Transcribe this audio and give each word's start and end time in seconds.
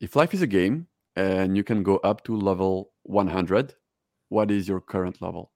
if 0.00 0.16
life 0.16 0.32
is 0.32 0.40
a 0.40 0.46
game 0.46 0.86
and 1.14 1.58
you 1.58 1.62
can 1.62 1.82
go 1.82 1.98
up 1.98 2.24
to 2.24 2.34
level 2.34 2.90
100, 3.02 3.74
what 4.30 4.50
is 4.50 4.66
your 4.66 4.80
current 4.80 5.20
level? 5.20 5.52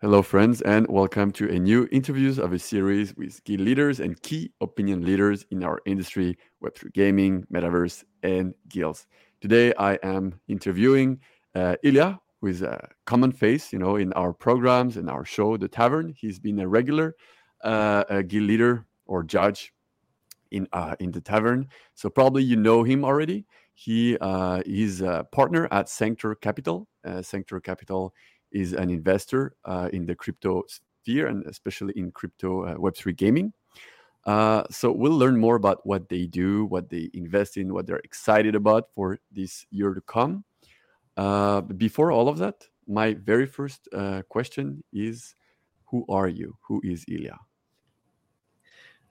Hello, 0.00 0.22
friends, 0.22 0.62
and 0.62 0.86
welcome 0.88 1.32
to 1.32 1.48
a 1.50 1.58
new 1.58 1.88
interviews 1.90 2.38
of 2.38 2.52
a 2.52 2.58
series 2.58 3.14
with 3.16 3.42
key 3.44 3.56
leaders 3.56 3.98
and 3.98 4.22
key 4.22 4.52
opinion 4.60 5.04
leaders 5.04 5.44
in 5.50 5.64
our 5.64 5.80
industry, 5.86 6.38
Web3 6.64 6.92
gaming, 6.94 7.44
metaverse, 7.52 8.04
and 8.22 8.54
guilds. 8.68 9.08
Today, 9.40 9.74
I 9.76 9.94
am 10.04 10.40
interviewing 10.48 11.18
uh, 11.56 11.74
Ilya, 11.82 12.20
is 12.42 12.62
a 12.62 12.88
common 13.04 13.32
face, 13.32 13.72
you 13.72 13.78
know, 13.78 13.96
in 13.96 14.12
our 14.14 14.32
programs 14.32 14.96
and 14.96 15.10
our 15.10 15.24
show, 15.24 15.56
The 15.56 15.68
Tavern. 15.68 16.14
He's 16.16 16.38
been 16.38 16.60
a 16.60 16.68
regular 16.68 17.14
uh, 17.62 18.04
a 18.08 18.22
guild 18.22 18.46
leader 18.46 18.86
or 19.06 19.22
judge 19.22 19.72
in 20.50 20.66
uh, 20.72 20.96
in 21.00 21.10
the 21.12 21.20
tavern, 21.20 21.68
so 21.94 22.10
probably 22.10 22.42
you 22.42 22.56
know 22.56 22.82
him 22.82 23.04
already. 23.04 23.44
He 23.74 24.18
uh, 24.18 24.62
is 24.66 25.00
a 25.00 25.26
partner 25.32 25.68
at 25.70 25.88
Sanctor 25.88 26.34
Capital. 26.34 26.86
Uh, 27.04 27.22
Sanctor 27.22 27.60
Capital 27.60 28.14
is 28.52 28.72
an 28.72 28.90
investor 28.90 29.54
uh, 29.64 29.88
in 29.92 30.06
the 30.06 30.14
crypto 30.14 30.64
sphere 30.66 31.28
and 31.28 31.46
especially 31.46 31.94
in 31.96 32.10
crypto 32.10 32.64
uh, 32.64 32.74
Web3 32.74 33.16
gaming. 33.16 33.52
Uh, 34.26 34.64
so 34.70 34.92
we'll 34.92 35.16
learn 35.16 35.38
more 35.38 35.56
about 35.56 35.86
what 35.86 36.08
they 36.10 36.26
do, 36.26 36.66
what 36.66 36.90
they 36.90 37.08
invest 37.14 37.56
in, 37.56 37.72
what 37.72 37.86
they're 37.86 38.02
excited 38.04 38.54
about 38.54 38.88
for 38.94 39.18
this 39.32 39.64
year 39.70 39.94
to 39.94 40.00
come. 40.02 40.44
Uh, 41.20 41.60
before 41.60 42.10
all 42.10 42.28
of 42.28 42.38
that, 42.38 42.66
my 42.88 43.12
very 43.12 43.44
first 43.44 43.86
uh, 43.92 44.22
question 44.30 44.82
is, 44.90 45.34
who 45.84 46.02
are 46.08 46.28
you? 46.28 46.56
Who 46.66 46.80
is 46.82 47.04
Ilya? 47.08 47.36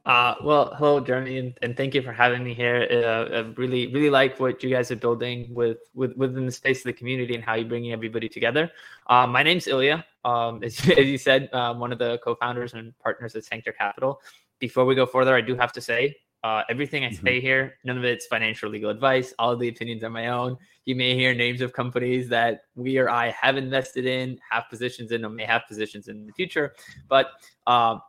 Uh, 0.07 0.33
well, 0.43 0.73
hello, 0.75 0.99
Jeremie, 1.02 1.37
and, 1.37 1.53
and, 1.61 1.77
thank 1.77 1.93
you 1.93 2.02
for 2.02 2.11
having 2.11 2.43
me 2.43 2.55
here. 2.55 2.87
Uh, 2.89 3.37
I 3.37 3.39
really, 3.61 3.93
really 3.93 4.09
like 4.09 4.39
what 4.39 4.63
you 4.63 4.71
guys 4.71 4.89
are 4.89 4.95
building 4.95 5.53
with, 5.53 5.77
with 5.93 6.17
within 6.17 6.47
the 6.47 6.52
space 6.52 6.80
of 6.80 6.85
the 6.85 6.93
community 6.93 7.35
and 7.35 7.43
how 7.43 7.53
you're 7.53 7.67
bringing 7.67 7.91
everybody 7.91 8.27
together. 8.27 8.71
Uh, 9.05 9.27
my 9.27 9.43
name's 9.43 9.67
Ilya. 9.67 10.03
Um, 10.25 10.63
as, 10.67 10.80
as, 10.89 11.05
you 11.05 11.19
said, 11.19 11.47
I'm 11.53 11.77
one 11.77 11.91
of 11.91 11.99
the 11.99 12.17
co-founders 12.23 12.73
and 12.73 12.97
partners 12.97 13.35
at 13.35 13.45
Sanctor 13.45 13.73
Capital. 13.73 14.19
Before 14.57 14.83
we 14.83 14.95
go 14.95 15.05
further, 15.05 15.35
I 15.35 15.41
do 15.41 15.55
have 15.55 15.73
to 15.73 15.81
say 15.81 16.15
uh, 16.43 16.63
everything 16.69 17.03
I 17.03 17.11
say 17.11 17.37
mm-hmm. 17.37 17.45
here, 17.45 17.77
none 17.83 17.97
of 17.97 18.03
it's 18.03 18.25
financial 18.27 18.69
legal 18.69 18.89
advice. 18.89 19.33
All 19.39 19.51
of 19.51 19.59
the 19.59 19.67
opinions 19.67 20.03
are 20.03 20.09
my 20.09 20.27
own. 20.27 20.57
You 20.85 20.95
may 20.95 21.15
hear 21.15 21.33
names 21.33 21.61
of 21.61 21.73
companies 21.73 22.29
that 22.29 22.61
we 22.75 22.97
or 22.97 23.09
I 23.09 23.31
have 23.31 23.57
invested 23.57 24.05
in, 24.05 24.39
have 24.49 24.69
positions 24.69 25.11
in, 25.11 25.25
or 25.25 25.29
may 25.29 25.45
have 25.45 25.63
positions 25.67 26.07
in 26.07 26.25
the 26.25 26.33
future. 26.33 26.73
But 27.09 27.31
um, 27.67 28.01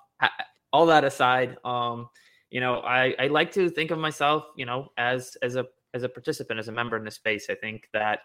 all 0.73 0.87
that 0.87 1.05
aside, 1.05 1.57
um, 1.65 2.09
you 2.51 2.61
know, 2.61 2.81
I, 2.81 3.15
I 3.19 3.27
like 3.27 3.53
to 3.53 3.69
think 3.69 3.91
of 3.91 3.99
myself, 3.99 4.45
you 4.57 4.67
know, 4.67 4.89
as 4.97 5.37
as 5.43 5.57
a 5.57 5.67
as 5.93 6.05
a 6.05 6.09
participant, 6.09 6.61
as 6.61 6.69
a 6.69 6.73
member 6.73 6.97
in 6.97 7.05
the 7.05 7.11
space. 7.11 7.51
I 7.51 7.55
think 7.55 7.89
that 7.93 8.21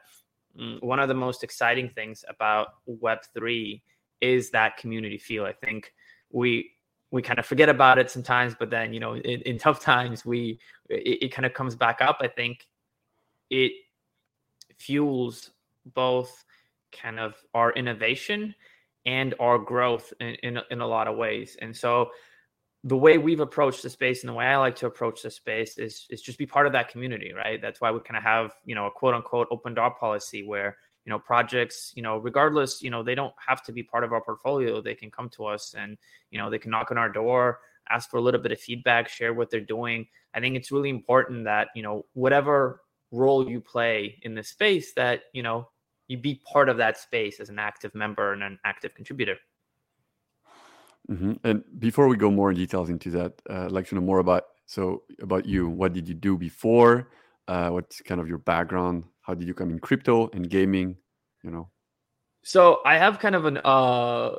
mm, 0.59 0.81
one 0.83 0.99
of 0.99 1.07
the 1.07 1.15
most 1.15 1.43
exciting 1.43 1.89
things 1.89 2.23
about 2.29 2.67
Web 2.85 3.19
three 3.33 3.83
is 4.21 4.51
that 4.51 4.77
community 4.77 5.17
feel. 5.17 5.45
I 5.45 5.53
think 5.53 5.91
we 6.31 6.71
we 7.15 7.21
kind 7.21 7.39
of 7.39 7.45
forget 7.45 7.69
about 7.69 7.97
it 7.97 8.11
sometimes, 8.11 8.55
but 8.59 8.69
then 8.69 8.93
you 8.93 8.99
know, 8.99 9.15
in, 9.15 9.41
in 9.43 9.57
tough 9.57 9.79
times, 9.79 10.25
we 10.25 10.59
it, 10.89 11.23
it 11.23 11.31
kind 11.31 11.45
of 11.45 11.53
comes 11.53 11.73
back 11.73 12.01
up. 12.01 12.17
I 12.19 12.27
think 12.27 12.67
it 13.49 13.71
fuels 14.77 15.51
both 15.93 16.43
kind 16.91 17.17
of 17.17 17.35
our 17.53 17.71
innovation 17.71 18.53
and 19.05 19.33
our 19.39 19.57
growth 19.57 20.11
in, 20.19 20.35
in, 20.43 20.59
in 20.71 20.81
a 20.81 20.87
lot 20.87 21.07
of 21.07 21.15
ways. 21.15 21.55
And 21.61 21.73
so 21.73 22.09
the 22.83 22.97
way 22.97 23.17
we've 23.17 23.39
approached 23.39 23.81
the 23.81 23.89
space 23.89 24.23
and 24.23 24.29
the 24.29 24.33
way 24.33 24.47
I 24.47 24.57
like 24.57 24.75
to 24.77 24.85
approach 24.85 25.21
the 25.21 25.31
space 25.31 25.77
is 25.77 26.07
is 26.09 26.21
just 26.21 26.37
be 26.37 26.45
part 26.45 26.67
of 26.67 26.73
that 26.73 26.89
community, 26.89 27.31
right? 27.31 27.61
That's 27.61 27.79
why 27.79 27.91
we 27.91 28.01
kind 28.01 28.17
of 28.17 28.23
have 28.23 28.55
you 28.65 28.75
know 28.75 28.87
a 28.87 28.91
quote 28.91 29.13
unquote 29.13 29.47
open 29.51 29.73
door 29.73 29.95
policy 29.97 30.45
where 30.45 30.75
you 31.05 31.09
know 31.09 31.19
projects 31.19 31.93
you 31.95 32.01
know 32.01 32.17
regardless 32.17 32.81
you 32.81 32.89
know 32.89 33.03
they 33.03 33.15
don't 33.15 33.33
have 33.45 33.63
to 33.63 33.71
be 33.71 33.83
part 33.83 34.03
of 34.03 34.11
our 34.11 34.21
portfolio 34.21 34.81
they 34.81 34.95
can 34.95 35.09
come 35.11 35.29
to 35.29 35.45
us 35.45 35.75
and 35.77 35.97
you 36.31 36.37
know 36.37 36.49
they 36.49 36.59
can 36.59 36.71
knock 36.71 36.91
on 36.91 36.97
our 36.97 37.09
door 37.09 37.59
ask 37.89 38.09
for 38.09 38.17
a 38.17 38.21
little 38.21 38.41
bit 38.41 38.51
of 38.51 38.59
feedback 38.59 39.07
share 39.07 39.33
what 39.33 39.49
they're 39.49 39.59
doing 39.59 40.07
i 40.33 40.39
think 40.39 40.55
it's 40.55 40.71
really 40.71 40.89
important 40.89 41.43
that 41.45 41.69
you 41.75 41.83
know 41.83 42.05
whatever 42.13 42.81
role 43.11 43.47
you 43.49 43.61
play 43.61 44.19
in 44.23 44.33
this 44.33 44.49
space 44.49 44.93
that 44.93 45.23
you 45.33 45.43
know 45.43 45.67
you 46.07 46.17
be 46.17 46.41
part 46.51 46.69
of 46.69 46.77
that 46.77 46.97
space 46.97 47.39
as 47.39 47.49
an 47.49 47.59
active 47.59 47.93
member 47.95 48.33
and 48.33 48.43
an 48.43 48.59
active 48.65 48.93
contributor 48.93 49.37
Mm-hmm. 51.09 51.33
And 51.43 51.63
before 51.79 52.07
we 52.07 52.17
go 52.17 52.31
more 52.31 52.49
in 52.49 52.57
details 52.57 52.89
into 52.89 53.11
that, 53.11 53.33
uh, 53.49 53.65
I'd 53.65 53.71
like 53.71 53.87
to 53.89 53.95
know 53.95 54.01
more 54.01 54.19
about 54.19 54.45
so 54.65 55.03
about 55.21 55.45
you. 55.45 55.69
What 55.69 55.93
did 55.93 56.07
you 56.07 56.15
do 56.15 56.37
before? 56.37 57.09
Uh, 57.47 57.69
what's 57.69 58.01
kind 58.01 58.19
of 58.19 58.27
your 58.27 58.39
background? 58.39 59.03
How 59.25 59.33
did 59.33 59.47
you 59.47 59.53
come 59.53 59.71
in 59.71 59.79
crypto 59.79 60.29
and 60.33 60.49
gaming? 60.49 60.97
You 61.43 61.51
know. 61.51 61.69
So 62.43 62.81
I 62.85 62.99
have 62.99 63.17
kind 63.17 63.33
of 63.33 63.45
an 63.45 63.57
uh, 63.57 64.31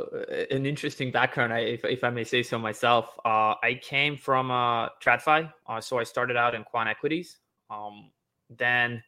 an 0.52 0.64
interesting 0.64 1.10
background, 1.10 1.52
I, 1.52 1.58
if, 1.58 1.84
if 1.84 2.04
I 2.04 2.10
may 2.10 2.22
say 2.22 2.44
so 2.44 2.56
myself. 2.56 3.18
Uh, 3.24 3.54
I 3.64 3.80
came 3.82 4.16
from 4.16 4.52
uh, 4.52 4.90
TradFi, 5.02 5.52
uh, 5.66 5.80
so 5.80 5.98
I 5.98 6.04
started 6.04 6.36
out 6.36 6.54
in 6.54 6.62
quant 6.62 6.88
equities. 6.88 7.38
Um, 7.68 8.12
then, 8.48 9.02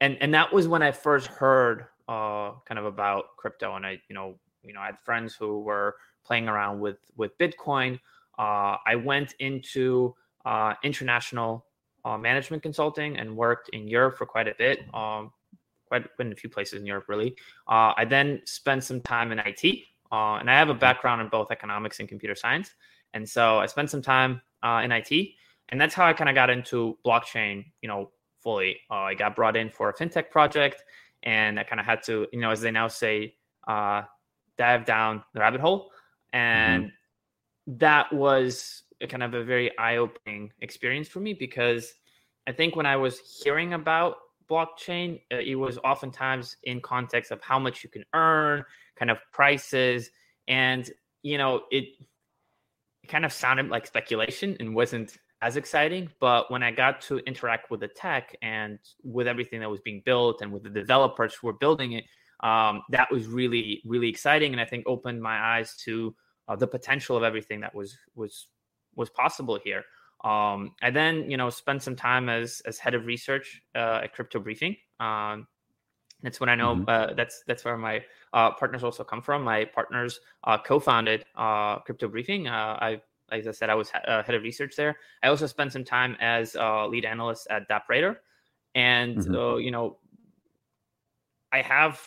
and 0.00 0.18
and 0.20 0.34
that 0.34 0.52
was 0.52 0.66
when 0.66 0.82
I 0.82 0.90
first 0.90 1.28
heard 1.28 1.86
uh, 2.08 2.52
kind 2.66 2.80
of 2.80 2.86
about 2.86 3.36
crypto, 3.36 3.76
and 3.76 3.86
I 3.86 4.00
you 4.08 4.16
know 4.16 4.34
you 4.64 4.72
know 4.72 4.80
I 4.80 4.86
had 4.86 4.98
friends 5.04 5.36
who 5.36 5.60
were 5.60 5.94
playing 6.26 6.48
around 6.48 6.80
with 6.80 6.98
with 7.16 7.38
Bitcoin. 7.38 8.00
Uh, 8.36 8.78
I 8.84 8.96
went 8.96 9.34
into 9.38 10.12
uh, 10.44 10.74
international 10.82 11.66
uh, 12.04 12.18
management 12.18 12.62
consulting 12.62 13.16
and 13.16 13.36
worked 13.36 13.68
in 13.70 13.88
Europe 13.88 14.16
for 14.16 14.26
quite 14.26 14.48
a 14.48 14.54
bit. 14.58 14.80
Um, 14.94 15.32
quite 15.86 16.04
in 16.18 16.32
a 16.32 16.34
few 16.34 16.48
places 16.48 16.80
in 16.80 16.86
Europe, 16.86 17.04
really. 17.08 17.36
Uh, 17.68 17.92
I 17.96 18.04
then 18.04 18.40
spent 18.46 18.84
some 18.84 19.00
time 19.00 19.32
in 19.32 19.38
IT, 19.38 19.64
uh, 20.10 20.36
and 20.36 20.50
I 20.50 20.54
have 20.54 20.70
a 20.70 20.74
background 20.74 21.20
in 21.20 21.28
both 21.28 21.50
economics 21.50 22.00
and 22.00 22.08
computer 22.08 22.34
science. 22.34 22.70
And 23.12 23.28
so 23.28 23.58
I 23.58 23.66
spent 23.66 23.90
some 23.90 24.02
time 24.02 24.40
uh, 24.62 24.80
in 24.82 24.92
IT, 24.92 25.12
and 25.68 25.80
that's 25.80 25.94
how 25.94 26.06
I 26.06 26.12
kind 26.12 26.30
of 26.30 26.34
got 26.34 26.50
into 26.50 26.98
blockchain. 27.06 27.64
You 27.82 27.88
know, 27.88 28.10
fully. 28.42 28.80
I 28.90 29.14
got 29.14 29.36
brought 29.36 29.56
in 29.56 29.70
for 29.70 29.90
a 29.90 29.94
fintech 29.94 30.30
project, 30.30 30.82
and 31.22 31.60
I 31.60 31.64
kind 31.64 31.80
of 31.80 31.86
had 31.86 32.02
to, 32.04 32.26
you 32.32 32.40
know, 32.40 32.50
as 32.50 32.60
they 32.60 32.70
now 32.70 32.88
say, 32.88 33.34
dive 33.66 34.84
down 34.84 35.22
the 35.34 35.40
rabbit 35.40 35.60
hole. 35.60 35.90
Mm-hmm. 36.34 36.40
and 36.40 36.84
mm-hmm. 36.84 37.78
that 37.78 38.12
was 38.12 38.82
kind 39.08 39.22
of 39.22 39.34
a 39.34 39.44
very 39.44 39.76
eye-opening 39.78 40.50
experience 40.60 41.08
for 41.08 41.20
me 41.20 41.34
because 41.34 41.94
i 42.46 42.52
think 42.52 42.76
when 42.76 42.86
i 42.86 42.96
was 42.96 43.18
hearing 43.42 43.74
about 43.74 44.16
blockchain 44.48 45.20
uh, 45.32 45.36
it 45.36 45.54
was 45.54 45.78
oftentimes 45.78 46.56
in 46.64 46.80
context 46.80 47.30
of 47.30 47.40
how 47.42 47.58
much 47.58 47.82
you 47.82 47.90
can 47.90 48.04
earn 48.14 48.62
kind 48.96 49.10
of 49.10 49.18
prices 49.32 50.10
and 50.48 50.90
you 51.22 51.38
know 51.38 51.62
it, 51.70 51.84
it 53.02 53.08
kind 53.08 53.24
of 53.24 53.32
sounded 53.32 53.68
like 53.68 53.86
speculation 53.86 54.56
and 54.60 54.74
wasn't 54.74 55.16
as 55.42 55.56
exciting 55.56 56.08
but 56.20 56.50
when 56.50 56.62
i 56.62 56.70
got 56.70 57.00
to 57.00 57.18
interact 57.20 57.70
with 57.70 57.80
the 57.80 57.88
tech 57.88 58.36
and 58.42 58.78
with 59.02 59.26
everything 59.26 59.60
that 59.60 59.70
was 59.70 59.80
being 59.80 60.02
built 60.04 60.40
and 60.42 60.52
with 60.52 60.62
the 60.62 60.70
developers 60.70 61.34
who 61.34 61.46
were 61.46 61.54
building 61.54 61.92
it 61.92 62.04
um, 62.40 62.82
that 62.90 63.10
was 63.10 63.26
really 63.26 63.82
really 63.86 64.08
exciting 64.08 64.52
and 64.52 64.60
i 64.60 64.64
think 64.64 64.84
opened 64.86 65.20
my 65.20 65.38
eyes 65.38 65.76
to 65.76 66.14
uh, 66.48 66.56
the 66.56 66.66
potential 66.66 67.16
of 67.16 67.22
everything 67.22 67.60
that 67.60 67.74
was 67.74 67.96
was 68.14 68.48
was 68.96 69.10
possible 69.10 69.58
here. 69.62 69.84
Um, 70.24 70.74
I 70.80 70.90
then 70.90 71.30
you 71.30 71.36
know 71.36 71.50
spent 71.50 71.82
some 71.82 71.96
time 71.96 72.28
as 72.28 72.62
as 72.66 72.78
head 72.78 72.94
of 72.94 73.06
research 73.06 73.62
uh, 73.74 74.00
at 74.04 74.14
Crypto 74.14 74.40
Briefing. 74.40 74.76
Um, 75.00 75.46
that's 76.22 76.40
when 76.40 76.48
I 76.48 76.54
know 76.54 76.74
mm-hmm. 76.74 76.88
uh, 76.88 77.14
that's 77.14 77.44
that's 77.46 77.64
where 77.64 77.76
my 77.76 78.02
uh, 78.32 78.52
partners 78.52 78.82
also 78.82 79.04
come 79.04 79.20
from. 79.20 79.44
My 79.44 79.66
partners 79.66 80.20
uh, 80.44 80.56
co-founded 80.58 81.26
uh, 81.36 81.80
Crypto 81.80 82.08
Briefing. 82.08 82.48
Uh, 82.48 82.78
I 82.80 83.02
as 83.30 83.46
I 83.46 83.52
said, 83.52 83.68
I 83.68 83.74
was 83.74 83.90
head 83.90 84.34
of 84.34 84.42
research 84.42 84.74
there. 84.76 84.96
I 85.22 85.28
also 85.28 85.46
spent 85.46 85.72
some 85.72 85.84
time 85.84 86.16
as 86.20 86.54
lead 86.54 87.04
analyst 87.04 87.46
at 87.50 87.68
DappRadar, 87.68 88.16
and 88.74 89.18
mm-hmm. 89.18 89.60
you 89.60 89.70
know, 89.70 89.98
I 91.52 91.60
have 91.60 92.00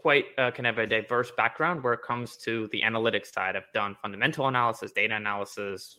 quite 0.00 0.26
uh, 0.38 0.50
kind 0.50 0.66
of 0.66 0.78
a 0.78 0.86
diverse 0.86 1.30
background 1.36 1.82
where 1.82 1.92
it 1.92 2.02
comes 2.02 2.36
to 2.36 2.68
the 2.72 2.82
analytics 2.82 3.32
side. 3.32 3.56
I've 3.56 3.72
done 3.74 3.96
fundamental 4.00 4.46
analysis, 4.46 4.92
data 4.92 5.16
analysis, 5.16 5.98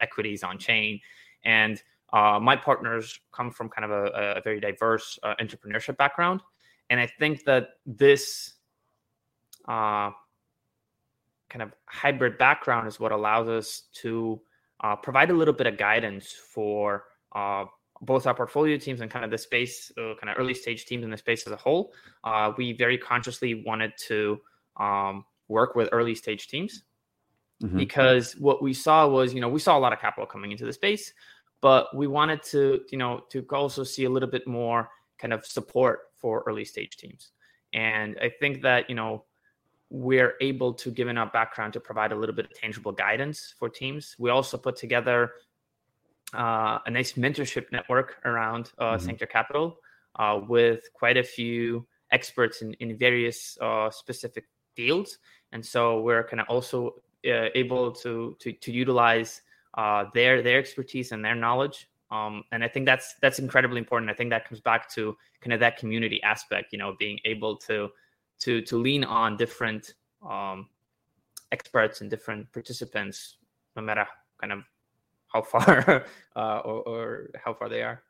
equities 0.00 0.42
on 0.42 0.58
chain, 0.58 1.00
and 1.44 1.82
uh, 2.12 2.38
my 2.40 2.56
partners 2.56 3.20
come 3.32 3.50
from 3.50 3.68
kind 3.68 3.84
of 3.84 3.90
a, 3.90 4.36
a 4.38 4.40
very 4.42 4.60
diverse 4.60 5.18
uh, 5.22 5.34
entrepreneurship 5.40 5.96
background. 5.96 6.40
And 6.90 7.00
I 7.00 7.06
think 7.06 7.44
that 7.44 7.70
this 7.86 8.54
uh, 9.66 10.10
kind 11.48 11.62
of 11.62 11.72
hybrid 11.86 12.38
background 12.38 12.88
is 12.88 12.98
what 12.98 13.12
allows 13.12 13.48
us 13.48 13.84
to 14.02 14.40
uh, 14.82 14.96
provide 14.96 15.30
a 15.30 15.34
little 15.34 15.54
bit 15.54 15.66
of 15.66 15.76
guidance 15.76 16.32
for 16.32 17.04
uh, 17.34 17.64
both 18.00 18.26
our 18.26 18.34
portfolio 18.34 18.76
teams 18.76 19.00
and 19.00 19.10
kind 19.10 19.24
of 19.24 19.30
the 19.30 19.38
space, 19.38 19.92
uh, 19.98 20.14
kind 20.20 20.30
of 20.30 20.36
early 20.38 20.54
stage 20.54 20.86
teams 20.86 21.04
in 21.04 21.10
the 21.10 21.16
space 21.16 21.46
as 21.46 21.52
a 21.52 21.56
whole, 21.56 21.92
uh, 22.24 22.52
we 22.56 22.72
very 22.72 22.98
consciously 22.98 23.62
wanted 23.66 23.92
to 24.08 24.40
um, 24.78 25.24
work 25.48 25.74
with 25.74 25.88
early 25.92 26.14
stage 26.14 26.48
teams 26.48 26.82
mm-hmm. 27.62 27.76
because 27.76 28.32
what 28.34 28.62
we 28.62 28.72
saw 28.74 29.06
was, 29.06 29.32
you 29.32 29.40
know, 29.40 29.48
we 29.48 29.60
saw 29.60 29.76
a 29.76 29.80
lot 29.80 29.92
of 29.92 30.00
capital 30.00 30.26
coming 30.26 30.52
into 30.52 30.64
the 30.64 30.72
space, 30.72 31.12
but 31.60 31.94
we 31.96 32.06
wanted 32.06 32.42
to, 32.42 32.80
you 32.90 32.98
know, 32.98 33.22
to 33.30 33.46
also 33.52 33.84
see 33.84 34.04
a 34.04 34.10
little 34.10 34.28
bit 34.28 34.46
more 34.46 34.88
kind 35.18 35.32
of 35.32 35.46
support 35.46 36.00
for 36.16 36.42
early 36.46 36.64
stage 36.64 36.96
teams. 36.96 37.30
And 37.72 38.16
I 38.20 38.30
think 38.40 38.62
that, 38.62 38.88
you 38.88 38.96
know, 38.96 39.24
we're 39.90 40.34
able 40.40 40.72
to, 40.74 40.90
given 40.90 41.16
our 41.16 41.26
background, 41.26 41.72
to 41.74 41.80
provide 41.80 42.12
a 42.12 42.16
little 42.16 42.34
bit 42.34 42.46
of 42.46 42.54
tangible 42.54 42.92
guidance 42.92 43.54
for 43.58 43.68
teams. 43.68 44.16
We 44.18 44.30
also 44.30 44.56
put 44.58 44.76
together 44.76 45.32
uh, 46.34 46.78
a 46.86 46.90
nice 46.90 47.12
mentorship 47.14 47.70
network 47.72 48.20
around 48.24 48.72
uh, 48.78 48.84
mm-hmm. 48.84 49.04
Sanctor 49.04 49.26
Capital 49.26 49.78
uh, 50.16 50.40
with 50.48 50.80
quite 50.94 51.16
a 51.16 51.22
few 51.22 51.86
experts 52.12 52.62
in, 52.62 52.74
in 52.74 52.96
various 52.96 53.58
uh, 53.60 53.90
specific 53.90 54.44
fields. 54.74 55.18
And 55.52 55.64
so 55.64 56.00
we're 56.00 56.24
kind 56.24 56.40
of 56.40 56.46
also 56.48 56.96
uh, 57.26 57.48
able 57.54 57.92
to, 57.92 58.36
to, 58.40 58.52
to 58.52 58.72
utilize 58.72 59.42
uh, 59.74 60.04
their 60.14 60.42
their 60.42 60.58
expertise 60.58 61.12
and 61.12 61.24
their 61.24 61.34
knowledge. 61.34 61.88
Um, 62.10 62.44
and 62.52 62.62
I 62.62 62.68
think 62.68 62.86
that's 62.86 63.14
that's 63.20 63.38
incredibly 63.38 63.78
important. 63.78 64.10
I 64.10 64.14
think 64.14 64.30
that 64.30 64.48
comes 64.48 64.60
back 64.60 64.88
to 64.90 65.16
kind 65.40 65.52
of 65.52 65.60
that 65.60 65.78
community 65.78 66.22
aspect, 66.22 66.72
you 66.72 66.78
know, 66.78 66.94
being 66.98 67.18
able 67.24 67.56
to 67.68 67.90
to 68.40 68.62
to 68.62 68.76
lean 68.76 69.04
on 69.04 69.36
different 69.36 69.94
um, 70.28 70.68
experts 71.50 72.00
and 72.00 72.10
different 72.10 72.52
participants, 72.52 73.38
no 73.74 73.82
matter 73.82 74.06
kind 74.40 74.52
of 74.52 74.60
how 75.34 75.42
far 75.42 76.06
uh, 76.36 76.58
or, 76.64 76.82
or, 76.88 77.30
how 77.44 77.52
far 77.52 77.68
they 77.68 77.82
are. 77.82 78.02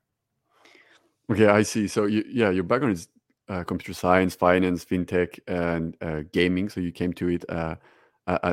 Okay, 1.32 1.47
I 1.47 1.62
see. 1.62 1.88
So 1.88 2.05
you, 2.05 2.23
yeah, 2.31 2.50
your 2.50 2.65
background 2.65 2.94
is 2.94 3.09
uh, 3.49 3.65
computer 3.65 3.94
science, 3.94 4.35
finance, 4.35 4.85
fintech, 4.85 5.41
and 5.49 5.97
uh, 6.03 6.23
gaming. 6.32 6.69
So 6.69 6.81
you 6.81 6.93
came 6.93 7.15
to 7.15 7.29
it 7.29 7.44
uh, 7.49 7.76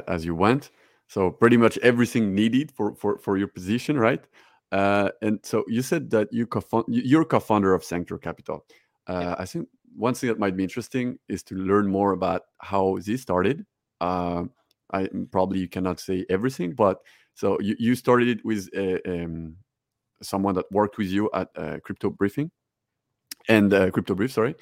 as 0.07 0.25
you 0.25 0.33
went. 0.33 0.71
So 1.07 1.29
pretty 1.29 1.57
much 1.57 1.77
everything 1.79 2.33
needed 2.33 2.71
for 2.71 2.95
for 2.95 3.17
for 3.17 3.37
your 3.37 3.49
position, 3.49 3.99
right? 3.99 4.23
Uh, 4.71 5.09
and 5.21 5.39
so 5.43 5.65
you 5.67 5.81
said 5.81 6.09
that 6.11 6.29
you 6.31 6.47
co 6.47 6.85
you're 6.87 7.25
co-founder 7.25 7.73
of 7.73 7.83
Sanctor 7.83 8.17
Capital. 8.17 8.65
Uh, 9.07 9.35
I 9.37 9.45
think 9.45 9.67
one 9.93 10.13
thing 10.13 10.29
that 10.29 10.39
might 10.39 10.55
be 10.55 10.63
interesting 10.63 11.19
is 11.27 11.43
to 11.43 11.55
learn 11.55 11.87
more 11.87 12.13
about 12.13 12.43
how 12.59 12.97
this 13.05 13.21
started. 13.21 13.65
I 14.93 15.07
probably 15.31 15.59
you 15.59 15.67
cannot 15.69 15.99
say 15.99 16.25
everything, 16.29 16.73
but 16.73 16.99
so 17.41 17.59
you, 17.59 17.75
you 17.79 17.95
started 17.95 18.27
it 18.27 18.45
with 18.45 18.69
uh, 18.77 18.99
um, 19.11 19.55
someone 20.21 20.53
that 20.53 20.71
worked 20.71 20.99
with 20.99 21.07
you 21.07 21.27
at 21.33 21.49
uh, 21.55 21.79
Crypto 21.79 22.11
Briefing 22.11 22.51
and 23.47 23.73
uh, 23.73 23.89
Crypto 23.89 24.13
Brief, 24.13 24.31
sorry. 24.31 24.53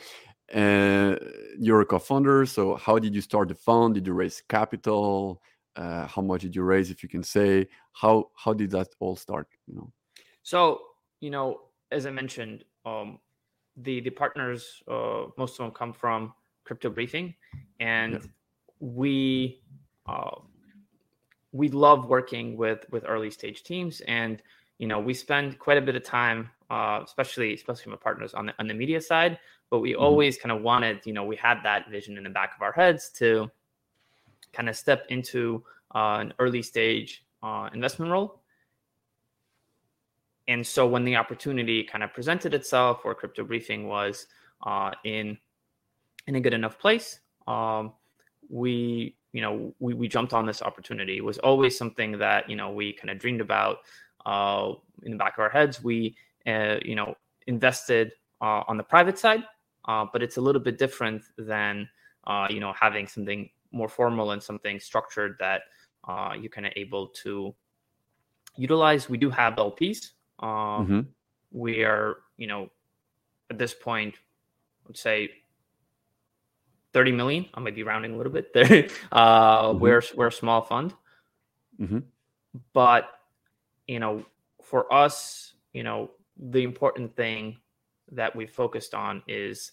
Uh, 0.56 1.18
you're 1.60 1.82
a 1.82 1.86
co-founder. 1.86 2.46
So 2.46 2.78
how 2.78 2.98
did 2.98 3.14
you 3.14 3.20
start 3.20 3.50
the 3.50 3.56
fund? 3.56 3.96
Did 3.96 4.08
you 4.08 4.14
raise 4.14 4.42
capital? 4.48 5.42
Uh, 5.76 6.08
how 6.08 6.22
much 6.22 6.44
did 6.44 6.56
you 6.56 6.64
raise, 6.64 6.90
if 6.90 7.04
you 7.04 7.10
can 7.10 7.22
say? 7.22 7.68
How 7.92 8.30
how 8.38 8.54
did 8.54 8.72
that 8.72 8.88
all 9.02 9.18
start? 9.18 9.50
You 9.68 9.76
know. 9.76 9.92
So 10.44 10.80
you 11.20 11.32
know, 11.32 11.60
as 11.92 12.06
I 12.06 12.12
mentioned, 12.12 12.64
um, 12.86 13.20
the 13.76 14.00
the 14.00 14.10
partners, 14.10 14.82
uh, 14.88 15.26
most 15.38 15.60
of 15.60 15.66
them 15.66 15.72
come 15.72 15.92
from 15.92 16.34
Crypto 16.64 16.90
Briefing, 16.90 17.36
and 17.82 18.14
yeah. 18.14 18.20
we 18.80 19.62
uh, 20.08 20.40
we 21.52 21.70
love 21.70 22.08
working 22.08 22.58
with 22.58 22.86
with 22.92 23.04
early 23.08 23.32
stage 23.32 23.64
teams, 23.64 24.02
and 24.02 24.42
you 24.78 24.88
know 24.88 25.00
we 25.00 25.14
spend 25.14 25.60
quite 25.60 25.78
a 25.78 25.82
bit 25.82 25.96
of 25.96 26.04
time, 26.04 26.50
uh, 26.70 27.02
especially 27.04 27.54
especially 27.54 27.92
with 27.92 28.02
partners 28.02 28.34
on 28.34 28.48
the 28.48 28.54
on 28.60 28.68
the 28.68 28.74
media 28.74 29.02
side. 29.02 29.40
But 29.70 29.80
we 29.80 29.94
mm-hmm. 29.94 30.02
always 30.02 30.38
kind 30.38 30.52
of 30.52 30.62
wanted, 30.64 31.06
you 31.06 31.14
know, 31.14 31.24
we 31.24 31.36
had 31.36 31.60
that 31.64 31.90
vision 31.90 32.18
in 32.18 32.24
the 32.24 32.30
back 32.30 32.56
of 32.56 32.62
our 32.62 32.72
heads 32.72 33.10
to 33.18 33.52
kind 34.52 34.68
of 34.68 34.76
step 34.76 35.06
into 35.10 35.64
uh, 35.94 36.18
an 36.22 36.34
early 36.40 36.64
stage 36.64 37.24
uh, 37.44 37.70
investment 37.74 38.12
role 38.12 38.42
and 40.50 40.66
so 40.66 40.88
when 40.88 41.06
the 41.06 41.16
opportunity 41.16 41.84
kind 41.84 42.04
of 42.04 42.12
presented 42.12 42.54
itself 42.56 43.02
or 43.06 43.14
crypto 43.14 43.44
briefing 43.44 43.88
was 43.88 44.28
uh, 44.66 44.92
in 45.06 45.38
in 46.28 46.36
a 46.36 46.42
good 46.42 46.54
enough 46.54 46.78
place 46.78 47.20
um, 47.48 47.94
we 48.50 49.16
you 49.34 49.42
know 49.42 49.74
we, 49.80 49.94
we 49.94 50.08
jumped 50.08 50.34
on 50.34 50.46
this 50.46 50.62
opportunity. 50.62 51.18
It 51.18 51.24
was 51.24 51.38
always 51.40 51.78
something 51.78 52.18
that 52.20 52.50
you 52.50 52.56
know 52.56 52.72
we 52.72 52.94
kind 52.94 53.10
of 53.10 53.20
dreamed 53.20 53.42
about 53.42 53.80
uh, 54.26 54.74
in 55.04 55.12
the 55.12 55.18
back 55.18 55.38
of 55.38 55.42
our 55.42 55.50
heads. 55.50 55.84
We 55.84 56.16
uh, 56.48 56.78
you 56.84 56.96
know 56.96 57.16
invested 57.48 58.12
uh, 58.42 58.64
on 58.68 58.78
the 58.78 58.84
private 58.84 59.18
side 59.18 59.44
uh, 59.86 60.06
but 60.12 60.22
it's 60.22 60.38
a 60.38 60.42
little 60.42 60.62
bit 60.62 60.78
different 60.78 61.24
than 61.38 61.90
uh, 62.28 62.48
you 62.50 62.60
know 62.60 62.74
having 62.80 63.08
something 63.08 63.50
more 63.72 63.90
formal 63.90 64.32
and 64.32 64.42
something 64.42 64.80
structured 64.80 65.36
that 65.40 65.62
you're 66.40 66.50
kind 66.50 66.66
of 66.66 66.74
able 66.76 67.08
to 67.08 67.54
utilize. 68.56 69.10
We 69.10 69.18
do 69.18 69.30
have 69.30 69.56
lps 69.56 70.12
um, 70.42 70.50
mm-hmm. 70.50 71.00
We 71.52 71.84
are, 71.84 72.18
you 72.38 72.48
know, 72.48 72.70
at 73.50 73.58
this 73.58 73.74
point, 73.74 74.16
let's 74.88 75.02
say 75.02 75.30
30 77.00 77.14
million. 77.14 77.46
I 77.54 77.62
might 77.62 77.76
be 77.76 77.84
rounding 77.84 78.14
a 78.14 78.18
little 78.18 78.34
bit 78.34 78.54
there. 78.54 78.90
Uh, 79.14 79.70
mm-hmm. 79.70 79.80
We're 79.80 80.04
we're 80.18 80.28
a 80.28 80.32
small 80.32 80.62
fund, 80.62 80.94
mm-hmm. 81.80 82.00
but 82.74 83.06
you 83.88 84.02
know, 84.02 84.26
for 84.62 84.94
us, 84.94 85.54
you 85.72 85.84
know, 85.84 86.12
the 86.38 86.64
important 86.64 87.16
thing 87.16 87.56
that 88.12 88.36
we 88.36 88.46
focused 88.46 88.94
on 88.94 89.24
is, 89.30 89.72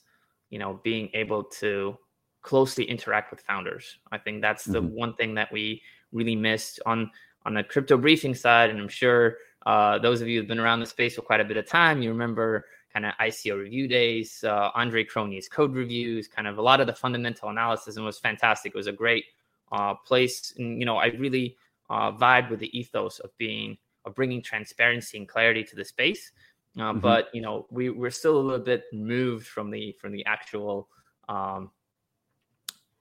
you 0.51 0.61
know, 0.61 0.79
being 0.85 1.11
able 1.15 1.43
to 1.43 1.99
closely 2.43 2.85
interact 2.85 3.33
with 3.33 3.41
founders. 3.41 3.99
I 4.13 4.19
think 4.19 4.41
that's 4.41 4.65
the 4.65 4.81
mm-hmm. 4.81 4.95
one 4.95 5.15
thing 5.15 5.35
that 5.35 5.51
we 5.51 5.83
really 6.13 6.37
missed 6.37 6.79
on 6.87 7.11
on 7.45 7.55
the 7.55 7.65
crypto 7.65 7.97
briefing 7.97 8.37
side, 8.37 8.71
and 8.71 8.79
I'm 8.81 8.89
sure 8.89 9.39
uh, 9.67 9.99
those 9.99 10.21
of 10.21 10.29
you 10.29 10.39
who've 10.39 10.49
been 10.49 10.61
around 10.61 10.79
the 10.79 10.87
space 10.87 11.17
for 11.17 11.23
quite 11.23 11.41
a 11.41 11.45
bit 11.45 11.57
of 11.57 11.67
time, 11.67 12.03
you 12.03 12.11
remember 12.11 12.67
kind 12.97 13.05
of 13.05 13.13
ICO 13.21 13.59
review 13.59 13.87
days, 13.87 14.43
uh, 14.43 14.71
Andre 14.75 15.05
Cronje's 15.05 15.51
code 15.51 15.75
reviews, 15.75 16.29
kind 16.29 16.49
of 16.49 16.57
a 16.57 16.63
lot 16.63 16.81
of 16.81 16.87
the 16.87 16.95
fundamental 16.95 17.51
analysis, 17.51 17.97
and 17.97 18.07
was 18.07 18.19
fantastic. 18.19 18.73
It 18.75 18.79
was 18.79 18.87
a 18.87 18.93
great 18.93 19.27
uh, 19.71 19.93
place, 19.93 20.55
and 20.57 20.81
you 20.81 20.87
know, 20.87 20.97
I 20.97 21.09
really 21.09 21.59
uh, 21.91 22.13
vibe 22.13 22.49
with 22.49 22.61
the 22.61 22.77
ethos 22.79 23.19
of 23.19 23.37
being 23.37 23.77
of 24.07 24.15
bringing 24.15 24.41
transparency 24.41 25.19
and 25.19 25.29
clarity 25.29 25.63
to 25.63 25.77
the 25.77 25.85
space. 25.85 26.33
Uh, 26.79 26.93
mm-hmm. 26.93 27.01
But 27.01 27.29
you 27.35 27.43
know, 27.43 27.67
we 27.71 27.91
we're 27.91 28.11
still 28.11 28.39
a 28.39 28.41
little 28.41 28.65
bit 28.65 28.85
moved 28.95 29.47
from 29.47 29.71
the 29.71 29.93
from 30.01 30.11
the 30.11 30.25
actual 30.25 30.89
um, 31.29 31.71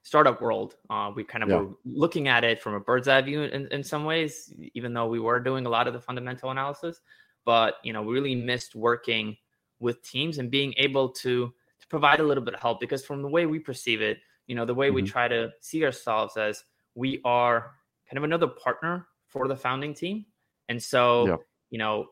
startup 0.02 0.42
world. 0.42 0.74
Uh, 0.90 1.10
we 1.16 1.24
kind 1.24 1.42
of 1.42 1.48
yeah. 1.48 1.56
were 1.56 1.68
looking 1.86 2.28
at 2.28 2.44
it 2.44 2.60
from 2.60 2.74
a 2.74 2.80
bird's 2.80 3.08
eye 3.08 3.22
view 3.22 3.44
in, 3.44 3.66
in 3.68 3.82
some 3.82 4.04
ways, 4.04 4.52
even 4.74 4.92
though 4.92 5.06
we 5.06 5.20
were 5.20 5.40
doing 5.40 5.64
a 5.64 5.70
lot 5.70 5.88
of 5.88 5.94
the 5.94 6.00
fundamental 6.00 6.50
analysis. 6.50 7.00
But 7.46 7.76
you 7.82 7.94
know, 7.94 8.02
we 8.02 8.12
really 8.12 8.34
missed 8.34 8.74
working 8.74 9.38
with 9.80 10.02
teams 10.02 10.38
and 10.38 10.50
being 10.50 10.74
able 10.76 11.08
to 11.10 11.52
to 11.80 11.86
provide 11.88 12.20
a 12.20 12.22
little 12.22 12.42
bit 12.42 12.54
of 12.54 12.60
help 12.60 12.80
because 12.80 13.04
from 13.04 13.22
the 13.22 13.28
way 13.28 13.46
we 13.46 13.58
perceive 13.58 14.00
it, 14.00 14.18
you 14.46 14.54
know, 14.54 14.64
the 14.64 14.74
way 14.74 14.88
mm-hmm. 14.88 14.96
we 14.96 15.02
try 15.02 15.28
to 15.28 15.50
see 15.60 15.84
ourselves 15.84 16.36
as 16.36 16.64
we 16.94 17.20
are 17.24 17.72
kind 18.08 18.18
of 18.18 18.24
another 18.24 18.46
partner 18.46 19.06
for 19.26 19.48
the 19.48 19.56
founding 19.56 19.92
team, 19.92 20.24
and 20.68 20.82
so 20.82 21.26
yeah. 21.26 21.36
you 21.70 21.78
know, 21.78 22.06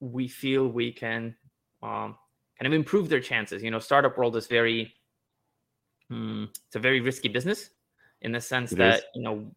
we 0.00 0.28
feel 0.28 0.68
we 0.68 0.92
can 0.92 1.34
um, 1.82 2.16
kind 2.58 2.66
of 2.66 2.72
improve 2.72 3.08
their 3.08 3.20
chances. 3.20 3.62
You 3.62 3.70
know, 3.70 3.78
startup 3.78 4.18
world 4.18 4.36
is 4.36 4.46
very 4.46 4.92
mm, 6.10 6.48
it's 6.48 6.76
a 6.76 6.78
very 6.78 7.00
risky 7.00 7.28
business 7.28 7.70
in 8.22 8.32
the 8.32 8.40
sense 8.40 8.72
it 8.72 8.78
that 8.78 8.98
is. 8.98 9.04
you 9.14 9.22
know 9.22 9.50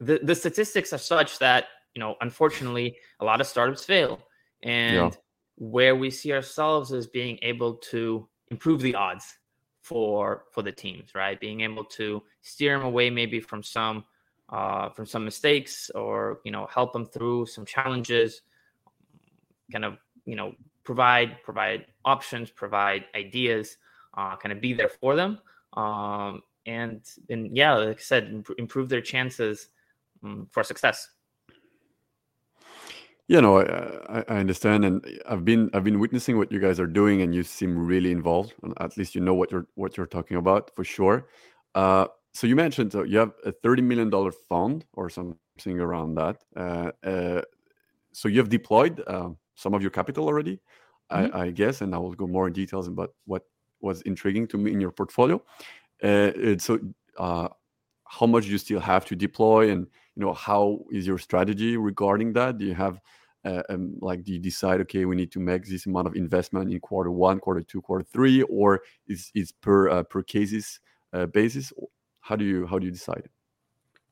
the 0.00 0.20
the 0.22 0.34
statistics 0.34 0.92
are 0.92 0.98
such 0.98 1.38
that 1.38 1.66
you 1.94 2.00
know 2.00 2.14
unfortunately 2.20 2.96
a 3.20 3.24
lot 3.24 3.40
of 3.40 3.46
startups 3.46 3.84
fail 3.84 4.20
and 4.62 4.96
yeah. 4.96 5.10
Where 5.58 5.96
we 5.96 6.10
see 6.10 6.32
ourselves 6.32 6.92
as 6.92 7.06
being 7.06 7.38
able 7.42 7.74
to 7.74 8.26
improve 8.48 8.80
the 8.80 8.94
odds 8.94 9.38
for 9.82 10.44
for 10.52 10.62
the 10.62 10.72
teams 10.72 11.14
right 11.14 11.40
being 11.40 11.62
able 11.62 11.84
to 11.84 12.22
steer 12.42 12.76
them 12.76 12.86
away 12.86 13.10
maybe 13.10 13.40
from 13.40 13.62
some 13.62 14.04
uh, 14.50 14.88
from 14.90 15.04
some 15.04 15.24
mistakes 15.24 15.90
or 15.94 16.40
you 16.44 16.52
know 16.52 16.66
help 16.66 16.92
them 16.92 17.04
through 17.04 17.46
some 17.46 17.64
challenges 17.64 18.42
kind 19.72 19.84
of 19.84 19.98
you 20.24 20.36
know 20.36 20.52
provide 20.84 21.42
provide 21.42 21.86
options 22.04 22.50
provide 22.50 23.04
ideas 23.14 23.76
uh, 24.18 24.36
kind 24.36 24.52
of 24.52 24.60
be 24.60 24.74
there 24.74 24.88
for 24.88 25.16
them. 25.16 25.38
Um, 25.74 26.42
and 26.66 27.00
and 27.30 27.56
yeah, 27.56 27.74
like 27.74 27.98
I 27.98 28.02
said, 28.02 28.24
imp- 28.24 28.58
improve 28.58 28.88
their 28.88 29.00
chances 29.00 29.68
um, 30.22 30.48
for 30.50 30.62
success. 30.62 31.08
Yeah, 33.28 33.40
no, 33.40 33.60
I, 33.60 34.24
I 34.26 34.38
understand, 34.38 34.86
and 34.86 35.04
I've 35.28 35.44
been 35.44 35.68
I've 35.74 35.84
been 35.84 36.00
witnessing 36.00 36.38
what 36.38 36.50
you 36.50 36.58
guys 36.58 36.80
are 36.80 36.86
doing, 36.86 37.20
and 37.20 37.34
you 37.34 37.42
seem 37.42 37.78
really 37.78 38.10
involved. 38.10 38.54
At 38.78 38.96
least 38.96 39.14
you 39.14 39.20
know 39.20 39.34
what 39.34 39.50
you're 39.52 39.66
what 39.74 39.98
you're 39.98 40.06
talking 40.06 40.38
about 40.38 40.70
for 40.74 40.82
sure. 40.82 41.28
Uh, 41.74 42.06
so 42.32 42.46
you 42.46 42.56
mentioned 42.56 42.92
so 42.92 43.02
you 43.02 43.18
have 43.18 43.32
a 43.44 43.52
thirty 43.52 43.82
million 43.82 44.08
dollar 44.08 44.32
fund 44.32 44.86
or 44.94 45.10
something 45.10 45.78
around 45.78 46.14
that. 46.14 46.42
Uh, 46.56 46.90
uh, 47.06 47.42
so 48.12 48.28
you 48.28 48.38
have 48.38 48.48
deployed 48.48 49.04
uh, 49.06 49.28
some 49.54 49.74
of 49.74 49.82
your 49.82 49.90
capital 49.90 50.24
already, 50.24 50.58
mm-hmm. 51.12 51.36
I, 51.36 51.40
I, 51.42 51.50
guess, 51.50 51.82
and 51.82 51.94
I 51.94 51.98
will 51.98 52.14
go 52.14 52.26
more 52.26 52.46
in 52.46 52.54
details 52.54 52.88
about 52.88 53.10
what 53.26 53.42
was 53.82 54.00
intriguing 54.02 54.48
to 54.48 54.56
me 54.56 54.72
in 54.72 54.80
your 54.80 54.90
portfolio. 54.90 55.42
Uh, 56.02 56.56
so 56.58 56.78
uh, 57.18 57.48
how 58.06 58.26
much 58.26 58.44
do 58.44 58.50
you 58.50 58.58
still 58.58 58.80
have 58.80 59.04
to 59.04 59.14
deploy 59.14 59.70
and 59.70 59.86
you 60.18 60.24
know 60.24 60.34
how 60.34 60.80
is 60.90 61.06
your 61.06 61.16
strategy 61.16 61.76
regarding 61.76 62.32
that 62.32 62.58
do 62.58 62.64
you 62.64 62.74
have 62.74 63.00
uh, 63.44 63.62
um, 63.70 63.94
like 64.00 64.24
do 64.24 64.32
you 64.32 64.38
decide 64.40 64.80
okay 64.80 65.04
we 65.04 65.14
need 65.14 65.30
to 65.30 65.38
make 65.38 65.64
this 65.64 65.86
amount 65.86 66.08
of 66.08 66.16
investment 66.16 66.72
in 66.72 66.80
quarter 66.80 67.10
one 67.10 67.38
quarter 67.38 67.62
two 67.62 67.80
quarter 67.80 68.04
three 68.12 68.42
or 68.42 68.82
is 69.06 69.30
is 69.34 69.52
per 69.52 69.88
uh, 69.88 70.02
per 70.02 70.22
cases 70.22 70.80
uh, 71.12 71.24
basis 71.26 71.72
how 72.20 72.34
do 72.34 72.44
you 72.44 72.66
how 72.66 72.78
do 72.78 72.86
you 72.86 72.92
decide 72.92 73.28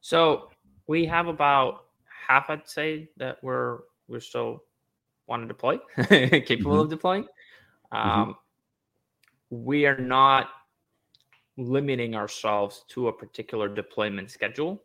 so 0.00 0.48
we 0.86 1.04
have 1.04 1.26
about 1.26 1.86
half 2.28 2.48
i'd 2.50 2.68
say 2.68 3.08
that 3.16 3.36
we're 3.42 3.80
we're 4.06 4.20
still 4.20 4.62
want 5.26 5.42
to 5.42 5.48
deploy 5.48 5.76
capable 6.06 6.72
mm-hmm. 6.72 6.80
of 6.80 6.88
deploying 6.88 7.24
mm-hmm. 7.24 7.96
um, 7.96 8.28
mm-hmm. 8.28 9.64
we 9.64 9.86
are 9.86 9.98
not 9.98 10.50
limiting 11.56 12.14
ourselves 12.14 12.84
to 12.86 13.08
a 13.08 13.12
particular 13.12 13.68
deployment 13.68 14.30
schedule 14.30 14.80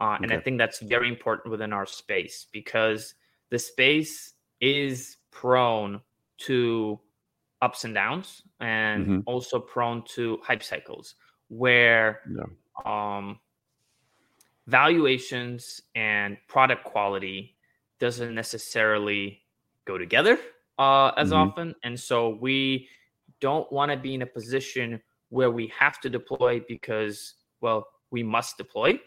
uh, 0.00 0.14
okay. 0.14 0.24
and 0.24 0.32
i 0.32 0.38
think 0.38 0.58
that's 0.58 0.80
very 0.80 1.08
important 1.08 1.50
within 1.50 1.72
our 1.72 1.86
space 1.86 2.46
because 2.52 3.14
the 3.50 3.58
space 3.58 4.34
is 4.60 5.16
prone 5.30 6.00
to 6.38 6.98
ups 7.62 7.84
and 7.84 7.94
downs 7.94 8.42
and 8.60 9.06
mm-hmm. 9.06 9.20
also 9.26 9.58
prone 9.58 10.02
to 10.06 10.38
hype 10.42 10.62
cycles 10.62 11.14
where 11.48 12.20
yeah. 12.34 12.44
um, 12.86 13.38
valuations 14.66 15.82
and 15.94 16.36
product 16.48 16.84
quality 16.84 17.54
doesn't 17.98 18.34
necessarily 18.34 19.42
go 19.84 19.98
together 19.98 20.38
uh, 20.78 21.10
as 21.16 21.30
mm-hmm. 21.30 21.50
often 21.50 21.74
and 21.84 21.98
so 21.98 22.30
we 22.40 22.88
don't 23.40 23.70
want 23.72 23.90
to 23.90 23.96
be 23.96 24.14
in 24.14 24.22
a 24.22 24.26
position 24.26 25.00
where 25.28 25.50
we 25.50 25.72
have 25.78 26.00
to 26.00 26.08
deploy 26.08 26.62
because 26.68 27.34
well 27.60 27.86
we 28.10 28.22
must 28.22 28.56
deploy 28.56 28.98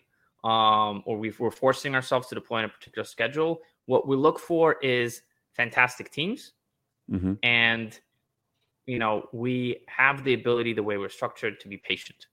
um, 0.43 1.03
or 1.05 1.17
we 1.17 1.33
are 1.39 1.51
forcing 1.51 1.95
ourselves 1.95 2.27
to 2.27 2.35
deploy 2.35 2.59
in 2.59 2.65
a 2.65 2.69
particular 2.69 3.05
schedule 3.05 3.61
what 3.85 4.07
we 4.07 4.15
look 4.15 4.39
for 4.39 4.77
is 4.81 5.21
fantastic 5.53 6.11
teams 6.11 6.53
mm-hmm. 7.11 7.33
and 7.43 7.99
you 8.85 8.99
know 8.99 9.27
we 9.31 9.81
have 9.87 10.23
the 10.23 10.33
ability 10.33 10.73
the 10.73 10.83
way 10.83 10.97
we're 10.97 11.09
structured 11.09 11.59
to 11.59 11.67
be 11.67 11.77
patient 11.77 12.27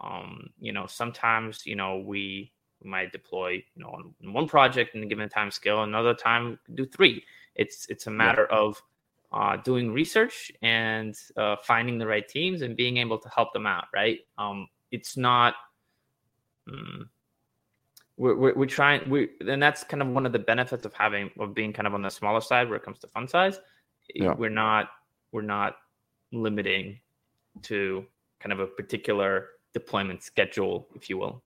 um 0.00 0.48
you 0.60 0.72
know 0.72 0.86
sometimes 0.86 1.64
you 1.64 1.76
know 1.76 1.98
we, 1.98 2.52
we 2.82 2.90
might 2.90 3.12
deploy 3.12 3.50
you 3.50 3.82
know 3.82 3.88
on 3.88 4.32
one 4.32 4.48
project 4.48 4.94
in 4.94 5.02
a 5.02 5.06
given 5.06 5.28
time 5.28 5.50
scale 5.50 5.82
another 5.82 6.14
time 6.14 6.58
do 6.74 6.84
three 6.86 7.22
it's 7.54 7.86
it's 7.88 8.06
a 8.06 8.10
matter 8.10 8.46
yeah. 8.50 8.58
of 8.58 8.82
uh, 9.32 9.56
doing 9.56 9.92
research 9.92 10.52
and 10.62 11.16
uh, 11.36 11.56
finding 11.62 11.98
the 11.98 12.06
right 12.06 12.28
teams 12.28 12.62
and 12.62 12.76
being 12.76 12.96
able 12.96 13.18
to 13.18 13.28
help 13.28 13.52
them 13.52 13.66
out 13.66 13.86
right 13.92 14.20
um 14.38 14.68
it's 14.92 15.16
not 15.16 15.54
um, 16.68 17.08
we're, 18.16 18.36
we're, 18.36 18.54
we're, 18.54 18.66
trying 18.66 19.08
we 19.08 19.28
and 19.46 19.62
that's 19.62 19.84
kind 19.84 20.02
of 20.02 20.08
one 20.08 20.24
of 20.26 20.32
the 20.32 20.38
benefits 20.38 20.84
of 20.86 20.94
having 20.94 21.30
of 21.38 21.54
being 21.54 21.72
kind 21.72 21.86
of 21.86 21.94
on 21.94 22.02
the 22.02 22.10
smaller 22.10 22.40
side 22.40 22.68
where 22.68 22.76
it 22.76 22.82
comes 22.82 22.98
to 23.00 23.08
fund 23.08 23.28
size. 23.28 23.60
Yeah. 24.14 24.34
we're 24.34 24.50
not 24.50 24.88
we're 25.32 25.42
not 25.42 25.76
limiting 26.32 27.00
to 27.62 28.06
kind 28.40 28.52
of 28.52 28.60
a 28.60 28.66
particular 28.66 29.48
deployment 29.74 30.22
schedule 30.22 30.88
if 30.94 31.10
you 31.10 31.18
will. 31.18 31.42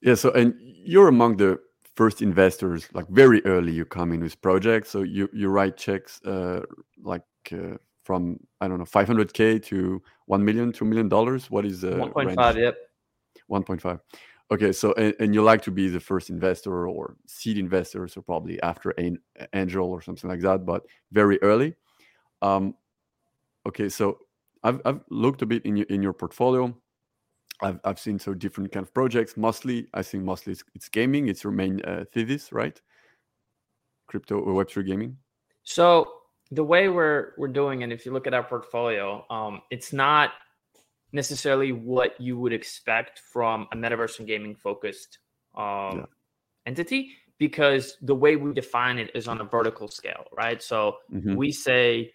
Yeah 0.00 0.14
so 0.14 0.30
and 0.32 0.54
you're 0.58 1.08
among 1.08 1.36
the 1.36 1.58
first 1.96 2.22
investors 2.22 2.88
like 2.92 3.08
very 3.08 3.44
early 3.44 3.72
you 3.72 3.84
come 3.84 4.12
in 4.12 4.20
with 4.20 4.40
projects. 4.40 4.90
So 4.90 5.02
you 5.02 5.28
you 5.32 5.48
write 5.48 5.76
checks 5.76 6.20
uh, 6.24 6.62
like 7.02 7.22
uh, 7.52 7.76
from 8.04 8.38
i 8.60 8.68
don't 8.68 8.78
know 8.78 8.84
500k 8.84 9.62
to 9.64 10.02
1 10.26 10.44
million 10.44 10.72
2 10.72 10.84
million 10.84 11.08
dollars? 11.08 11.50
What 11.50 11.66
is 11.66 11.84
uh, 11.84 11.90
1.5 11.90 12.56
yep. 12.56 12.76
1.5 13.50 14.00
Okay, 14.50 14.72
so 14.72 14.92
and, 14.94 15.14
and, 15.20 15.34
you 15.34 15.42
like 15.42 15.62
to 15.62 15.70
be 15.70 15.88
the 15.88 16.00
first 16.00 16.28
investor 16.28 16.86
or 16.86 17.16
seed 17.26 17.56
investor, 17.56 18.06
so 18.06 18.20
probably 18.20 18.62
after 18.62 18.90
an 18.90 19.18
angel 19.54 19.90
or 19.90 20.02
something 20.02 20.28
like 20.28 20.40
that, 20.40 20.66
but 20.66 20.84
very 21.12 21.42
early. 21.42 21.74
Um, 22.42 22.74
okay, 23.66 23.88
so 23.88 24.18
I've, 24.62 24.82
I've 24.84 25.00
looked 25.08 25.40
a 25.40 25.46
bit 25.46 25.64
in 25.64 25.76
your 25.76 25.86
in 25.86 26.02
your 26.02 26.12
portfolio. 26.12 26.76
I've, 27.62 27.80
I've 27.84 27.98
seen 27.98 28.18
so 28.18 28.34
different 28.34 28.70
kind 28.70 28.84
of 28.84 28.92
projects. 28.92 29.36
Mostly, 29.36 29.88
I 29.94 30.02
think 30.02 30.24
mostly 30.24 30.52
it's, 30.52 30.64
it's 30.74 30.88
gaming. 30.88 31.28
It's 31.28 31.42
your 31.42 31.52
main 31.52 31.80
uh, 31.82 32.04
thesis, 32.12 32.52
right? 32.52 32.78
Crypto 34.08 34.40
or 34.40 34.52
Web 34.52 34.68
three 34.68 34.84
gaming. 34.84 35.16
So 35.62 36.12
the 36.50 36.64
way 36.64 36.90
we're 36.90 37.32
we're 37.38 37.48
doing, 37.48 37.82
and 37.82 37.92
if 37.92 38.04
you 38.04 38.12
look 38.12 38.26
at 38.26 38.34
our 38.34 38.42
portfolio, 38.42 39.24
um, 39.30 39.62
it's 39.70 39.92
not 39.92 40.32
necessarily 41.14 41.72
what 41.72 42.20
you 42.20 42.36
would 42.36 42.52
expect 42.52 43.20
from 43.32 43.68
a 43.72 43.76
metaverse 43.76 44.18
and 44.18 44.26
gaming 44.26 44.54
focused 44.54 45.18
um, 45.56 45.98
yeah. 45.98 46.04
entity 46.66 47.12
because 47.38 47.96
the 48.02 48.14
way 48.14 48.36
we 48.36 48.52
define 48.52 48.98
it 48.98 49.10
is 49.14 49.28
on 49.28 49.40
a 49.40 49.44
vertical 49.44 49.88
scale, 49.88 50.24
right? 50.36 50.60
So 50.62 50.96
mm-hmm. 51.12 51.36
we 51.36 51.52
say 51.52 52.12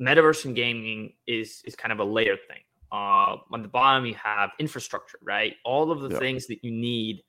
metaverse 0.00 0.44
and 0.44 0.56
gaming 0.56 1.12
is 1.26 1.62
is 1.64 1.76
kind 1.76 1.92
of 1.92 2.00
a 2.00 2.04
layer 2.04 2.36
thing. 2.36 2.62
Uh, 2.92 3.36
on 3.52 3.62
the 3.62 3.68
bottom, 3.68 4.04
you 4.04 4.14
have 4.14 4.50
infrastructure, 4.58 5.18
right? 5.22 5.54
All 5.64 5.92
of 5.92 6.00
the 6.00 6.10
yeah. 6.10 6.18
things 6.18 6.48
that 6.48 6.64
you 6.64 6.72
need 6.72 7.22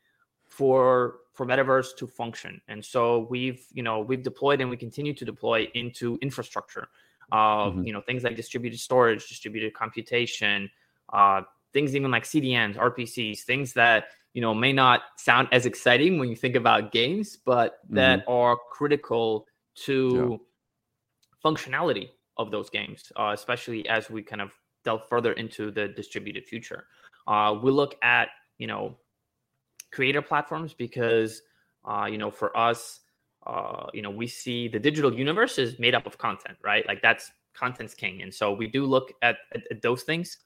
for 0.48 1.18
for 1.34 1.46
metaverse 1.46 1.96
to 1.98 2.08
function. 2.08 2.60
And 2.68 2.84
so 2.84 3.28
we've 3.30 3.64
you 3.72 3.84
know 3.84 4.00
we've 4.00 4.24
deployed 4.24 4.60
and 4.60 4.70
we 4.72 4.78
continue 4.78 5.14
to 5.14 5.26
deploy 5.26 5.68
into 5.76 6.18
infrastructure. 6.22 6.88
Uh, 7.32 7.38
mm-hmm. 7.38 7.84
You 7.84 7.94
know 7.94 8.02
things 8.02 8.24
like 8.24 8.36
distributed 8.36 8.80
storage, 8.80 9.28
distributed 9.28 9.74
computation, 9.76 10.70
uh, 11.12 11.42
things 11.74 11.96
even 11.96 12.12
like 12.12 12.24
CDNs, 12.24 12.78
RPCs, 12.78 13.42
things 13.42 13.74
that 13.74 14.06
you 14.34 14.42
know 14.42 14.54
may 14.54 14.74
not 14.74 15.02
sound 15.18 15.48
as 15.52 15.66
exciting 15.66 16.20
when 16.20 16.30
you 16.30 16.36
think 16.36 16.56
about 16.56 16.92
games, 16.92 17.38
but 17.46 17.80
that 17.90 18.22
mm-hmm. 18.22 18.32
are 18.32 18.58
critical 18.72 19.46
to 19.76 20.40
yeah. 20.40 21.50
functionality 21.50 22.10
of 22.38 22.52
those 22.52 22.70
games, 22.70 23.12
uh, 23.18 23.32
especially 23.34 23.88
as 23.88 24.10
we 24.10 24.22
kind 24.22 24.42
of 24.42 24.52
delve 24.84 25.08
further 25.08 25.34
into 25.34 25.72
the 25.72 25.88
distributed 25.90 26.46
future. 26.46 26.86
Uh, 27.28 27.56
we 27.62 27.72
look 27.72 27.96
at 28.02 28.30
you 28.58 28.68
know 28.68 28.98
creator 29.92 30.22
platforms 30.22 30.74
because 30.74 31.42
uh, 31.86 32.08
you 32.10 32.18
know 32.18 32.32
for 32.32 32.56
us, 32.58 33.02
uh, 33.46 33.88
you 33.94 34.02
know 34.02 34.10
we 34.10 34.28
see 34.28 34.68
the 34.68 34.80
digital 34.80 35.14
universe 35.14 35.58
is 35.58 35.80
made 35.80 35.96
up 35.96 36.06
of 36.06 36.18
content, 36.18 36.58
right? 36.64 36.86
Like 36.88 37.02
that's 37.02 37.32
content's 37.54 37.94
king, 37.94 38.22
and 38.22 38.34
so 38.34 38.54
we 38.54 38.68
do 38.68 38.86
look 38.86 39.14
at, 39.22 39.38
at, 39.54 39.64
at 39.70 39.82
those 39.82 40.04
things. 40.04 40.38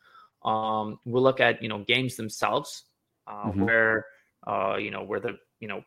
Um, 0.46 1.00
we'll 1.06 1.24
look 1.24 1.42
at 1.42 1.62
you 1.62 1.70
know 1.70 1.80
games 1.80 2.16
themselves, 2.16 2.84
uh, 3.28 3.48
mm-hmm. 3.48 3.66
where 3.66 4.06
uh, 4.48 4.78
you 4.80 4.92
know 4.92 5.04
where 5.04 5.20
the 5.20 5.38
you 5.60 5.68
know 5.68 5.84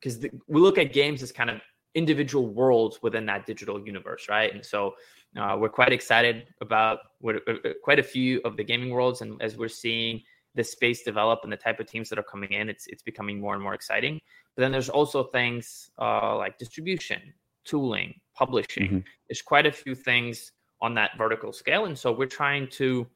because 0.00 0.18
we 0.48 0.60
look 0.60 0.78
at 0.78 0.92
games 0.92 1.22
as 1.22 1.30
kind 1.30 1.50
of 1.50 1.60
individual 1.94 2.46
worlds 2.46 3.00
within 3.02 3.26
that 3.26 3.46
digital 3.46 3.84
universe, 3.84 4.26
right? 4.28 4.52
And 4.54 4.64
so 4.64 4.94
uh, 5.36 5.56
we're 5.58 5.68
quite 5.68 5.92
excited 5.92 6.46
about 6.60 7.00
what, 7.20 7.36
uh, 7.48 7.52
uh, 7.64 7.72
quite 7.82 7.98
a 7.98 8.02
few 8.02 8.40
of 8.44 8.56
the 8.56 8.64
gaming 8.64 8.90
worlds, 8.90 9.20
and 9.20 9.40
as 9.42 9.56
we're 9.56 9.68
seeing 9.68 10.22
the 10.54 10.64
space 10.64 11.02
develop 11.02 11.40
and 11.44 11.52
the 11.52 11.56
type 11.56 11.78
of 11.78 11.86
teams 11.86 12.08
that 12.08 12.18
are 12.18 12.24
coming 12.24 12.52
in, 12.52 12.68
it's 12.68 12.86
it's 12.88 13.02
becoming 13.02 13.40
more 13.40 13.54
and 13.54 13.62
more 13.62 13.74
exciting. 13.74 14.20
But 14.56 14.62
then 14.62 14.72
there's 14.72 14.88
also 14.88 15.24
things 15.24 15.90
uh, 16.00 16.36
like 16.36 16.58
distribution, 16.58 17.20
tooling, 17.64 18.20
publishing. 18.34 18.84
Mm-hmm. 18.84 18.98
There's 19.28 19.42
quite 19.42 19.66
a 19.66 19.72
few 19.72 19.94
things 19.94 20.52
on 20.80 20.94
that 20.94 21.12
vertical 21.16 21.52
scale, 21.52 21.84
and 21.84 21.96
so 21.96 22.10
we're 22.10 22.26
trying 22.26 22.68
to 22.70 23.06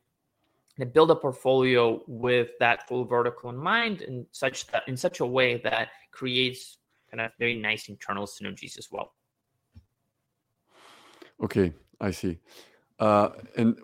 and 0.79 0.93
build 0.93 1.11
a 1.11 1.17
portfolio 1.17 2.03
with 2.07 2.49
that 2.59 2.89
full 2.89 3.05
vertical 3.05 3.51
in 3.51 3.57
mind 3.57 4.03
in 4.03 4.27
such 4.33 4.67
that 4.69 4.83
in 4.89 4.97
such 4.97 5.21
a 5.21 5.27
way 5.27 5.59
that 5.59 5.89
creates 6.11 6.79
kind 7.11 7.21
of 7.21 7.31
very 7.39 7.57
nice 7.57 7.89
internal 7.89 8.27
synergies 8.27 8.79
as 8.79 8.89
well. 8.91 9.15
Okay 11.43 11.73
i 12.01 12.11
see. 12.11 12.39
Uh, 12.99 13.31
and 13.57 13.79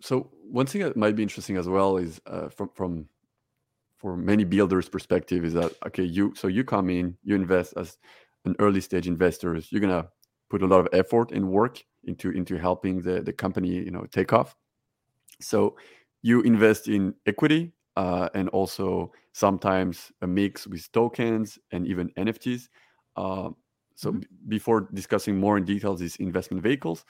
so 0.00 0.30
one 0.50 0.66
thing 0.66 0.82
that 0.82 0.96
might 0.96 1.16
be 1.16 1.22
interesting 1.22 1.56
as 1.56 1.68
well 1.68 1.96
is 1.96 2.20
uh, 2.26 2.48
from 2.48 2.70
from 2.74 3.08
for 3.96 4.16
many 4.16 4.44
builders 4.44 4.88
perspective 4.88 5.44
is 5.44 5.54
that 5.54 5.72
okay 5.86 6.04
you 6.04 6.32
so 6.36 6.46
you 6.46 6.64
come 6.64 6.88
in 6.88 7.16
you 7.24 7.34
invest 7.34 7.74
as 7.76 7.98
an 8.44 8.54
early 8.60 8.80
stage 8.80 9.08
investors 9.08 9.68
you're 9.70 9.80
gonna 9.80 10.08
put 10.48 10.62
a 10.62 10.66
lot 10.66 10.80
of 10.80 10.88
effort 10.92 11.32
and 11.32 11.48
work 11.48 11.82
into 12.04 12.30
into 12.30 12.56
helping 12.56 13.02
the 13.02 13.20
the 13.20 13.32
company 13.32 13.68
you 13.68 13.90
know 13.90 14.06
take 14.10 14.32
off. 14.32 14.56
So 15.40 15.76
you 16.22 16.42
invest 16.42 16.88
in 16.88 17.14
equity 17.26 17.72
uh, 17.96 18.28
and 18.34 18.48
also 18.50 19.12
sometimes 19.32 20.12
a 20.22 20.26
mix 20.26 20.66
with 20.66 20.90
tokens 20.92 21.58
and 21.72 21.86
even 21.86 22.10
NFTs. 22.10 22.68
Uh, 23.16 23.50
so 23.94 24.10
mm-hmm. 24.10 24.20
b- 24.20 24.26
before 24.48 24.88
discussing 24.94 25.36
more 25.36 25.58
in 25.58 25.64
detail 25.64 25.94
these 25.94 26.16
investment 26.16 26.62
vehicles, 26.62 27.04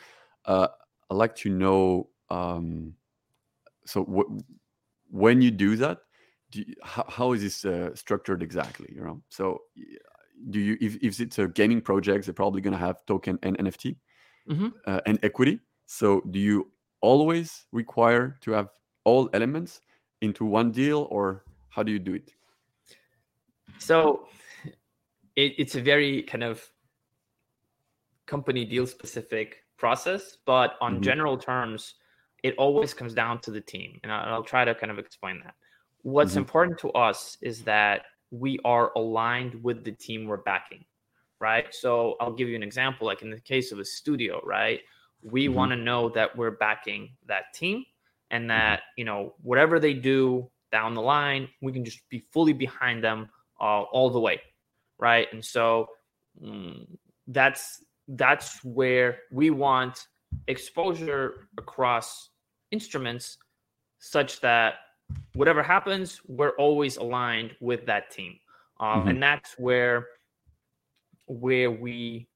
uh, 0.47 0.69
I'd 1.11 1.15
like 1.15 1.35
to 1.37 1.51
know. 1.51 2.09
Um, 2.31 2.95
so 3.87 4.05
w- 4.05 4.41
when 5.11 5.41
you 5.41 5.51
do 5.51 5.77
that, 5.77 5.99
do 6.51 6.61
you, 6.61 6.75
how, 6.83 7.05
how 7.09 7.33
is 7.33 7.43
this 7.43 7.65
uh, 7.65 7.95
structured 7.95 8.43
exactly? 8.43 8.91
You 8.95 9.03
know, 9.03 9.23
so 9.29 9.63
do 10.51 10.61
you 10.61 10.77
if, 10.81 10.97
if 11.03 11.21
it's 11.21 11.39
a 11.39 11.49
gaming 11.49 11.81
project, 11.81 12.25
they're 12.25 12.35
probably 12.35 12.61
going 12.61 12.73
to 12.73 12.79
have 12.79 13.05
token 13.07 13.39
and 13.43 13.59
NFT 13.59 13.97
mm-hmm. 14.49 14.69
Uh, 14.87 15.01
and 15.07 15.19
equity. 15.23 15.61
So 15.87 16.23
do 16.31 16.39
you 16.39 16.71
always 17.01 17.67
require 17.73 18.39
to 18.41 18.53
have 18.53 18.69
all 19.05 19.31
elements 19.33 19.81
into 20.21 20.45
one 20.45 20.71
deal, 20.71 21.07
or 21.11 21.45
how 21.69 21.83
do 21.83 21.93
you 21.93 21.99
do 21.99 22.15
it? 22.15 22.33
So 23.79 24.29
it, 25.37 25.55
it's 25.59 25.75
a 25.77 25.81
very 25.81 26.23
kind 26.23 26.43
of 26.43 26.69
company 28.27 28.65
deal 28.65 28.87
specific 28.87 29.65
process, 29.77 30.37
but 30.45 30.75
on 30.81 30.95
mm-hmm. 30.95 31.03
general 31.03 31.39
terms, 31.39 31.95
it 32.43 32.55
always 32.59 32.95
comes 32.95 33.15
down 33.15 33.41
to 33.41 33.51
the 33.51 33.61
team. 33.61 33.99
And 34.03 34.13
I'll, 34.13 34.43
try 34.43 34.65
to 34.65 34.75
kind 34.75 34.91
of 34.91 34.99
explain 34.99 35.41
that. 35.45 35.55
What's 36.03 36.33
mm-hmm. 36.33 36.41
important 36.41 36.79
to 36.81 36.91
us 36.91 37.39
is 37.41 37.63
that 37.65 38.03
we 38.31 38.59
are 38.65 38.93
aligned 38.97 39.63
with 39.63 39.85
the 39.85 39.93
team 39.93 40.27
we're 40.27 40.37
backing, 40.39 40.85
right? 41.41 41.67
So 41.75 42.17
I'll 42.21 42.33
give 42.33 42.49
you 42.49 42.57
an 42.57 42.63
example. 42.63 43.07
Like 43.07 43.23
in 43.23 43.31
the 43.31 43.41
case 43.41 43.73
of 43.73 43.79
a 43.79 43.85
studio, 43.85 44.41
right? 44.45 44.81
We 45.23 45.47
mm-hmm. 45.47 45.55
want 45.55 45.71
to 45.73 45.77
know 45.77 46.11
that 46.11 46.37
we're 46.37 46.53
backing 46.53 47.11
that 47.27 47.55
team 47.55 47.85
and 48.31 48.43
mm-hmm. 48.43 48.49
that, 48.49 48.83
you 48.97 49.05
know, 49.05 49.35
whatever 49.43 49.79
they 49.79 49.95
do 49.95 50.51
down 50.71 50.95
the 50.95 51.03
line, 51.03 51.49
we 51.63 51.73
can 51.73 51.85
just 51.85 52.01
be 52.11 52.25
fully 52.33 52.53
behind 52.53 53.03
them 53.03 53.29
uh, 53.61 53.83
all 53.83 54.11
the 54.11 54.21
way, 54.21 54.41
right? 54.99 55.27
And 55.33 55.45
so 55.45 55.89
mm, 56.43 56.87
that's 57.27 57.83
that's 58.09 58.65
where 58.65 59.19
we 59.31 59.51
want 59.51 60.07
exposure 60.47 61.49
across 61.59 62.31
instruments 62.71 63.39
such 63.99 64.41
that 64.41 64.75
whatever 65.35 65.63
happens, 65.63 66.21
we're 66.27 66.57
always 66.57 66.97
aligned 66.97 67.55
with 67.61 67.87
that 67.87 68.11
team. 68.11 68.39
Um, 68.81 69.01
mm-hmm. 69.01 69.09
And 69.09 69.23
that's 69.23 69.59
where 69.59 70.07
where 71.27 71.71
we 71.71 72.29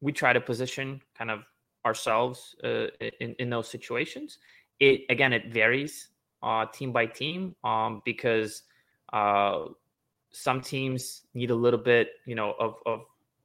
we 0.00 0.12
try 0.12 0.32
to 0.32 0.40
position 0.40 1.00
kind 1.16 1.30
of 1.30 1.42
ourselves 1.84 2.56
uh, 2.64 2.86
in 3.20 3.34
in 3.38 3.50
those 3.50 3.68
situations. 3.68 4.38
It 4.80 5.02
again, 5.08 5.32
it 5.32 5.52
varies 5.52 6.08
uh, 6.42 6.66
team 6.66 6.92
by 6.92 7.06
team 7.06 7.54
um, 7.64 8.02
because 8.04 8.62
uh, 9.12 9.64
some 10.30 10.60
teams 10.60 11.22
need 11.34 11.50
a 11.50 11.54
little 11.54 11.80
bit, 11.80 12.10
you 12.26 12.34
know, 12.34 12.54
of 12.58 12.76
of 12.86 13.04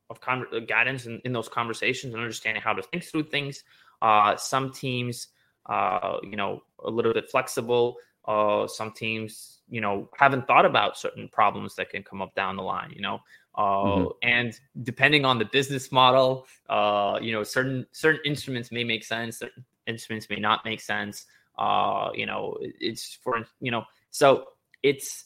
of 0.10 0.20
con- 0.20 0.46
uh, 0.54 0.60
guidance 0.60 1.06
in, 1.06 1.22
in 1.24 1.32
those 1.32 1.48
conversations 1.48 2.14
and 2.14 2.22
understanding 2.22 2.62
how 2.62 2.74
to 2.74 2.84
think 2.84 3.04
through 3.04 3.24
things. 3.24 3.64
Uh, 4.02 4.36
some 4.36 4.72
teams, 4.72 5.30
uh, 5.68 6.18
you 6.22 6.36
know, 6.36 6.62
a 6.84 6.90
little 6.90 7.14
bit 7.14 7.30
flexible. 7.30 7.96
Uh, 8.26 8.68
some 8.68 8.92
teams, 8.92 9.62
you 9.70 9.82
know, 9.82 10.10
haven't 10.18 10.46
thought 10.46 10.66
about 10.66 10.98
certain 10.98 11.28
problems 11.30 11.76
that 11.76 11.90
can 11.90 12.04
come 12.04 12.22
up 12.22 12.36
down 12.36 12.56
the 12.56 12.62
line. 12.62 12.92
You 12.96 13.02
know, 13.02 13.20
uh, 13.56 13.62
mm-hmm. 13.62 14.08
and 14.22 14.60
depending 14.84 15.26
on 15.26 15.40
the 15.40 15.46
business 15.46 15.92
model, 15.92 16.46
uh, 16.70 17.18
you 17.22 17.32
know, 17.32 17.44
certain 17.44 17.86
certain 17.92 18.22
instruments 18.26 18.72
may 18.72 18.84
make 18.84 19.04
sense. 19.04 19.40
Certain 19.40 19.66
instruments 19.88 20.28
may 20.30 20.38
not 20.38 20.64
make 20.66 20.82
sense. 20.82 21.26
Uh, 21.58 22.10
you 22.14 22.26
know, 22.26 22.58
it's 22.62 23.18
for 23.22 23.46
you 23.60 23.72
know, 23.72 23.84
so 24.10 24.46
it's 24.84 25.26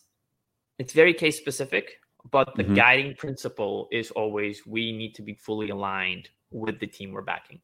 it's 0.80 0.94
very 0.94 1.14
case 1.14 1.38
specific 1.38 2.00
but 2.32 2.56
the 2.56 2.64
mm-hmm. 2.64 2.76
guiding 2.76 3.16
principle 3.16 3.88
is 3.92 4.12
always 4.12 4.66
we 4.66 4.92
need 4.92 5.14
to 5.16 5.22
be 5.22 5.34
fully 5.34 5.70
aligned 5.70 6.30
with 6.52 6.80
the 6.80 6.88
team 6.88 7.12
we're 7.12 7.22
backing 7.22 7.60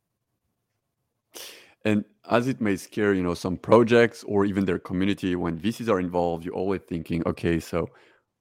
and 1.86 2.06
as 2.30 2.48
it 2.48 2.62
may 2.62 2.76
scare 2.76 3.14
you 3.14 3.24
know 3.24 3.34
some 3.34 3.58
projects 3.58 4.24
or 4.24 4.46
even 4.46 4.66
their 4.66 4.80
community 4.80 5.36
when 5.36 5.58
VCs 5.58 5.90
are 5.90 6.00
involved 6.00 6.46
you're 6.46 6.54
always 6.54 6.82
thinking 6.88 7.24
okay 7.26 7.60
so 7.60 7.88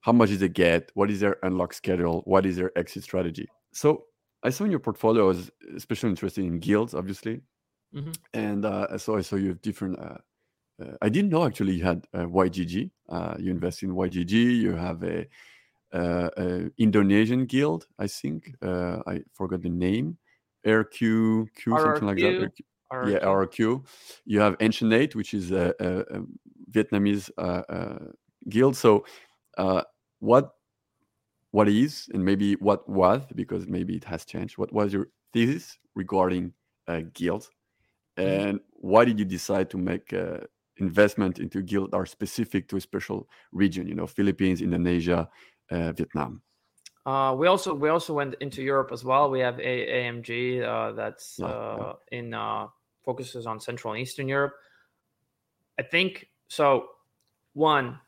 how 0.00 0.12
much 0.12 0.30
is 0.30 0.40
they 0.40 0.48
get 0.48 0.90
what 0.94 1.10
is 1.10 1.20
their 1.20 1.36
unlock 1.42 1.72
schedule 1.72 2.22
what 2.24 2.46
is 2.46 2.56
their 2.56 2.76
exit 2.76 3.02
strategy 3.02 3.46
so 3.72 4.04
i 4.42 4.50
saw 4.50 4.64
in 4.64 4.70
your 4.70 4.80
portfolio 4.80 5.24
i 5.24 5.26
was 5.26 5.50
especially 5.76 6.10
interested 6.10 6.44
in 6.44 6.58
guilds 6.58 6.94
obviously 6.94 7.40
mm-hmm. 7.94 8.12
and 8.34 8.64
uh, 8.64 8.96
so 8.98 9.16
i 9.16 9.20
saw 9.20 9.36
you 9.36 9.48
have 9.48 9.62
different 9.62 9.98
uh, 9.98 10.18
uh, 10.82 10.96
i 11.02 11.08
didn't 11.08 11.30
know 11.30 11.44
actually 11.44 11.74
you 11.74 11.84
had 11.84 12.06
uh, 12.14 12.26
ygg 12.26 12.90
uh, 13.08 13.34
you 13.38 13.50
invest 13.50 13.82
in 13.82 13.96
ygg 13.96 14.32
you 14.32 14.72
have 14.72 15.02
a 15.02 15.26
uh, 15.92 16.68
Indonesian 16.78 17.46
guild, 17.46 17.88
I 17.98 18.06
think. 18.06 18.54
Uh, 18.62 18.98
I 19.08 19.22
forgot 19.32 19.62
the 19.62 19.70
name. 19.70 20.18
RQ, 20.64 21.48
Q, 21.56 21.78
something 21.80 22.06
like 22.06 22.18
that. 22.18 22.52
Yeah, 22.92 23.18
RQ. 23.24 23.84
You 24.24 24.40
have 24.40 24.54
Ancient 24.60 24.92
Eight, 24.92 25.16
which 25.16 25.34
is 25.34 25.50
a, 25.50 25.74
a, 25.80 26.18
a 26.18 26.22
Vietnamese 26.70 27.28
guild. 28.48 28.76
So, 28.76 29.04
uh, 29.58 29.82
what 30.20 30.54
what 31.52 31.68
is 31.68 32.08
and 32.14 32.24
maybe 32.24 32.54
what 32.54 32.88
was 32.88 33.22
because 33.34 33.66
maybe 33.66 33.96
it 33.96 34.04
has 34.04 34.24
changed. 34.24 34.58
What 34.58 34.72
was 34.72 34.92
your 34.92 35.08
thesis 35.32 35.78
regarding 35.94 36.52
uh, 36.86 37.02
guilds, 37.12 37.46
mm-hmm. 37.46 37.59
And 38.16 38.60
why 38.72 39.04
did 39.04 39.18
you 39.18 39.24
decide 39.24 39.70
to 39.70 39.78
make 39.78 40.12
investment 40.76 41.38
into 41.38 41.62
guild 41.62 41.94
are 41.94 42.06
specific 42.06 42.68
to 42.68 42.76
a 42.76 42.80
special 42.80 43.28
region? 43.52 43.86
You 43.86 43.94
know, 43.94 44.06
Philippines, 44.06 44.60
Indonesia, 44.62 45.28
uh, 45.70 45.92
Vietnam. 45.92 46.42
Uh, 47.06 47.34
we 47.36 47.46
also 47.46 47.72
we 47.74 47.88
also 47.88 48.12
went 48.12 48.34
into 48.40 48.62
Europe 48.62 48.90
as 48.92 49.04
well. 49.04 49.30
We 49.30 49.40
have 49.40 49.58
a 49.58 49.86
AMG 49.88 50.62
uh, 50.62 50.92
that's 50.92 51.40
uh, 51.40 51.94
in 52.12 52.34
uh, 52.34 52.66
focuses 53.04 53.46
on 53.46 53.58
Central 53.58 53.94
and 53.94 54.02
Eastern 54.02 54.28
Europe. 54.28 54.54
I 55.78 55.82
think 55.82 56.28
so. 56.48 56.88
One, 57.54 57.98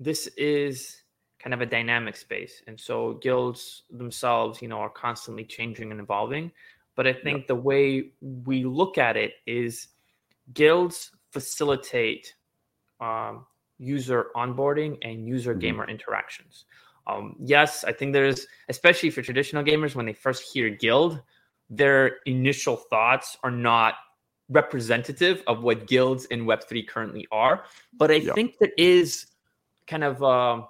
this 0.00 0.28
is 0.36 1.02
kind 1.38 1.52
of 1.52 1.60
a 1.60 1.66
dynamic 1.66 2.16
space, 2.16 2.62
and 2.66 2.80
so 2.80 3.14
guilds 3.14 3.82
themselves, 3.90 4.62
you 4.62 4.68
know, 4.68 4.78
are 4.78 4.90
constantly 4.90 5.44
changing 5.44 5.90
and 5.90 6.00
evolving. 6.00 6.50
But 6.94 7.06
I 7.06 7.12
think 7.12 7.46
the 7.46 7.54
way 7.54 8.10
we 8.20 8.64
look 8.64 8.98
at 8.98 9.16
it 9.16 9.34
is 9.46 9.88
guilds 10.52 11.10
facilitate 11.30 12.34
um, 13.00 13.46
user 13.78 14.26
onboarding 14.36 14.98
and 15.02 15.26
user 15.26 15.52
mm-hmm. 15.52 15.60
gamer 15.60 15.88
interactions. 15.88 16.66
Um, 17.06 17.36
yes, 17.40 17.84
I 17.84 17.92
think 17.92 18.12
there's, 18.12 18.46
especially 18.68 19.10
for 19.10 19.22
traditional 19.22 19.64
gamers, 19.64 19.94
when 19.94 20.06
they 20.06 20.12
first 20.12 20.42
hear 20.52 20.70
guild, 20.70 21.20
their 21.68 22.18
initial 22.26 22.76
thoughts 22.76 23.36
are 23.42 23.50
not 23.50 23.94
representative 24.48 25.42
of 25.46 25.62
what 25.62 25.86
guilds 25.86 26.26
in 26.26 26.44
Web3 26.44 26.86
currently 26.86 27.26
are. 27.32 27.64
But 27.96 28.10
I 28.10 28.16
yeah. 28.16 28.34
think 28.34 28.58
there 28.58 28.72
is 28.76 29.26
kind 29.86 30.04
of 30.04 30.22
uh, 30.22 30.62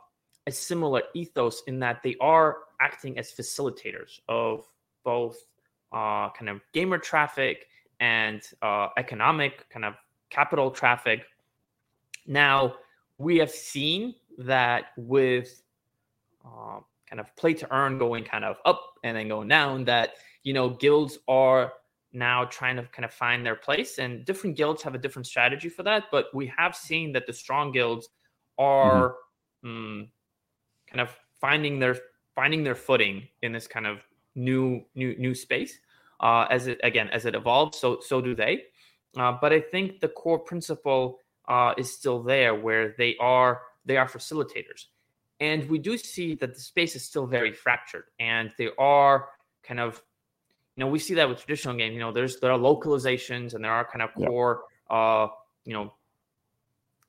a 0.47 0.53
similar 0.53 1.03
ethos 1.15 1.63
in 1.67 1.81
that 1.81 2.03
they 2.03 2.17
are 2.21 2.59
acting 2.81 3.19
as 3.19 3.33
facilitators 3.33 4.21
of 4.29 4.65
both 5.05 5.37
uh, 5.93 6.31
kind 6.31 6.49
of 6.49 6.61
gamer 6.73 6.99
traffic 6.99 7.67
and 8.01 8.43
uh, 8.63 8.89
economic 8.97 9.69
kind 9.71 9.85
of 9.85 9.95
capital 10.31 10.71
traffic. 10.71 11.25
Now, 12.27 12.75
we 13.19 13.39
have 13.39 13.51
seen 13.51 14.15
that 14.39 14.87
with 14.97 15.63
uh, 16.45 16.81
kind 17.09 17.21
of 17.21 17.35
play 17.37 17.55
to 17.55 17.75
earn 17.75 17.99
going 17.99 18.25
kind 18.25 18.45
of 18.45 18.57
up 18.65 18.83
and 19.05 19.17
then 19.17 19.29
going 19.29 19.49
down, 19.49 19.85
that 19.85 20.15
you 20.43 20.53
know 20.53 20.71
guilds 20.71 21.19
are 21.29 21.73
now 22.13 22.45
trying 22.45 22.77
to 22.77 22.83
kind 22.85 23.05
of 23.05 23.13
find 23.13 23.45
their 23.45 23.57
place, 23.57 23.99
and 23.99 24.25
different 24.25 24.57
guilds 24.57 24.83
have 24.83 24.95
a 24.95 24.99
different 24.99 25.27
strategy 25.27 25.69
for 25.69 25.83
that. 25.83 26.05
But 26.11 26.27
we 26.35 26.53
have 26.57 26.75
seen 26.75 27.13
that 27.13 27.27
the 27.27 27.33
strong 27.33 27.73
guilds 27.73 28.09
are 28.59 29.17
mm-hmm. 29.65 29.69
um, 29.69 30.09
kind 30.89 31.01
of 31.01 31.11
finding 31.41 31.79
their 31.79 31.97
finding 32.35 32.65
their 32.65 32.75
footing 32.75 33.29
in 33.43 33.53
this 33.53 33.67
kind 33.67 33.87
of 33.87 33.99
new 34.35 34.83
new 34.95 35.17
new 35.19 35.35
space 35.35 35.79
uh, 36.21 36.47
as 36.51 36.67
it 36.67 36.81
again 36.83 37.09
as 37.11 37.27
it 37.27 37.35
evolves. 37.35 37.79
So 37.79 38.01
so 38.01 38.21
do 38.21 38.35
they. 38.35 38.65
Uh, 39.17 39.37
but 39.41 39.53
I 39.53 39.61
think 39.61 40.01
the 40.01 40.09
core 40.09 40.39
principle 40.39 41.19
uh, 41.47 41.75
is 41.77 41.93
still 41.93 42.23
there, 42.23 42.55
where 42.55 42.95
they 42.97 43.17
are 43.21 43.63
they 43.85 43.97
are 43.97 44.09
facilitators, 44.09 44.87
and 45.41 45.69
we 45.69 45.79
do 45.79 45.99
see 45.99 46.35
that 46.37 46.55
the 46.55 46.61
space 46.61 46.97
is 46.97 47.05
still 47.05 47.27
very 47.27 47.53
fractured, 47.53 48.05
and 48.19 48.51
they 48.57 48.71
are 48.79 49.29
kind 49.63 49.81
of 49.81 50.03
you 50.77 50.85
know 50.85 50.91
we 50.91 50.99
see 50.99 51.15
that 51.15 51.29
with 51.29 51.39
traditional 51.39 51.77
games. 51.77 51.95
You 51.95 52.01
know, 52.01 52.13
there's 52.13 52.41
there 52.41 52.53
are 52.53 52.59
localizations 52.59 53.55
and 53.55 53.65
there 53.65 53.73
are 53.73 53.85
kind 53.85 54.03
of 54.03 54.15
core 54.15 54.63
yeah. 54.91 54.97
uh, 54.97 55.29
you 55.65 55.75
know 55.75 55.93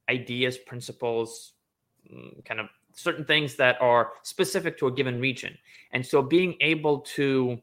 ideas, 0.10 0.58
principles, 0.58 1.54
mm, 2.12 2.44
kind 2.44 2.60
of 2.60 2.68
certain 2.94 3.26
things 3.26 3.56
that 3.56 3.82
are 3.82 4.12
specific 4.24 4.78
to 4.80 4.88
a 4.88 4.92
given 4.92 5.20
region, 5.20 5.58
and 5.92 6.06
so 6.06 6.22
being 6.22 6.56
able 6.62 7.00
to 7.16 7.62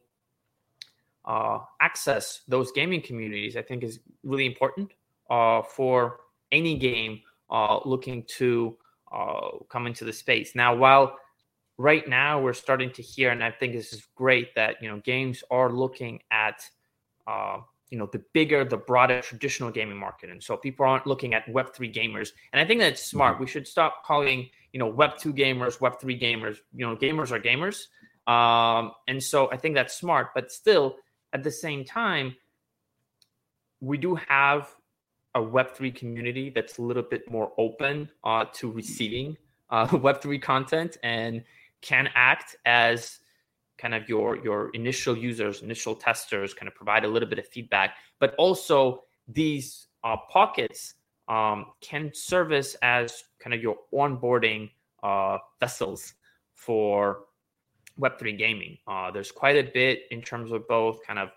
uh, 1.25 1.59
access 1.79 2.41
those 2.47 2.71
gaming 2.71 3.01
communities, 3.01 3.55
I 3.55 3.61
think, 3.61 3.83
is 3.83 3.99
really 4.23 4.45
important 4.45 4.91
uh, 5.29 5.61
for 5.61 6.21
any 6.51 6.77
game 6.77 7.21
uh, 7.49 7.79
looking 7.85 8.23
to 8.37 8.75
uh, 9.11 9.49
come 9.69 9.87
into 9.87 10.05
the 10.05 10.13
space. 10.13 10.55
Now, 10.55 10.75
while 10.75 11.17
right 11.77 12.07
now 12.07 12.39
we're 12.39 12.53
starting 12.53 12.91
to 12.91 13.01
hear, 13.01 13.31
and 13.31 13.43
I 13.43 13.51
think 13.51 13.73
this 13.73 13.93
is 13.93 14.07
great 14.15 14.55
that 14.55 14.81
you 14.81 14.89
know 14.89 14.99
games 14.99 15.43
are 15.51 15.71
looking 15.71 16.21
at 16.31 16.69
uh, 17.27 17.59
you 17.89 17.97
know 17.97 18.07
the 18.11 18.23
bigger, 18.33 18.63
the 18.63 18.77
broader 18.77 19.21
traditional 19.21 19.71
gaming 19.71 19.97
market, 19.97 20.29
and 20.29 20.41
so 20.41 20.57
people 20.57 20.85
aren't 20.85 21.07
looking 21.07 21.33
at 21.33 21.47
Web 21.49 21.73
three 21.73 21.91
gamers, 21.91 22.29
and 22.53 22.61
I 22.61 22.65
think 22.65 22.79
that's 22.79 23.03
smart. 23.03 23.35
Mm-hmm. 23.35 23.43
We 23.43 23.49
should 23.49 23.67
stop 23.67 24.03
calling 24.05 24.49
you 24.73 24.79
know 24.79 24.87
Web 24.87 25.17
two 25.17 25.33
gamers, 25.33 25.81
Web 25.81 25.99
three 25.99 26.19
gamers. 26.19 26.57
You 26.73 26.87
know, 26.87 26.95
gamers 26.95 27.31
are 27.31 27.39
gamers, 27.39 27.87
um, 28.31 28.91
and 29.07 29.21
so 29.21 29.51
I 29.51 29.57
think 29.57 29.75
that's 29.75 29.95
smart. 29.95 30.29
But 30.33 30.51
still, 30.51 30.95
at 31.33 31.43
the 31.43 31.51
same 31.51 31.83
time, 31.85 32.35
we 33.79 33.97
do 33.97 34.15
have 34.15 34.69
a 35.33 35.39
Web3 35.39 35.95
community 35.95 36.51
that's 36.53 36.77
a 36.77 36.81
little 36.81 37.03
bit 37.03 37.29
more 37.29 37.51
open 37.57 38.09
uh, 38.23 38.45
to 38.53 38.71
receiving 38.71 39.37
uh, 39.69 39.87
Web3 40.05 40.41
content 40.41 40.97
and 41.03 41.43
can 41.81 42.09
act 42.15 42.55
as 42.65 43.19
kind 43.77 43.95
of 43.95 44.07
your 44.07 44.37
your 44.43 44.69
initial 44.73 45.17
users, 45.17 45.61
initial 45.63 45.95
testers, 45.95 46.53
kind 46.53 46.67
of 46.67 46.75
provide 46.75 47.03
a 47.03 47.07
little 47.07 47.27
bit 47.27 47.39
of 47.39 47.47
feedback, 47.47 47.95
but 48.19 48.35
also 48.37 49.03
these 49.27 49.87
uh, 50.03 50.17
pockets 50.29 50.93
um, 51.27 51.65
can 51.81 52.11
service 52.13 52.75
as 52.81 53.23
kind 53.39 53.53
of 53.53 53.61
your 53.61 53.77
onboarding 53.93 54.69
uh, 55.03 55.37
vessels 55.59 56.13
for 56.53 57.25
Web3 57.99 58.37
gaming. 58.37 58.77
Uh, 58.87 59.11
there's 59.11 59.31
quite 59.31 59.55
a 59.55 59.71
bit 59.71 60.03
in 60.11 60.21
terms 60.21 60.51
of 60.51 60.67
both 60.67 61.05
kind 61.05 61.19
of 61.19 61.29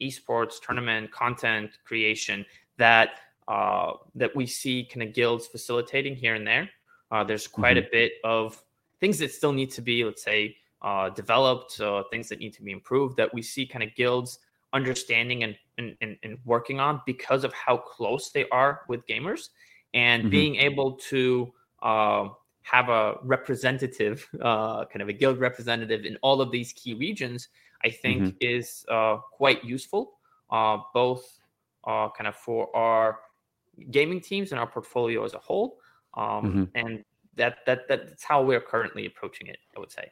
esports, 0.00 0.60
tournament, 0.60 1.10
content 1.10 1.70
creation 1.84 2.44
that 2.78 3.20
uh, 3.48 3.92
that 4.14 4.34
we 4.34 4.44
see 4.44 4.84
kind 4.84 5.06
of 5.08 5.14
guilds 5.14 5.46
facilitating 5.46 6.16
here 6.16 6.34
and 6.34 6.46
there. 6.46 6.68
Uh, 7.12 7.22
there's 7.22 7.46
quite 7.46 7.76
mm-hmm. 7.76 7.86
a 7.86 7.90
bit 7.90 8.12
of 8.24 8.60
things 8.98 9.18
that 9.18 9.30
still 9.30 9.52
need 9.52 9.70
to 9.70 9.80
be, 9.80 10.04
let's 10.04 10.24
say, 10.24 10.56
uh, 10.82 11.10
developed, 11.10 11.80
uh, 11.80 12.02
things 12.10 12.28
that 12.28 12.40
need 12.40 12.52
to 12.52 12.62
be 12.62 12.72
improved 12.72 13.16
that 13.16 13.32
we 13.32 13.42
see 13.42 13.64
kind 13.64 13.84
of 13.84 13.94
guilds 13.94 14.40
understanding 14.72 15.44
and, 15.44 15.56
and, 15.78 15.96
and, 16.00 16.16
and 16.22 16.38
working 16.44 16.80
on 16.80 17.00
because 17.06 17.44
of 17.44 17.52
how 17.52 17.76
close 17.76 18.30
they 18.30 18.48
are 18.50 18.82
with 18.88 19.06
gamers 19.06 19.50
and 19.94 20.22
mm-hmm. 20.22 20.30
being 20.30 20.56
able 20.56 20.92
to 20.92 21.52
uh, 21.82 22.28
have 22.62 22.88
a 22.88 23.14
representative, 23.22 24.28
uh, 24.42 24.84
kind 24.86 25.02
of 25.02 25.08
a 25.08 25.12
guild 25.12 25.38
representative 25.38 26.04
in 26.04 26.16
all 26.22 26.40
of 26.40 26.50
these 26.50 26.72
key 26.72 26.94
regions, 26.94 27.48
I 27.84 27.90
think 27.90 28.22
mm-hmm. 28.22 28.36
is 28.40 28.84
uh, 28.90 29.18
quite 29.32 29.64
useful, 29.64 30.14
uh, 30.50 30.78
both 30.92 31.38
uh, 31.86 32.08
kind 32.16 32.26
of 32.26 32.34
for 32.34 32.74
our 32.74 33.20
gaming 33.90 34.20
teams 34.20 34.50
and 34.50 34.58
our 34.58 34.66
portfolio 34.66 35.24
as 35.24 35.34
a 35.34 35.38
whole. 35.38 35.78
Um, 36.14 36.26
mm-hmm. 36.26 36.64
And 36.74 37.04
that, 37.36 37.58
that 37.66 37.86
that's 37.88 38.24
how 38.24 38.42
we're 38.42 38.60
currently 38.60 39.06
approaching 39.06 39.46
it, 39.46 39.58
I 39.76 39.80
would 39.80 39.92
say. 39.92 40.10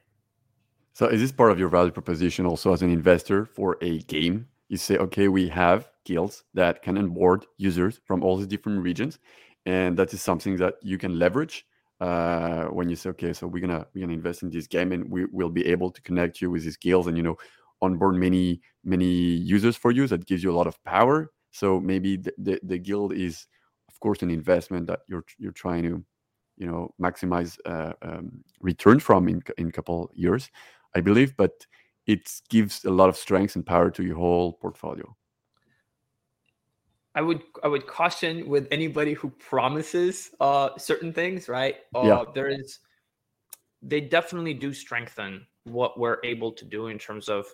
So 0.92 1.06
is 1.06 1.20
this 1.20 1.32
part 1.32 1.50
of 1.50 1.58
your 1.58 1.68
value 1.68 1.90
proposition 1.90 2.46
also 2.46 2.72
as 2.72 2.82
an 2.82 2.90
investor 2.90 3.46
for 3.46 3.78
a 3.80 3.98
game? 4.02 4.46
You 4.68 4.76
say, 4.78 4.96
okay, 4.98 5.28
we 5.28 5.48
have 5.48 5.88
guilds 6.04 6.44
that 6.54 6.82
can 6.82 6.98
onboard 6.98 7.46
users 7.58 8.00
from 8.04 8.22
all 8.22 8.36
the 8.36 8.46
different 8.46 8.82
regions, 8.82 9.18
and 9.66 9.96
that 9.98 10.12
is 10.14 10.22
something 10.22 10.56
that 10.56 10.74
you 10.82 10.98
can 10.98 11.18
leverage 11.18 11.66
uh, 12.00 12.64
when 12.66 12.88
you 12.88 12.96
say, 12.96 13.10
okay, 13.10 13.32
so 13.32 13.46
we're 13.46 13.60
gonna 13.60 13.86
we're 13.94 14.02
gonna 14.02 14.14
invest 14.14 14.42
in 14.42 14.50
this 14.50 14.66
game, 14.66 14.92
and 14.92 15.10
we 15.10 15.26
will 15.26 15.50
be 15.50 15.66
able 15.66 15.90
to 15.90 16.02
connect 16.02 16.40
you 16.40 16.50
with 16.50 16.64
these 16.64 16.76
guilds, 16.76 17.06
and 17.08 17.16
you 17.16 17.22
know, 17.22 17.36
onboard 17.82 18.16
many 18.16 18.60
many 18.84 19.06
users 19.06 19.76
for 19.76 19.90
you. 19.90 20.06
That 20.06 20.26
gives 20.26 20.42
you 20.42 20.50
a 20.50 20.56
lot 20.56 20.66
of 20.66 20.82
power. 20.84 21.30
So 21.50 21.78
maybe 21.80 22.16
the, 22.16 22.32
the, 22.36 22.60
the 22.64 22.78
guild 22.78 23.12
is, 23.12 23.46
of 23.88 24.00
course, 24.00 24.22
an 24.22 24.30
investment 24.30 24.86
that 24.88 25.00
you're 25.08 25.24
you're 25.38 25.52
trying 25.52 25.82
to, 25.84 26.04
you 26.56 26.66
know, 26.66 26.92
maximize 27.00 27.58
uh, 27.64 27.92
um, 28.02 28.42
return 28.60 28.98
from 28.98 29.28
in 29.28 29.42
in 29.58 29.68
a 29.68 29.72
couple 29.72 30.10
years, 30.14 30.50
I 30.96 31.00
believe. 31.00 31.36
But 31.36 31.52
it 32.06 32.40
gives 32.48 32.84
a 32.84 32.90
lot 32.90 33.08
of 33.08 33.16
strength 33.16 33.56
and 33.56 33.64
power 33.64 33.90
to 33.90 34.02
your 34.02 34.16
whole 34.16 34.52
portfolio. 34.52 35.16
I 37.14 37.22
would 37.22 37.42
I 37.62 37.68
would 37.68 37.86
caution 37.86 38.48
with 38.48 38.66
anybody 38.70 39.12
who 39.12 39.30
promises 39.30 40.30
uh, 40.40 40.70
certain 40.76 41.12
things, 41.12 41.48
right? 41.48 41.76
Uh, 41.94 42.02
yeah. 42.04 42.24
There 42.34 42.48
is, 42.48 42.80
they 43.82 44.00
definitely 44.00 44.54
do 44.54 44.72
strengthen 44.72 45.46
what 45.62 45.98
we're 45.98 46.18
able 46.24 46.50
to 46.52 46.64
do 46.64 46.88
in 46.88 46.98
terms 46.98 47.28
of 47.28 47.46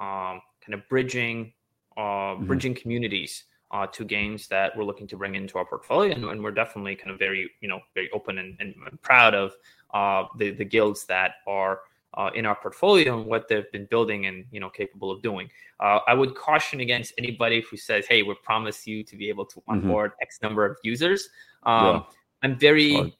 um, 0.00 0.40
kind 0.64 0.74
of 0.74 0.88
bridging, 0.88 1.52
uh, 1.96 2.00
mm-hmm. 2.00 2.46
bridging 2.46 2.74
communities 2.74 3.44
uh, 3.70 3.86
to 3.88 4.04
games 4.04 4.48
that 4.48 4.74
we're 4.76 4.84
looking 4.84 5.06
to 5.08 5.16
bring 5.16 5.34
into 5.34 5.58
our 5.58 5.64
portfolio, 5.66 6.14
and, 6.14 6.24
and 6.24 6.42
we're 6.42 6.50
definitely 6.50 6.96
kind 6.96 7.10
of 7.10 7.18
very, 7.18 7.50
you 7.60 7.68
know, 7.68 7.80
very 7.94 8.10
open 8.12 8.38
and, 8.38 8.56
and 8.60 8.74
proud 9.02 9.34
of 9.34 9.52
uh, 9.92 10.24
the 10.38 10.52
the 10.52 10.64
guilds 10.64 11.04
that 11.04 11.32
are 11.46 11.80
uh, 12.14 12.30
in 12.34 12.44
our 12.46 12.54
portfolio 12.54 13.18
and 13.18 13.26
what 13.26 13.48
they've 13.48 13.70
been 13.72 13.86
building 13.86 14.26
and 14.26 14.44
you 14.50 14.60
know 14.60 14.70
capable 14.70 15.10
of 15.10 15.22
doing. 15.22 15.48
Uh, 15.80 16.00
I 16.06 16.14
would 16.14 16.34
caution 16.34 16.80
against 16.80 17.14
anybody 17.18 17.62
who 17.70 17.76
says, 17.76 18.06
"Hey, 18.06 18.22
we 18.22 18.34
promise 18.42 18.86
you 18.86 19.02
to 19.04 19.16
be 19.16 19.28
able 19.28 19.46
to 19.46 19.60
mm-hmm. 19.60 19.72
onboard 19.72 20.12
mm-hmm. 20.12 20.22
X 20.22 20.38
number 20.42 20.64
of 20.64 20.76
users." 20.82 21.28
Um, 21.64 21.84
yeah. 21.84 22.02
I'm 22.42 22.58
very, 22.58 23.14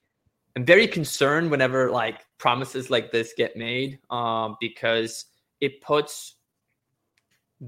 I'm 0.56 0.64
very 0.64 0.86
concerned 0.86 1.50
whenever 1.50 1.90
like 1.90 2.26
promises 2.38 2.90
like 2.90 3.12
this 3.12 3.34
get 3.36 3.56
made 3.56 3.98
um, 4.10 4.56
because 4.60 5.26
it 5.60 5.80
puts 5.80 6.34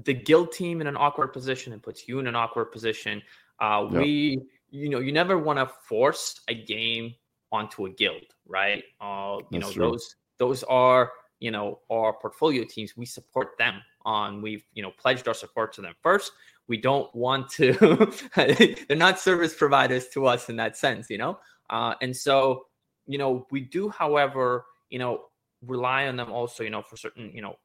the 0.03 0.13
guild 0.13 0.51
team 0.51 0.81
in 0.81 0.87
an 0.87 0.97
awkward 0.97 1.29
position 1.29 1.71
and 1.71 1.81
puts 1.81 2.07
you 2.07 2.19
in 2.19 2.27
an 2.27 2.35
awkward 2.35 2.65
position. 2.65 3.21
Uh, 3.61 3.87
yeah. 3.89 3.99
We, 3.99 4.41
you 4.69 4.89
know, 4.89 4.99
you 4.99 5.13
never 5.13 5.37
want 5.37 5.59
to 5.59 5.73
force 5.87 6.41
a 6.49 6.53
game 6.53 7.15
onto 7.53 7.85
a 7.85 7.89
guild, 7.89 8.23
right? 8.45 8.83
Uh, 8.99 9.37
you 9.49 9.59
That's 9.59 9.67
know, 9.67 9.71
true. 9.71 9.91
those 9.91 10.15
those 10.37 10.63
are 10.63 11.11
you 11.39 11.51
know 11.51 11.79
our 11.91 12.13
portfolio 12.13 12.63
teams. 12.63 12.95
We 12.97 13.05
support 13.05 13.57
them 13.57 13.81
on 14.05 14.41
we've 14.41 14.63
you 14.73 14.83
know 14.83 14.91
pledged 14.97 15.27
our 15.27 15.33
support 15.33 15.73
to 15.73 15.81
them 15.81 15.93
first. 16.01 16.31
We 16.67 16.77
don't 16.77 17.13
want 17.15 17.49
to 17.51 18.11
they're 18.87 18.97
not 18.97 19.19
service 19.19 19.53
providers 19.55 20.07
to 20.13 20.27
us 20.27 20.49
in 20.49 20.55
that 20.57 20.77
sense 20.77 21.09
you 21.09 21.17
know? 21.17 21.39
Uh, 21.69 21.95
and 22.01 22.15
so 22.15 22.65
you 23.07 23.17
know 23.17 23.45
we 23.51 23.61
do 23.61 23.89
however 23.89 24.65
you 24.89 24.99
know 24.99 25.25
rely 25.65 26.07
on 26.07 26.15
them 26.15 26.31
also 26.31 26.63
you 26.63 26.69
know 26.69 26.81
for 26.81 26.97
certain 26.97 27.31
you 27.33 27.41
know 27.41 27.55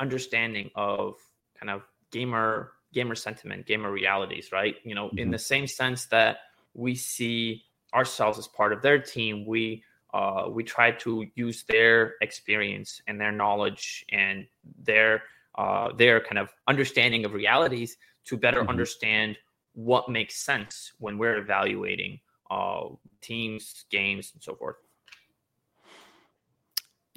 understanding 0.00 0.70
of 0.74 1.14
kind 1.58 1.70
of 1.70 1.82
gamer 2.10 2.72
gamer 2.92 3.14
sentiment 3.14 3.66
gamer 3.66 3.90
realities 3.90 4.50
right? 4.52 4.76
You 4.84 4.94
know 4.94 5.08
mm-hmm. 5.08 5.18
in 5.18 5.30
the 5.30 5.38
same 5.38 5.66
sense 5.66 6.06
that 6.06 6.38
we 6.74 6.94
see 6.94 7.62
ourselves 7.94 8.38
as 8.38 8.48
part 8.48 8.72
of 8.72 8.82
their 8.82 8.98
team 8.98 9.46
we 9.46 9.82
uh, 10.16 10.48
we 10.48 10.64
try 10.64 10.90
to 10.90 11.26
use 11.34 11.64
their 11.64 12.14
experience 12.22 13.02
and 13.06 13.20
their 13.20 13.32
knowledge 13.32 14.04
and 14.10 14.46
their 14.82 15.22
uh, 15.56 15.92
their 15.92 16.20
kind 16.20 16.38
of 16.38 16.48
understanding 16.68 17.24
of 17.26 17.34
realities 17.34 17.96
to 18.24 18.36
better 18.36 18.60
mm-hmm. 18.60 18.70
understand 18.70 19.36
what 19.74 20.08
makes 20.08 20.34
sense 20.36 20.92
when 20.98 21.18
we're 21.18 21.36
evaluating 21.36 22.18
uh, 22.50 22.84
teams, 23.20 23.84
games, 23.90 24.30
and 24.32 24.42
so 24.42 24.54
forth. 24.54 24.76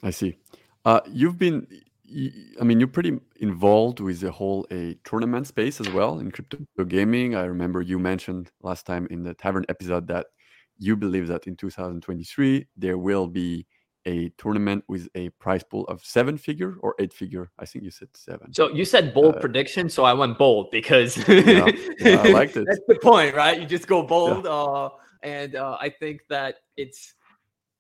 I 0.04 0.12
see. 0.12 0.38
Uh, 0.84 1.02
you've 1.08 1.38
been, 1.38 1.68
I 2.60 2.64
mean, 2.64 2.80
you're 2.80 2.88
pretty 2.88 3.20
involved 3.38 4.00
with 4.00 4.20
the 4.20 4.32
whole 4.32 4.66
a 4.72 4.96
tournament 5.06 5.48
space 5.48 5.80
as 5.80 5.90
well 5.90 6.20
in 6.20 6.32
crypto 6.32 6.84
gaming. 6.86 7.36
I 7.36 7.44
remember 7.44 7.82
you 7.82 8.00
mentioned 8.00 8.52
last 8.62 8.86
time 8.86 9.08
in 9.10 9.24
the 9.24 9.34
tavern 9.34 9.66
episode 9.70 10.08
that 10.08 10.28
you 10.80 10.96
believe 10.96 11.28
that 11.28 11.46
in 11.46 11.56
2023 11.56 12.68
there 12.78 12.98
will 12.98 13.28
be 13.28 13.68
a 14.06 14.30
tournament 14.38 14.84
with 14.88 15.08
a 15.14 15.30
prize 15.32 15.64
pool 15.64 15.86
of 15.88 16.04
seven 16.04 16.38
figure 16.38 16.78
or 16.80 16.96
eight 17.00 17.14
figure. 17.14 17.52
I 17.60 17.66
think 17.66 17.84
you 17.84 17.92
said 17.92 18.08
seven. 18.14 18.54
So 18.54 18.70
you 18.70 18.86
said 18.86 19.14
bold 19.14 19.36
uh, 19.36 19.40
prediction, 19.40 19.90
so 19.90 20.04
I 20.04 20.14
went 20.14 20.38
bold 20.38 20.72
because 20.72 21.18
yeah, 21.28 21.68
yeah, 22.00 22.22
I 22.24 22.30
liked 22.30 22.56
it. 22.58 22.66
That's 22.66 22.80
the 22.88 22.96
point, 22.96 23.36
right? 23.36 23.60
You 23.60 23.68
just 23.68 23.88
go 23.88 24.02
bold, 24.02 24.46
yeah. 24.46 24.52
uh, 24.52 24.90
and 25.22 25.56
uh, 25.56 25.78
I 25.80 25.90
think 25.90 26.22
that 26.30 26.56
it's 26.78 27.14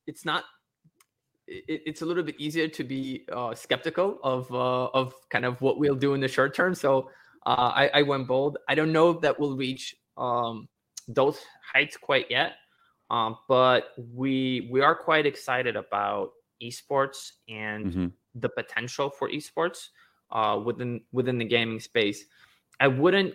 it's 0.08 0.26
not. 0.26 0.44
It, 1.48 1.82
it's 1.86 2.02
a 2.02 2.06
little 2.06 2.24
bit 2.24 2.36
easier 2.38 2.68
to 2.68 2.84
be 2.84 3.26
uh, 3.32 3.56
skeptical 3.56 4.20
of 4.24 4.52
uh, 4.52 4.88
of 4.88 5.14
kind 5.30 5.46
of 5.46 5.62
what 5.62 5.80
we'll 5.80 5.96
do 5.96 6.14
in 6.14 6.22
the 6.22 6.28
short 6.28 6.54
term. 6.54 6.76
So 6.76 7.10
uh, 7.46 7.72
I, 7.74 7.90
I 7.94 8.02
went 8.04 8.28
bold. 8.28 8.58
I 8.68 8.76
don't 8.76 8.92
know 8.92 9.14
that 9.14 9.40
we'll 9.40 9.56
reach 9.56 9.96
um, 10.18 10.68
those 11.08 11.40
heights 11.74 11.98
quite 11.98 12.30
yet. 12.30 12.54
Um, 13.10 13.38
but 13.48 13.94
we 14.14 14.70
we 14.72 14.82
are 14.82 14.96
quite 14.96 15.26
excited 15.26 15.76
about 15.76 16.32
esports 16.62 17.32
and 17.48 17.86
mm-hmm. 17.86 18.08
the 18.36 18.50
potential 18.50 19.10
for 19.10 19.30
esports 19.30 19.88
uh, 20.32 20.60
within 20.64 21.02
within 21.12 21.38
the 21.38 21.46
gaming 21.46 21.80
space. 21.80 22.26
I 22.80 22.88
wouldn't 22.88 23.34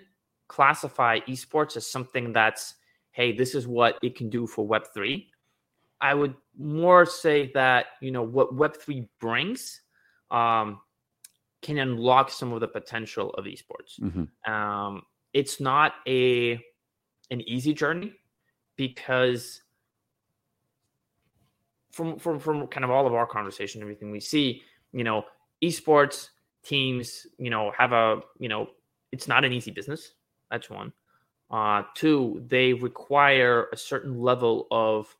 classify 0.48 1.20
esports 1.20 1.76
as 1.76 1.86
something 1.86 2.32
that's 2.32 2.74
hey, 3.10 3.32
this 3.32 3.54
is 3.54 3.66
what 3.66 3.96
it 4.02 4.16
can 4.16 4.28
do 4.28 4.46
for 4.46 4.66
Web 4.66 4.84
three. 4.92 5.30
I 6.00 6.14
would 6.14 6.34
more 6.58 7.06
say 7.06 7.50
that 7.54 7.86
you 8.00 8.10
know 8.10 8.22
what 8.22 8.54
Web 8.54 8.76
three 8.76 9.08
brings 9.20 9.80
um, 10.30 10.80
can 11.62 11.78
unlock 11.78 12.30
some 12.30 12.52
of 12.52 12.60
the 12.60 12.68
potential 12.68 13.30
of 13.30 13.46
esports. 13.46 14.00
Mm-hmm. 14.00 14.52
Um, 14.52 15.02
it's 15.32 15.60
not 15.60 15.94
a 16.06 16.52
an 17.30 17.40
easy 17.40 17.74
journey 17.74 18.12
because 18.76 19.62
from 21.94 22.18
from 22.18 22.38
from 22.38 22.66
kind 22.66 22.84
of 22.84 22.90
all 22.90 23.06
of 23.06 23.14
our 23.14 23.26
conversation, 23.26 23.80
everything 23.80 24.10
we 24.10 24.20
see, 24.20 24.62
you 24.92 25.04
know, 25.04 25.24
esports 25.62 26.28
teams, 26.64 27.26
you 27.38 27.50
know, 27.50 27.72
have 27.76 27.92
a 27.92 28.20
you 28.38 28.48
know, 28.48 28.68
it's 29.12 29.28
not 29.28 29.44
an 29.44 29.52
easy 29.52 29.70
business. 29.70 30.12
That's 30.50 30.68
one. 30.68 30.92
Uh, 31.50 31.82
two, 31.94 32.42
they 32.48 32.72
require 32.72 33.68
a 33.72 33.76
certain 33.76 34.20
level 34.20 34.66
of 34.70 35.16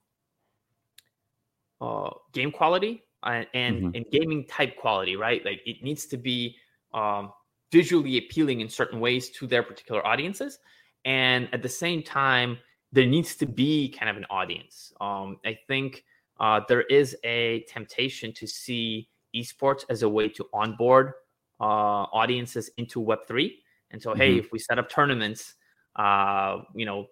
uh, 1.81 2.11
game 2.33 2.51
quality 2.51 3.05
and 3.23 3.47
and, 3.55 3.77
mm-hmm. 3.77 3.91
and 3.95 4.05
gaming 4.11 4.45
type 4.47 4.77
quality, 4.77 5.17
right? 5.17 5.45
Like 5.45 5.61
it 5.65 5.83
needs 5.83 6.07
to 6.07 6.17
be 6.17 6.57
um, 6.93 7.33
visually 7.71 8.19
appealing 8.19 8.61
in 8.61 8.69
certain 8.69 8.99
ways 9.01 9.31
to 9.31 9.47
their 9.47 9.63
particular 9.63 10.05
audiences. 10.07 10.59
and 11.05 11.49
at 11.53 11.63
the 11.63 11.69
same 11.69 12.03
time 12.03 12.59
there 12.93 13.07
needs 13.07 13.35
to 13.37 13.47
be 13.47 13.89
kind 13.91 14.09
of 14.09 14.17
an 14.17 14.25
audience 14.31 14.93
um, 15.01 15.39
i 15.45 15.59
think 15.69 16.05
uh, 16.41 16.61
there 16.69 16.83
is 16.83 17.17
a 17.25 17.65
temptation 17.69 18.33
to 18.33 18.47
see 18.47 19.09
esports 19.35 19.85
as 19.89 20.03
a 20.03 20.09
way 20.09 20.29
to 20.29 20.47
onboard 20.53 21.13
uh, 21.61 21.65
audiences 22.13 22.71
into 22.77 23.01
web3 23.01 23.53
and 23.91 24.03
so 24.03 24.11
mm-hmm. 24.11 24.21
hey 24.21 24.37
if 24.37 24.51
we 24.53 24.59
set 24.59 24.79
up 24.79 24.89
tournaments 24.89 25.55
uh, 25.97 26.59
you 26.75 26.87
know 26.87 27.07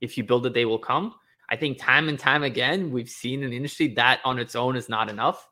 if 0.00 0.16
you 0.16 0.24
build 0.24 0.46
it 0.46 0.54
they 0.54 0.64
will 0.64 0.78
come 0.78 1.14
i 1.50 1.56
think 1.56 1.78
time 1.78 2.08
and 2.08 2.18
time 2.18 2.42
again 2.42 2.90
we've 2.90 3.10
seen 3.10 3.42
in 3.42 3.50
the 3.50 3.56
industry 3.56 3.88
that 3.88 4.20
on 4.24 4.38
its 4.38 4.54
own 4.54 4.76
is 4.76 4.88
not 4.88 5.08
enough 5.08 5.48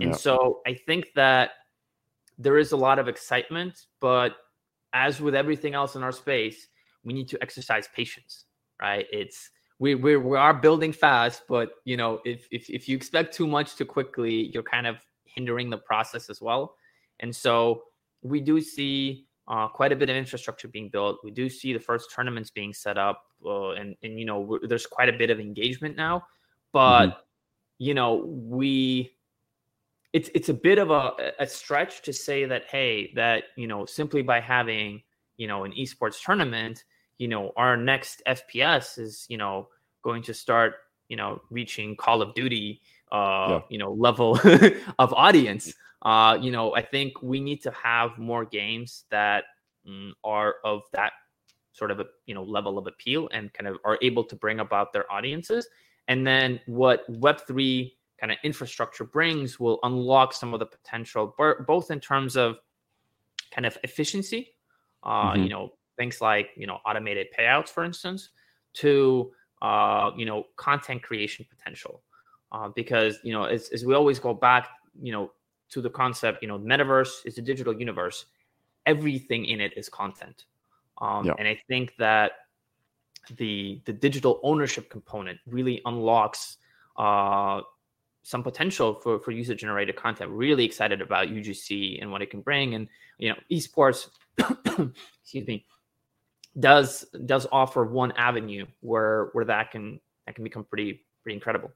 and 0.00 0.10
yeah. 0.10 0.16
so 0.16 0.60
i 0.66 0.74
think 0.74 1.06
that 1.14 1.50
there 2.38 2.58
is 2.58 2.72
a 2.72 2.76
lot 2.76 2.98
of 2.98 3.08
excitement 3.08 3.86
but 4.00 4.36
as 4.92 5.20
with 5.20 5.34
everything 5.34 5.74
else 5.74 5.96
in 5.96 6.02
our 6.02 6.12
space 6.12 6.68
we 7.06 7.14
need 7.14 7.28
to 7.28 7.38
exercise 7.40 7.88
patience, 7.94 8.44
right? 8.82 9.06
It's 9.10 9.50
we 9.78 9.94
we 9.94 10.16
we 10.16 10.36
are 10.36 10.54
building 10.54 10.92
fast, 10.92 11.42
but 11.48 11.70
you 11.84 11.96
know, 11.96 12.20
if 12.24 12.46
if 12.50 12.70
if 12.70 12.88
you 12.88 12.96
expect 12.96 13.34
too 13.34 13.46
much 13.46 13.76
too 13.76 13.84
quickly, 13.84 14.50
you're 14.52 14.62
kind 14.62 14.86
of 14.86 14.96
hindering 15.24 15.68
the 15.68 15.78
process 15.78 16.30
as 16.30 16.40
well. 16.40 16.76
And 17.20 17.34
so 17.34 17.82
we 18.22 18.40
do 18.40 18.60
see 18.60 19.26
uh, 19.48 19.68
quite 19.68 19.92
a 19.92 19.96
bit 19.96 20.08
of 20.08 20.16
infrastructure 20.16 20.68
being 20.68 20.88
built. 20.88 21.18
We 21.22 21.30
do 21.30 21.48
see 21.48 21.72
the 21.72 21.78
first 21.78 22.10
tournaments 22.14 22.50
being 22.50 22.72
set 22.72 22.96
up, 22.96 23.22
uh, 23.44 23.70
and 23.72 23.94
and 24.02 24.18
you 24.18 24.24
know, 24.24 24.58
there's 24.66 24.86
quite 24.86 25.08
a 25.08 25.16
bit 25.16 25.30
of 25.30 25.40
engagement 25.40 25.96
now. 25.96 26.26
But 26.72 27.06
mm-hmm. 27.06 27.20
you 27.78 27.94
know, 27.94 28.24
we 28.26 29.12
it's 30.14 30.30
it's 30.34 30.48
a 30.48 30.54
bit 30.54 30.78
of 30.78 30.90
a, 30.90 31.32
a 31.38 31.46
stretch 31.46 32.00
to 32.02 32.12
say 32.14 32.46
that 32.46 32.64
hey, 32.70 33.12
that 33.14 33.44
you 33.56 33.66
know, 33.66 33.84
simply 33.84 34.22
by 34.22 34.40
having 34.40 35.02
you 35.36 35.46
know 35.46 35.64
an 35.64 35.72
esports 35.72 36.22
tournament 36.22 36.84
you 37.18 37.28
know 37.28 37.52
our 37.56 37.76
next 37.76 38.22
fps 38.26 38.98
is 38.98 39.26
you 39.28 39.36
know 39.36 39.68
going 40.02 40.22
to 40.22 40.34
start 40.34 40.74
you 41.08 41.16
know 41.16 41.40
reaching 41.50 41.96
call 41.96 42.22
of 42.22 42.34
duty 42.34 42.80
uh 43.12 43.46
yeah. 43.48 43.60
you 43.70 43.78
know 43.78 43.92
level 43.92 44.38
of 44.98 45.12
audience 45.14 45.72
uh 46.02 46.36
you 46.40 46.50
know 46.50 46.74
i 46.74 46.82
think 46.82 47.22
we 47.22 47.40
need 47.40 47.62
to 47.62 47.70
have 47.70 48.18
more 48.18 48.44
games 48.44 49.04
that 49.10 49.44
mm, 49.88 50.10
are 50.24 50.56
of 50.64 50.82
that 50.92 51.12
sort 51.72 51.90
of 51.90 52.00
a 52.00 52.06
you 52.26 52.34
know 52.34 52.42
level 52.42 52.78
of 52.78 52.86
appeal 52.86 53.28
and 53.32 53.52
kind 53.52 53.68
of 53.68 53.76
are 53.84 53.98
able 54.02 54.24
to 54.24 54.34
bring 54.34 54.60
about 54.60 54.92
their 54.92 55.10
audiences 55.12 55.68
and 56.08 56.26
then 56.26 56.60
what 56.66 57.10
web3 57.20 57.92
kind 58.18 58.32
of 58.32 58.38
infrastructure 58.44 59.04
brings 59.04 59.60
will 59.60 59.78
unlock 59.82 60.32
some 60.32 60.54
of 60.54 60.60
the 60.60 60.66
potential 60.66 61.34
both 61.66 61.90
in 61.90 62.00
terms 62.00 62.36
of 62.36 62.56
kind 63.52 63.66
of 63.66 63.76
efficiency 63.84 64.54
uh, 65.02 65.32
mm-hmm. 65.32 65.42
you 65.44 65.48
know 65.48 65.70
things 65.96 66.20
like 66.20 66.50
you 66.56 66.66
know 66.66 66.78
automated 66.86 67.28
payouts, 67.38 67.68
for 67.68 67.84
instance, 67.84 68.30
to 68.74 69.32
uh, 69.62 70.10
you 70.16 70.26
know 70.26 70.44
content 70.56 71.02
creation 71.02 71.46
potential. 71.48 72.02
Uh, 72.52 72.68
because 72.76 73.18
you 73.24 73.32
know 73.32 73.44
as, 73.44 73.68
as 73.70 73.84
we 73.84 73.94
always 73.94 74.18
go 74.18 74.32
back, 74.32 74.68
you 75.02 75.12
know 75.12 75.32
to 75.68 75.80
the 75.80 75.90
concept, 75.90 76.42
you 76.42 76.48
know, 76.48 76.58
metaverse 76.58 77.26
is 77.26 77.38
a 77.38 77.42
digital 77.42 77.76
universe. 77.76 78.26
Everything 78.86 79.46
in 79.46 79.60
it 79.60 79.72
is 79.76 79.88
content, 79.88 80.44
um, 80.98 81.26
yeah. 81.26 81.34
and 81.38 81.48
I 81.48 81.60
think 81.66 81.94
that 81.98 82.32
the 83.36 83.80
the 83.84 83.92
digital 83.92 84.38
ownership 84.44 84.88
component 84.88 85.40
really 85.44 85.82
unlocks 85.84 86.58
uh, 86.96 87.62
some 88.22 88.44
potential 88.44 88.94
for 88.94 89.18
for 89.18 89.32
user 89.32 89.56
generated 89.56 89.96
content. 89.96 90.30
Really 90.30 90.64
excited 90.64 91.00
about 91.00 91.26
UGC 91.26 92.00
and 92.00 92.12
what 92.12 92.22
it 92.22 92.30
can 92.30 92.42
bring, 92.42 92.74
and 92.74 92.86
you 93.18 93.30
know, 93.30 93.36
esports. 93.50 94.08
excuse 95.22 95.46
me 95.48 95.66
does 96.58 97.04
does 97.26 97.46
offer 97.52 97.84
one 97.84 98.12
avenue 98.12 98.66
where 98.80 99.30
where 99.32 99.44
that 99.44 99.70
can 99.70 100.00
that 100.26 100.34
can 100.34 100.44
become 100.44 100.64
pretty 100.64 101.04
pretty 101.22 101.34
incredible. 101.34 101.70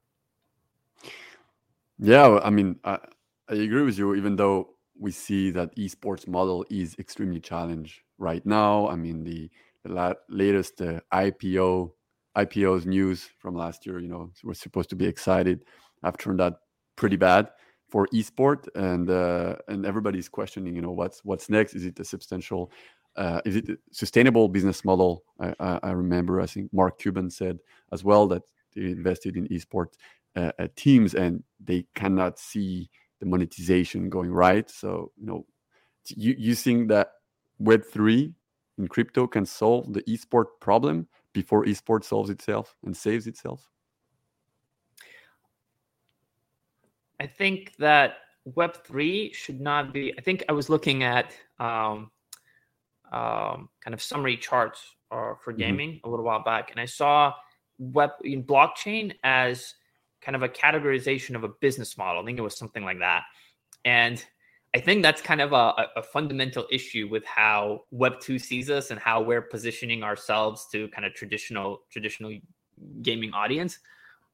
Yeah, 1.99 2.41
I 2.43 2.51
mean, 2.51 2.79
I, 2.85 2.99
I 3.49 3.55
agree 3.55 3.83
with 3.83 3.99
you. 3.99 4.15
Even 4.15 4.37
though 4.37 4.71
we 4.99 5.11
see 5.11 5.51
that 5.51 5.75
esports 5.77 6.29
model 6.29 6.65
is 6.71 6.95
extremely 6.99 7.41
challenged 7.41 8.01
right 8.19 8.45
now. 8.45 8.87
I 8.89 8.97
mean, 8.97 9.25
the, 9.25 9.51
the 9.83 9.93
la- 9.93 10.15
latest 10.29 10.81
uh, 10.83 11.01
IPO 11.13 11.93
IPO's 12.39 12.87
news 12.87 13.29
from 13.39 13.57
last 13.57 13.85
year, 13.85 13.99
you 13.99 14.07
know, 14.07 14.31
we're 14.45 14.55
supposed 14.55 14.89
to 14.91 14.97
be 14.97 15.07
excited, 15.07 15.65
I've 16.05 16.17
turned 16.17 16.41
out 16.41 16.59
pretty 16.95 17.17
bad 17.17 17.49
for 17.91 18.07
esport, 18.15 18.69
and 18.77 19.11
uh, 19.11 19.57
and 19.69 19.85
everybody's 19.85 20.29
questioning, 20.29 20.77
you 20.77 20.83
know, 20.83 20.93
what's 20.93 21.25
what's 21.25 21.51
next? 21.51 21.75
Is 21.75 21.85
it 21.85 21.99
a 21.99 22.05
substantial 22.05 22.71
uh, 23.17 23.41
is 23.45 23.57
it 23.57 23.69
a 23.69 23.77
sustainable 23.93 24.49
business 24.49 24.85
model? 24.85 25.25
I, 25.41 25.55
I, 25.61 25.81
I, 25.83 25.91
remember, 25.91 26.41
I 26.41 26.47
think 26.47 26.73
Mark 26.73 26.99
Cuban 26.99 27.31
said 27.31 27.59
as 27.93 28.05
well 28.05 28.27
that 28.29 28.43
they 28.75 28.83
invested 28.83 29.37
in 29.37 29.49
esports 29.49 29.95
uh, 30.37 30.53
uh, 30.59 30.69
teams 30.77 31.15
and 31.15 31.43
they 31.63 31.87
cannot 31.95 32.39
see 32.39 32.89
the 33.19 33.27
monetization 33.27 34.09
going 34.09 34.31
right. 34.31 34.71
So, 34.71 35.13
you 35.17 35.27
know, 35.27 35.47
you, 36.09 36.35
you 36.39 36.55
think 36.55 36.89
that 36.89 37.13
Web3 37.61 38.33
in 38.79 38.89
crypto 38.89 39.27
can 39.27 39.45
solve 39.45 39.93
the 39.93 40.03
esport 40.03 40.47
problem 40.61 41.09
before 41.33 41.65
esport 41.65 42.05
solves 42.05 42.31
itself 42.31 42.77
and 42.85 42.97
saves 42.97 43.27
itself? 43.27 43.69
I 47.21 47.27
think 47.27 47.75
that 47.79 48.15
Web3 48.49 49.35
should 49.35 49.61
not 49.61 49.93
be. 49.93 50.15
I 50.17 50.23
think 50.23 50.45
I 50.49 50.53
was 50.53 50.71
looking 50.71 51.03
at 51.03 51.33
um, 51.59 52.11
um, 53.13 53.69
kind 53.83 53.95
of 53.95 54.03
summary 54.03 54.37
charts 54.37 54.81
uh, 55.11 55.35
for 55.43 55.53
mm-hmm. 55.53 55.59
gaming 55.59 55.91
mm-hmm. 55.91 56.07
a 56.07 56.11
little 56.11 56.25
while 56.25 56.43
back, 56.43 56.71
and 56.71 56.81
I 56.81 56.87
saw 56.87 57.35
web 57.79 58.11
in 58.25 58.45
blockchain 58.45 59.15
as 59.25 59.75
kind 60.21 60.37
of 60.37 60.43
a 60.43 60.49
categorization 60.49 61.35
of 61.35 61.45
a 61.45 61.49
business 61.49 61.97
model. 61.97 62.23
I 62.23 62.25
think 62.27 62.39
it 62.39 62.43
was 62.43 62.57
something 62.57 62.85
like 62.85 62.99
that, 62.99 63.23
and 63.85 64.25
I 64.73 64.79
think 64.79 65.03
that's 65.03 65.21
kind 65.21 65.41
of 65.41 65.53
a, 65.53 65.89
a 65.97 66.03
fundamental 66.03 66.65
issue 66.71 67.09
with 67.11 67.25
how 67.25 67.83
Web 67.91 68.21
two 68.21 68.39
sees 68.39 68.71
us 68.71 68.93
and 68.93 69.01
how 69.01 69.21
we're 69.21 69.43
positioning 69.43 70.05
ourselves 70.05 70.69
to 70.71 70.87
kind 70.89 71.05
of 71.05 71.13
traditional 71.15 71.83
traditional 71.91 72.39
gaming 73.03 73.33
audience. 73.33 73.81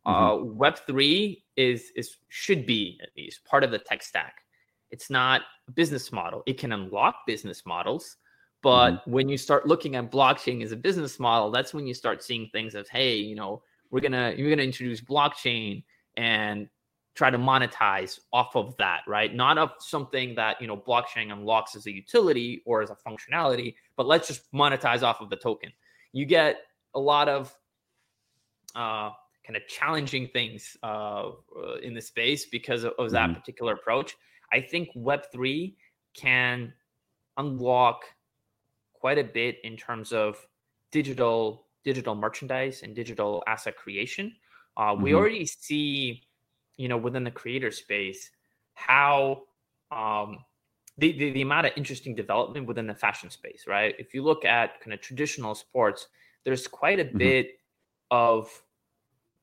Mm-hmm. 0.07 0.25
Uh, 0.25 0.37
Web 0.53 0.79
three 0.87 1.43
is 1.57 1.91
is 1.97 2.19
should 2.29 2.67
be 2.67 3.01
at 3.03 3.09
least 3.17 3.47
part 3.47 3.65
of 3.65 3.71
the 3.71 3.79
tech 3.79 4.03
stack. 4.03 4.43
It's 4.91 5.09
not 5.09 5.41
a 5.69 5.73
business 5.73 6.13
model. 6.13 6.43
It 6.47 6.59
can 6.59 6.73
unlock 6.73 7.27
business 7.27 7.65
models, 7.65 8.17
but 8.67 8.91
mm-hmm. 8.95 9.13
when 9.13 9.29
you 9.29 9.39
start 9.39 9.69
looking 9.69 9.95
at 9.95 10.11
blockchain 10.11 10.61
as 10.61 10.73
a 10.73 10.77
business 10.77 11.21
model, 11.21 11.53
that's 11.53 11.73
when 11.73 11.87
you 11.87 11.95
start 11.95 12.21
seeing 12.21 12.49
things 12.51 12.75
as, 12.75 12.89
hey, 12.89 13.15
you 13.15 13.37
know, 13.37 13.63
we're 13.93 14.01
gonna 14.01 14.35
you're 14.37 14.51
gonna 14.51 14.65
introduce 14.65 15.01
blockchain 15.01 15.85
and 16.17 16.69
try 17.15 17.31
to 17.31 17.39
monetize 17.39 18.19
off 18.33 18.57
of 18.57 18.77
that, 18.79 19.03
right? 19.07 19.33
Not 19.33 19.57
of 19.57 19.71
something 19.79 20.35
that 20.35 20.61
you 20.61 20.67
know 20.67 20.77
blockchain 20.77 21.33
unlocks 21.33 21.77
as 21.77 21.87
a 21.87 21.93
utility 21.93 22.65
or 22.67 22.83
as 22.83 22.91
a 22.91 22.97
functionality, 23.09 23.77
but 23.97 24.09
let's 24.09 24.27
just 24.27 24.53
monetize 24.53 25.05
off 25.05 25.21
of 25.21 25.31
the 25.31 25.37
token. 25.37 25.71
You 26.11 26.25
get 26.27 26.57
a 26.97 26.99
lot 26.99 27.29
of 27.29 27.55
uh, 28.75 29.11
kind 29.47 29.57
of 29.57 29.65
challenging 29.69 30.27
things 30.27 30.77
uh, 30.83 31.31
in 31.85 31.95
the 31.95 32.03
space 32.03 32.47
because 32.47 32.83
of, 32.83 32.95
of 32.99 33.13
that 33.13 33.31
mm-hmm. 33.31 33.39
particular 33.39 33.75
approach. 33.75 34.17
I 34.53 34.61
think 34.61 34.89
Web 34.97 35.23
three 35.33 35.77
can 36.15 36.73
unlock 37.37 38.03
quite 39.01 39.19
a 39.19 39.25
bit 39.25 39.59
in 39.65 39.77
terms 39.77 40.13
of 40.13 40.37
digital 40.93 41.67
digital 41.85 42.17
merchandise 42.17 42.83
and 42.83 42.97
digital 42.97 43.45
asset 43.47 43.77
creation. 43.77 44.35
Uh, 44.77 44.93
mm-hmm. 44.93 45.03
We 45.03 45.15
already 45.15 45.47
see, 45.47 46.25
you 46.77 46.89
know, 46.89 46.97
within 46.97 47.23
the 47.23 47.31
creator 47.31 47.71
space, 47.71 48.31
how 48.75 49.43
um, 49.93 50.39
the, 50.99 51.13
the, 51.13 51.31
the 51.31 51.43
amount 51.43 51.67
of 51.67 51.73
interesting 51.77 52.15
development 52.15 52.67
within 52.67 52.89
the 52.89 52.95
fashion 52.95 53.31
space, 53.31 53.67
right? 53.69 53.95
If 53.99 54.15
you 54.15 54.25
look 54.25 54.45
at 54.45 54.81
kind 54.81 54.93
of 54.93 55.01
traditional 55.01 55.55
sports, 55.55 56.09
there's 56.45 56.67
quite 56.67 56.99
a 56.99 57.05
mm-hmm. 57.05 57.19
bit 57.19 57.51
of 58.11 58.51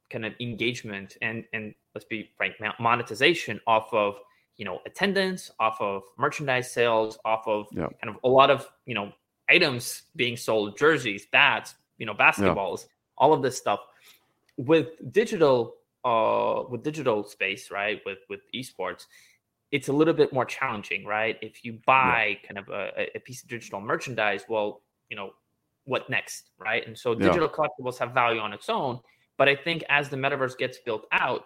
kind 0.10 0.26
of 0.26 0.34
engagement 0.40 1.18
and 1.22 1.44
and 1.54 1.74
let's 1.96 2.06
be 2.06 2.30
frank, 2.38 2.56
monetization 2.80 3.60
off 3.68 3.94
of 3.94 4.16
you 4.58 4.66
know 4.66 4.80
attendance, 4.86 5.52
off 5.60 5.78
of 5.80 6.04
merchandise 6.18 6.72
sales, 6.72 7.18
off 7.26 7.48
of 7.48 7.68
yeah. 7.72 7.88
kind 8.02 8.10
of 8.10 8.18
a 8.24 8.28
lot 8.28 8.50
of 8.50 8.70
you 8.86 8.96
know 8.96 9.12
items 9.50 10.04
being 10.16 10.38
sold, 10.38 10.78
jerseys, 10.78 11.26
bats, 11.32 11.76
you 11.98 12.06
know, 12.06 12.14
basketballs, 12.14 12.82
yeah. 12.82 12.90
all 13.18 13.34
of 13.34 13.42
this 13.42 13.58
stuff. 13.58 13.80
With 14.58 14.90
digital, 15.12 15.76
uh, 16.06 16.64
with 16.70 16.84
digital 16.84 17.24
space, 17.24 17.72
right? 17.72 18.02
With 18.06 18.20
with 18.30 18.42
esports, 18.54 19.06
it's 19.72 19.88
a 19.88 19.94
little 19.94 20.14
bit 20.14 20.32
more 20.32 20.46
challenging, 20.46 21.06
right? 21.06 21.38
If 21.42 21.66
you 21.66 21.80
buy 21.86 22.38
yeah. 22.42 22.48
kind 22.48 22.58
of 22.60 22.70
a, 22.70 23.18
a, 23.18 23.20
piece 23.20 23.42
of 23.42 23.50
digital 23.50 23.82
merchandise, 23.82 24.46
well, 24.48 24.82
you 25.10 25.18
know, 25.18 25.32
what 25.86 26.08
next, 26.12 26.52
right? 26.60 26.86
And 26.86 26.96
so 26.96 27.16
digital 27.16 27.50
yeah. 27.50 27.68
collectibles 27.68 27.98
have 27.98 28.12
value 28.12 28.40
on 28.40 28.54
its 28.54 28.70
own, 28.70 29.00
but 29.38 29.50
I 29.50 29.56
think 29.56 29.84
as 29.90 30.10
the 30.10 30.16
metaverse 30.16 30.58
gets 30.58 30.78
built 30.78 31.08
out, 31.12 31.46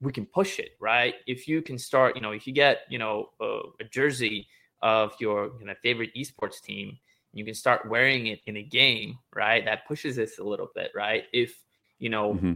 we 0.00 0.10
can 0.10 0.24
push 0.24 0.58
it, 0.58 0.70
right? 0.80 1.16
If 1.26 1.46
you 1.46 1.60
can 1.60 1.78
start, 1.78 2.16
you 2.16 2.22
know, 2.22 2.32
if 2.32 2.46
you 2.46 2.54
get, 2.54 2.80
you 2.88 2.98
know, 2.98 3.28
a, 3.40 3.60
a 3.80 3.84
jersey 3.84 4.48
of 4.80 5.12
your 5.20 5.52
you 5.60 5.66
know, 5.66 5.74
favorite 5.82 6.14
esports 6.14 6.62
team 6.62 6.98
you 7.34 7.44
can 7.44 7.54
start 7.54 7.88
wearing 7.88 8.28
it 8.28 8.40
in 8.46 8.56
a 8.56 8.62
game, 8.62 9.18
right? 9.34 9.64
That 9.64 9.86
pushes 9.86 10.16
this 10.16 10.38
a 10.38 10.44
little 10.44 10.70
bit, 10.74 10.90
right? 10.94 11.24
If 11.32 11.62
you 11.98 12.08
know 12.08 12.34
mm-hmm. 12.34 12.52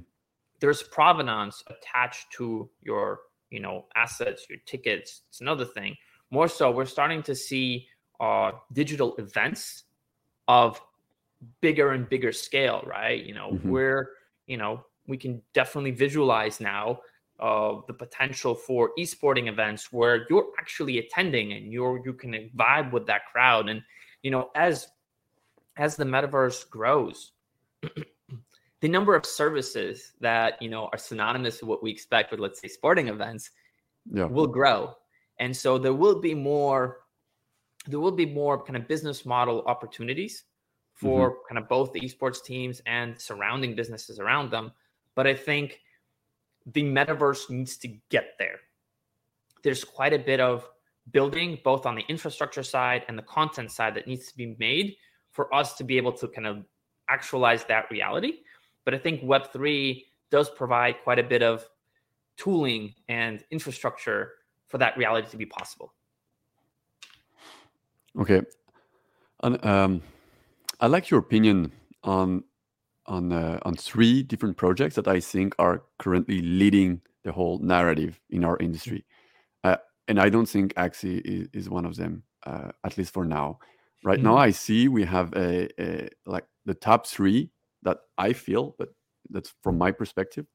there's 0.60 0.82
provenance 0.82 1.62
attached 1.66 2.32
to 2.36 2.68
your 2.82 3.20
you 3.50 3.60
know 3.60 3.86
assets, 3.96 4.46
your 4.48 4.58
tickets, 4.66 5.22
it's 5.28 5.40
another 5.40 5.64
thing. 5.64 5.96
More 6.30 6.48
so, 6.48 6.70
we're 6.70 6.84
starting 6.84 7.22
to 7.24 7.34
see 7.34 7.88
uh, 8.20 8.52
digital 8.72 9.16
events 9.16 9.84
of 10.46 10.80
bigger 11.60 11.92
and 11.92 12.08
bigger 12.08 12.32
scale, 12.32 12.82
right? 12.86 13.24
You 13.24 13.34
know, 13.34 13.52
mm-hmm. 13.52 13.70
we're 13.70 14.10
you 14.46 14.56
know 14.56 14.84
we 15.06 15.16
can 15.16 15.42
definitely 15.54 15.90
visualize 15.90 16.60
now 16.60 17.00
uh, 17.40 17.80
the 17.86 17.94
potential 17.94 18.54
for 18.54 18.90
esporting 18.98 19.48
events 19.48 19.92
where 19.92 20.26
you're 20.28 20.48
actually 20.58 20.98
attending 20.98 21.52
and 21.52 21.72
you're 21.72 22.02
you 22.04 22.12
can 22.12 22.50
vibe 22.56 22.92
with 22.92 23.06
that 23.06 23.22
crowd 23.32 23.68
and 23.68 23.82
you 24.22 24.30
know 24.30 24.50
as 24.54 24.88
as 25.76 25.96
the 25.96 26.04
metaverse 26.04 26.68
grows 26.68 27.32
the 28.80 28.88
number 28.88 29.14
of 29.14 29.24
services 29.24 30.12
that 30.20 30.60
you 30.60 30.68
know 30.68 30.88
are 30.92 30.98
synonymous 30.98 31.60
with 31.60 31.68
what 31.68 31.82
we 31.82 31.90
expect 31.90 32.30
with 32.30 32.40
let's 32.40 32.60
say 32.60 32.68
sporting 32.68 33.08
events 33.08 33.50
yeah. 34.12 34.24
will 34.24 34.46
grow 34.46 34.94
and 35.38 35.56
so 35.56 35.78
there 35.78 35.94
will 35.94 36.20
be 36.20 36.34
more 36.34 36.98
there 37.86 38.00
will 38.00 38.12
be 38.12 38.26
more 38.26 38.62
kind 38.62 38.76
of 38.76 38.86
business 38.88 39.24
model 39.24 39.62
opportunities 39.66 40.44
for 40.92 41.30
mm-hmm. 41.30 41.38
kind 41.48 41.62
of 41.62 41.68
both 41.68 41.92
the 41.92 42.00
esports 42.00 42.42
teams 42.42 42.82
and 42.86 43.20
surrounding 43.20 43.74
businesses 43.74 44.18
around 44.18 44.50
them 44.50 44.72
but 45.14 45.26
i 45.26 45.34
think 45.34 45.80
the 46.72 46.82
metaverse 46.82 47.48
needs 47.50 47.76
to 47.76 47.88
get 48.10 48.34
there 48.38 48.58
there's 49.62 49.84
quite 49.84 50.12
a 50.12 50.18
bit 50.18 50.40
of 50.40 50.68
building 51.12 51.58
both 51.64 51.86
on 51.86 51.94
the 51.94 52.04
infrastructure 52.08 52.62
side 52.62 53.04
and 53.08 53.18
the 53.18 53.22
content 53.22 53.70
side 53.70 53.94
that 53.94 54.06
needs 54.06 54.28
to 54.28 54.36
be 54.36 54.56
made 54.58 54.96
for 55.30 55.52
us 55.54 55.74
to 55.74 55.84
be 55.84 55.96
able 55.96 56.12
to 56.12 56.28
kind 56.28 56.46
of 56.46 56.64
actualize 57.08 57.64
that 57.64 57.86
reality. 57.90 58.40
But 58.84 58.94
I 58.94 58.98
think 58.98 59.22
Web3 59.22 60.04
does 60.30 60.50
provide 60.50 60.96
quite 61.04 61.18
a 61.18 61.22
bit 61.22 61.42
of 61.42 61.66
tooling 62.36 62.94
and 63.08 63.44
infrastructure 63.50 64.32
for 64.66 64.78
that 64.78 64.96
reality 64.96 65.28
to 65.30 65.36
be 65.36 65.46
possible. 65.46 65.92
Okay. 68.18 68.42
And 69.42 69.64
um, 69.64 70.02
I 70.80 70.86
like 70.86 71.10
your 71.10 71.20
opinion 71.20 71.72
on 72.02 72.44
on 73.06 73.32
uh, 73.32 73.58
on 73.62 73.74
three 73.74 74.22
different 74.22 74.56
projects 74.56 74.94
that 74.96 75.08
I 75.08 75.20
think 75.20 75.54
are 75.58 75.82
currently 75.98 76.42
leading 76.42 77.00
the 77.24 77.32
whole 77.32 77.58
narrative 77.58 78.20
in 78.30 78.44
our 78.44 78.58
industry 78.58 79.04
and 80.08 80.18
I 80.18 80.28
don't 80.28 80.48
think 80.48 80.74
Axie 80.74 81.20
is, 81.24 81.48
is 81.52 81.70
one 81.70 81.84
of 81.84 81.96
them, 81.96 82.22
uh, 82.46 82.70
at 82.84 82.96
least 82.98 83.12
for 83.12 83.24
now. 83.24 83.58
Right 84.02 84.18
mm-hmm. 84.18 84.28
now, 84.28 84.36
I 84.36 84.50
see 84.50 84.88
we 84.88 85.04
have 85.04 85.32
a, 85.34 85.68
a, 85.80 86.08
like 86.24 86.46
the 86.64 86.74
top 86.74 87.06
three 87.06 87.50
that 87.82 87.98
I 88.16 88.32
feel, 88.32 88.74
but 88.78 88.88
that's 89.30 89.54
from 89.62 89.76
my 89.76 89.90
perspective. 89.90 90.46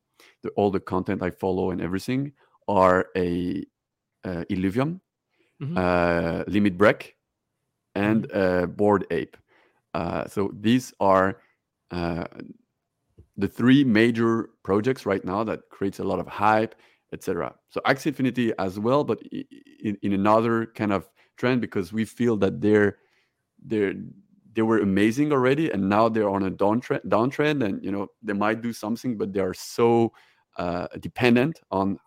The, 0.42 0.50
all 0.52 0.72
the 0.72 0.80
content 0.80 1.22
I 1.22 1.30
follow 1.30 1.72
and 1.72 1.82
everything 1.82 2.34
are 2.68 3.08
a 3.16 3.64
uh, 4.24 4.44
Illuvium, 4.50 5.02
mm-hmm. 5.62 5.78
uh, 5.78 6.44
Limit 6.48 6.78
Break, 6.78 7.16
and 7.96 8.28
mm-hmm. 8.30 8.64
uh, 8.64 8.66
Bored 8.68 9.06
Ape. 9.12 9.38
Uh, 9.94 10.28
so 10.28 10.52
these 10.60 10.94
are 11.00 11.38
uh, 11.92 12.24
the 13.38 13.48
three 13.48 13.84
major 13.84 14.50
projects 14.64 15.06
right 15.06 15.24
now 15.24 15.44
that 15.44 15.70
creates 15.70 16.00
a 16.00 16.04
lot 16.04 16.20
of 16.20 16.28
hype 16.28 16.74
etc. 17.14 17.54
So 17.70 17.80
Axie 17.86 18.08
Infinity 18.08 18.52
as 18.60 18.80
well, 18.80 19.04
but 19.04 19.22
in, 19.32 19.98
in 20.02 20.14
another 20.14 20.66
kind 20.66 20.92
of 20.92 21.10
trend 21.38 21.62
because 21.62 21.94
we 21.94 22.06
feel 22.06 22.36
that 22.38 22.60
they're 22.62 22.98
they're 23.64 23.94
they 24.56 24.62
were 24.62 24.80
amazing 24.80 25.32
already, 25.32 25.72
and 25.72 25.90
now 25.90 26.10
they're 26.10 26.30
on 26.30 26.44
a 26.44 26.52
downtrend, 26.52 27.06
downtrend, 27.08 27.64
and 27.64 27.84
you 27.84 27.92
know 27.92 28.08
they 28.22 28.34
might 28.34 28.62
do 28.62 28.74
something, 28.74 29.18
but 29.18 29.34
they 29.34 29.40
are 29.40 29.54
so 29.54 30.12
uh, 30.58 30.88
dependent 31.00 31.62
on 31.72 31.98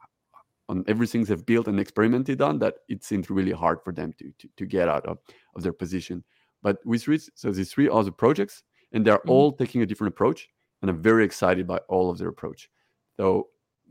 on 0.68 0.84
everything 0.88 1.24
they've 1.24 1.46
built 1.46 1.68
and 1.68 1.78
experimented 1.78 2.42
on 2.42 2.58
that 2.58 2.74
it 2.88 3.04
seems 3.04 3.30
really 3.30 3.52
hard 3.52 3.78
for 3.82 3.92
them 3.92 4.12
to 4.18 4.32
to, 4.38 4.48
to 4.56 4.66
get 4.66 4.88
out 4.88 5.06
of, 5.06 5.18
of 5.54 5.62
their 5.62 5.72
position. 5.72 6.24
But 6.62 6.84
with 6.84 7.02
three, 7.02 7.20
so 7.34 7.50
these 7.52 7.72
three 7.72 7.88
other 7.88 8.10
projects, 8.10 8.62
and 8.92 9.04
they're 9.04 9.18
mm-hmm. 9.18 9.30
all 9.30 9.52
taking 9.52 9.82
a 9.82 9.86
different 9.86 10.14
approach, 10.14 10.48
and 10.82 10.90
I'm 10.90 11.02
very 11.02 11.24
excited 11.24 11.66
by 11.66 11.78
all 11.88 12.10
of 12.10 12.18
their 12.18 12.28
approach. 12.28 12.68
So 13.16 13.48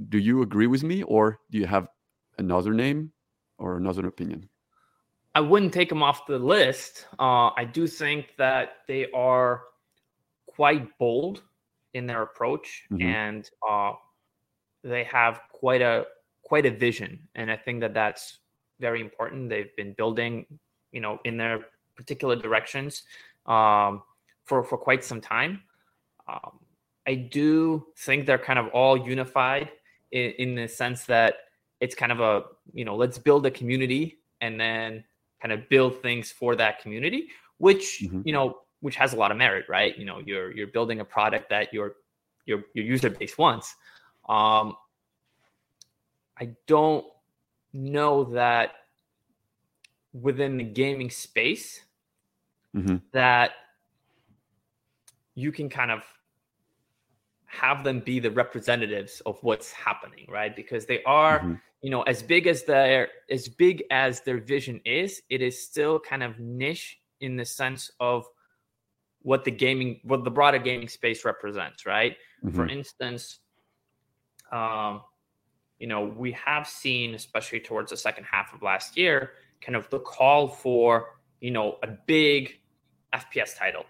do 0.09 0.17
you 0.17 0.41
agree 0.41 0.67
with 0.67 0.83
me 0.83 1.03
or 1.03 1.39
do 1.51 1.57
you 1.57 1.65
have 1.65 1.87
another 2.37 2.73
name 2.73 3.11
or 3.57 3.77
another 3.77 4.07
opinion? 4.07 4.49
I 5.33 5.41
wouldn't 5.41 5.73
take 5.73 5.89
them 5.89 6.01
off 6.01 6.25
the 6.27 6.39
list. 6.39 7.05
Uh, 7.19 7.49
i 7.57 7.63
do 7.65 7.87
think 7.87 8.35
that 8.37 8.77
they 8.87 9.09
are 9.11 9.63
quite 10.47 10.97
bold 10.97 11.41
in 11.93 12.05
their 12.05 12.21
approach 12.21 12.83
mm-hmm. 12.91 13.01
and 13.01 13.49
uh, 13.69 13.91
they 14.83 15.03
have 15.03 15.41
quite 15.51 15.81
a 15.81 16.05
quite 16.43 16.65
a 16.65 16.71
vision 16.71 17.27
and 17.35 17.49
i 17.49 17.55
think 17.55 17.81
that 17.81 17.93
that's 17.93 18.39
very 18.79 19.01
important. 19.01 19.49
They've 19.49 19.75
been 19.75 19.93
building 19.93 20.45
you 20.91 21.01
know 21.01 21.19
in 21.25 21.37
their 21.37 21.65
particular 21.95 22.35
directions 22.35 23.03
um, 23.45 24.03
for 24.45 24.63
for 24.63 24.77
quite 24.77 25.03
some 25.03 25.21
time. 25.21 25.61
Um, 26.27 26.59
i 27.07 27.13
do 27.13 27.85
think 27.99 28.25
they're 28.25 28.39
kind 28.39 28.57
of 28.57 28.67
all 28.69 28.97
unified 28.97 29.69
in, 30.15 30.31
in 30.37 30.55
the 30.55 30.67
sense 30.67 31.03
that 31.05 31.35
it's 31.81 31.93
kind 31.93 32.11
of 32.11 32.19
a 32.21 32.43
you 32.73 32.85
know 32.85 32.95
let's 32.95 33.19
build 33.19 33.45
a 33.45 33.51
community 33.51 34.17
and 34.41 34.59
then 34.59 35.03
kind 35.41 35.51
of 35.51 35.67
build 35.69 36.01
things 36.01 36.31
for 36.31 36.55
that 36.55 36.81
community 36.81 37.27
which 37.57 38.01
mm-hmm. 38.03 38.21
you 38.23 38.33
know 38.33 38.57
which 38.79 38.95
has 38.95 39.13
a 39.13 39.17
lot 39.17 39.29
of 39.29 39.37
merit 39.37 39.65
right 39.69 39.97
you 39.97 40.05
know 40.05 40.21
you're 40.25 40.51
you're 40.55 40.67
building 40.67 41.01
a 41.01 41.05
product 41.05 41.49
that 41.49 41.71
your 41.73 41.95
your 42.45 42.63
your 42.73 42.85
user 42.85 43.09
base 43.09 43.37
wants 43.37 43.75
um 44.29 44.75
i 46.39 46.49
don't 46.65 47.05
know 47.73 48.23
that 48.23 48.71
within 50.13 50.57
the 50.57 50.63
gaming 50.63 51.09
space 51.09 51.81
mm-hmm. 52.73 52.95
that 53.11 53.51
you 55.35 55.51
can 55.51 55.67
kind 55.69 55.91
of 55.91 56.03
have 57.55 57.83
them 57.83 57.99
be 57.99 58.19
the 58.19 58.31
representatives 58.31 59.21
of 59.25 59.37
what's 59.41 59.71
happening 59.71 60.25
right 60.29 60.55
because 60.55 60.85
they 60.85 61.01
are 61.03 61.39
mm-hmm. 61.39 61.53
you 61.81 61.89
know 61.89 62.01
as 62.03 62.21
big 62.21 62.47
as 62.47 62.63
their 62.63 63.09
as 63.29 63.47
big 63.47 63.83
as 63.91 64.21
their 64.21 64.39
vision 64.39 64.79
is 64.85 65.21
it 65.29 65.41
is 65.41 65.63
still 65.63 65.99
kind 65.99 66.23
of 66.23 66.39
niche 66.39 66.99
in 67.21 67.35
the 67.35 67.45
sense 67.45 67.91
of 67.99 68.25
what 69.21 69.43
the 69.43 69.51
gaming 69.51 69.99
what 70.03 70.23
the 70.23 70.31
broader 70.31 70.59
gaming 70.59 70.87
space 70.87 71.25
represents 71.25 71.85
right 71.85 72.17
mm-hmm. 72.43 72.55
for 72.55 72.67
instance 72.67 73.39
um 74.51 75.01
you 75.79 75.87
know 75.87 76.05
we 76.05 76.31
have 76.33 76.67
seen 76.67 77.15
especially 77.15 77.59
towards 77.59 77.91
the 77.91 77.97
second 77.97 78.23
half 78.23 78.53
of 78.53 78.61
last 78.61 78.97
year 78.97 79.31
kind 79.61 79.75
of 79.75 79.89
the 79.89 79.99
call 79.99 80.47
for 80.47 81.15
you 81.39 81.51
know 81.51 81.77
a 81.83 81.87
big 82.05 82.59
fps 83.13 83.57
title 83.57 83.85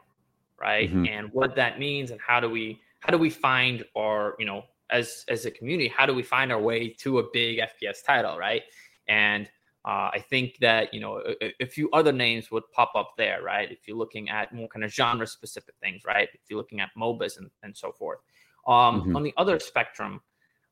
right 0.60 0.90
mm-hmm. 0.90 1.06
and 1.06 1.30
what 1.34 1.56
that 1.56 1.80
means 1.80 2.12
and 2.12 2.20
how 2.22 2.40
do 2.40 2.50
we 2.50 2.80
how 3.06 3.12
do 3.12 3.18
we 3.18 3.30
find 3.30 3.86
our 3.96 4.36
you 4.40 4.46
know 4.46 4.64
as 4.90 5.26
as 5.30 5.46
a 5.46 5.52
community 5.52 5.88
how 5.88 6.06
do 6.06 6.14
we 6.14 6.24
find 6.24 6.52
our 6.52 6.62
way 6.62 6.90
to 6.90 7.20
a 7.20 7.24
big 7.34 7.60
fps 7.60 8.04
title 8.06 8.38
right 8.38 8.64
and 9.08 9.48
uh, 9.86 10.10
i 10.14 10.24
think 10.30 10.58
that 10.60 10.94
you 10.94 11.00
know 11.00 11.22
a, 11.42 11.54
a, 11.62 11.66
few 11.66 11.90
other 11.92 12.12
names 12.12 12.50
would 12.52 12.64
pop 12.72 12.92
up 12.96 13.12
there 13.18 13.42
right 13.44 13.72
if 13.72 13.88
you're 13.88 13.98
looking 13.98 14.30
at 14.30 14.54
more 14.54 14.68
kind 14.68 14.84
of 14.84 14.92
genre 14.92 15.28
specific 15.28 15.76
things 15.82 16.02
right 16.06 16.30
if 16.34 16.42
you're 16.50 16.58
looking 16.58 16.82
at 16.82 16.90
mobas 16.98 17.38
and, 17.38 17.50
and 17.64 17.76
so 17.76 17.92
forth 17.92 18.20
um, 18.68 19.02
mm-hmm. 19.02 19.16
on 19.16 19.24
the 19.24 19.34
other 19.38 19.60
spectrum 19.60 20.22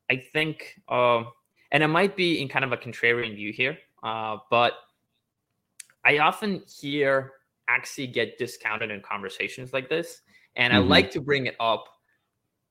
i 0.09 0.15
think 0.15 0.79
uh, 0.89 1.23
and 1.71 1.83
it 1.83 1.87
might 1.87 2.15
be 2.15 2.41
in 2.41 2.47
kind 2.47 2.65
of 2.65 2.71
a 2.71 2.77
contrarian 2.77 3.35
view 3.35 3.53
here 3.53 3.77
uh, 4.03 4.37
but 4.49 4.73
i 6.03 6.17
often 6.17 6.63
hear 6.67 7.33
Axie 7.69 8.11
get 8.11 8.37
discounted 8.37 8.91
in 8.91 9.01
conversations 9.01 9.71
like 9.71 9.87
this 9.87 10.21
and 10.55 10.73
mm-hmm. 10.73 10.83
i 10.83 10.85
like 10.85 11.11
to 11.11 11.21
bring 11.21 11.45
it 11.45 11.55
up 11.59 11.92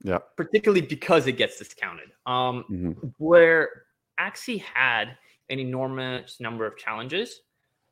yeah. 0.02 0.18
Particularly 0.36 0.80
because 0.80 1.26
it 1.26 1.32
gets 1.32 1.58
discounted. 1.58 2.10
Um, 2.26 2.64
mm-hmm. 2.70 3.08
Where 3.18 3.84
Axie 4.20 4.60
had 4.60 5.16
an 5.48 5.58
enormous 5.58 6.40
number 6.40 6.66
of 6.66 6.76
challenges, 6.76 7.40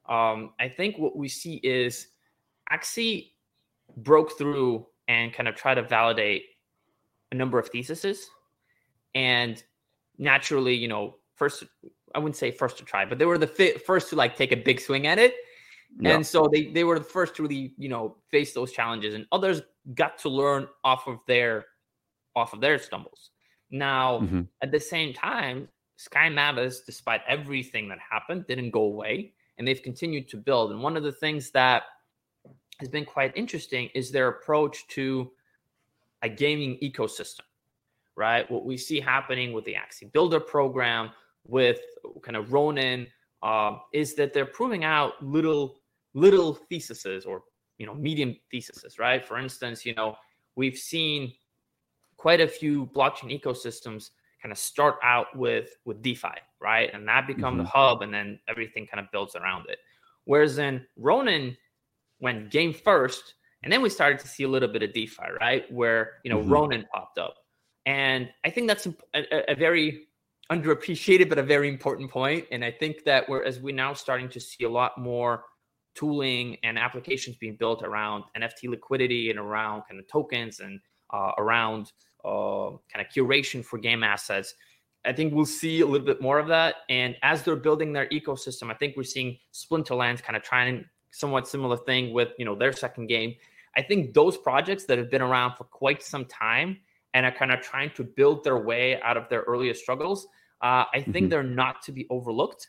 um, 0.09 0.53
I 0.59 0.69
think 0.69 0.99
what 0.99 1.17
we 1.17 1.29
see 1.29 1.57
is 1.57 2.09
Axie 2.73 3.33
broke 3.97 4.37
through 4.37 4.87
and 5.09 5.33
kind 5.33 5.49
of 5.49 5.55
try 5.55 5.75
to 5.75 5.83
validate 5.83 6.45
a 7.33 7.35
number 7.35 7.59
of 7.59 7.69
theses. 7.69 8.29
And 9.15 9.63
naturally, 10.19 10.75
you 10.75 10.89
know, 10.89 11.17
first, 11.35 11.65
I 12.15 12.19
wouldn't 12.19 12.37
say 12.37 12.51
first 12.51 12.79
to 12.79 12.85
try, 12.85 13.05
but 13.05 13.19
they 13.19 13.25
were 13.25 13.39
the 13.39 13.47
first 13.87 14.11
to 14.11 14.17
like 14.17 14.37
take 14.37 14.53
a 14.53 14.57
big 14.57 14.81
swing 14.81 15.07
at 15.07 15.19
it. 15.19 15.35
Yeah. 15.99 16.15
And 16.15 16.27
so 16.27 16.49
they, 16.53 16.67
they 16.67 16.85
were 16.85 16.99
the 16.99 17.05
first 17.05 17.35
to 17.37 17.43
really, 17.43 17.75
you 17.77 17.89
know, 17.89 18.17
face 18.31 18.53
those 18.53 18.73
challenges. 18.73 19.15
And 19.15 19.27
others 19.33 19.63
got 19.95 20.19
to 20.19 20.29
learn 20.29 20.69
off 20.85 21.09
of 21.09 21.19
their 21.27 21.67
off 22.37 22.53
of 22.53 22.61
their 22.61 22.79
stumbles. 22.79 23.31
Now, 23.71 24.21
mm-hmm. 24.21 24.43
at 24.63 24.73
the 24.73 24.81
same 24.81 25.13
time, 25.13 25.69
Sky 25.97 26.29
Mavis, 26.29 26.81
despite 26.81 27.21
everything 27.29 27.89
that 27.89 27.99
happened, 27.99 28.47
didn't 28.47 28.71
go 28.71 28.83
away 28.83 29.33
and 29.59 29.69
they've 29.69 29.83
continued 29.83 30.29
to 30.31 30.39
build. 30.39 30.73
And 30.73 30.83
one 30.83 30.97
of 30.97 31.03
the 31.03 31.13
things 31.13 31.51
that 31.51 31.83
has 32.79 32.89
been 32.89 33.05
quite 33.05 33.37
interesting 33.37 33.91
is 33.95 34.11
their 34.11 34.29
approach 34.29 34.89
to 34.89 35.31
a 36.23 36.29
gaming 36.29 36.79
ecosystem, 36.83 37.43
right? 38.17 38.51
What 38.51 38.65
we 38.65 38.79
see 38.79 39.01
happening 39.01 39.53
with 39.53 39.67
the 39.67 39.75
Axie 39.75 40.11
Builder 40.11 40.41
program, 40.41 41.11
with 41.47 41.81
kind 42.23 42.37
of 42.37 42.53
Ronin, 42.53 43.07
uh, 43.43 43.77
is 43.93 44.15
that 44.15 44.33
they're 44.33 44.47
proving 44.47 44.85
out 44.85 45.23
little 45.23 45.77
little 46.15 46.55
theses 46.55 47.25
or 47.25 47.43
you 47.79 47.87
know 47.87 47.95
medium 47.95 48.35
theses, 48.51 48.99
right? 48.99 49.25
For 49.25 49.39
instance, 49.39 49.85
you 49.85 49.95
know 49.95 50.17
we've 50.57 50.77
seen 50.79 51.33
quite 52.21 52.43
a 52.43 52.47
few 52.47 52.85
blockchain 52.95 53.33
ecosystems 53.33 54.11
kind 54.43 54.53
of 54.53 54.59
start 54.59 54.97
out 55.03 55.35
with 55.35 55.71
with 55.87 56.03
DeFi, 56.03 56.37
right? 56.61 56.91
And 56.93 57.09
that 57.09 57.27
become 57.27 57.55
mm-hmm. 57.55 57.63
the 57.63 57.71
hub, 57.71 58.03
and 58.03 58.13
then 58.13 58.39
everything 58.47 58.87
kind 58.87 59.03
of 59.03 59.11
builds 59.11 59.35
around 59.37 59.65
it. 59.71 59.79
Whereas 60.25 60.59
in 60.59 60.85
Ronin 60.99 61.57
went 62.21 62.51
game 62.51 62.75
first, 62.75 63.37
and 63.63 63.73
then 63.73 63.81
we 63.81 63.89
started 63.89 64.19
to 64.19 64.29
see 64.29 64.43
a 64.43 64.49
little 64.49 64.69
bit 64.69 64.83
of 64.83 64.93
DeFi, 64.93 65.31
right? 65.41 65.73
Where 65.73 66.21
you 66.23 66.31
know 66.31 66.41
mm-hmm. 66.41 66.53
Ronin 66.53 66.87
popped 66.93 67.17
up, 67.17 67.37
and 67.87 68.29
I 68.45 68.51
think 68.51 68.69
that's 68.69 68.87
a, 69.15 69.53
a, 69.53 69.55
very 69.55 70.09
underappreciated 70.53 71.31
but 71.31 71.39
a 71.39 71.43
very 71.43 71.71
important 71.71 72.11
point. 72.11 72.45
And 72.53 72.63
I 72.63 72.71
think 72.71 73.05
that 73.05 73.27
we're 73.31 73.45
as 73.45 73.61
we're 73.61 73.75
now 73.75 73.95
starting 73.95 74.29
to 74.29 74.41
see 74.41 74.65
a 74.65 74.71
lot 74.71 74.99
more 74.99 75.45
tooling 75.95 76.59
and 76.65 76.79
applications 76.79 77.37
being 77.37 77.57
built 77.57 77.83
around 77.83 78.25
NFT 78.37 78.69
liquidity 78.69 79.31
and 79.31 79.39
around 79.39 79.85
kind 79.89 79.99
of 79.99 80.07
tokens 80.07 80.61
and 80.61 80.81
uh, 81.13 81.33
around 81.39 81.93
uh, 82.25 82.77
kind 82.93 83.05
of 83.05 83.13
curation 83.15 83.65
for 83.65 83.79
game 83.79 84.03
assets. 84.03 84.55
I 85.05 85.13
think 85.13 85.33
we'll 85.33 85.47
see 85.47 85.81
a 85.81 85.87
little 85.87 86.07
bit 86.07 86.21
more 86.21 86.39
of 86.39 86.49
that. 86.49 86.77
And 86.89 87.17
as 87.23 87.43
they're 87.43 87.57
building 87.57 87.93
their 87.93 88.07
ecosystem, 88.09 88.71
I 88.71 88.75
think 88.75 88.97
we're 88.97 89.03
seeing 89.05 89.39
Splinterlands 89.53 90.23
kind 90.23 90.37
of 90.37 90.43
trying 90.43 90.85
somewhat 91.11 91.49
similar 91.49 91.77
thing 91.77 92.13
with 92.13 92.29
you 92.39 92.45
know 92.45 92.55
their 92.55 92.73
second 92.73 93.07
game. 93.07 93.35
I 93.77 93.83
think 93.83 94.15
those 94.15 94.37
projects 94.37 94.85
that 94.87 94.99
have 94.99 95.11
been 95.11 95.23
around 95.23 95.57
for 95.57 95.65
quite 95.65 96.03
some 96.03 96.25
time 96.27 96.79
and 97.15 97.25
are 97.25 97.33
kind 97.33 97.53
of 97.53 97.61
trying 97.61 97.91
to 97.91 98.05
build 98.05 98.45
their 98.45 98.59
way 98.59 99.01
out 99.03 99.17
of 99.17 99.29
their 99.29 99.43
earlier 99.43 99.75
struggles, 99.75 100.27
uh, 100.63 100.85
I 100.93 101.01
think 101.01 101.15
mm-hmm. 101.15 101.29
they're 101.29 101.43
not 101.43 101.83
to 101.83 101.93
be 101.93 102.07
overlooked. 102.11 102.69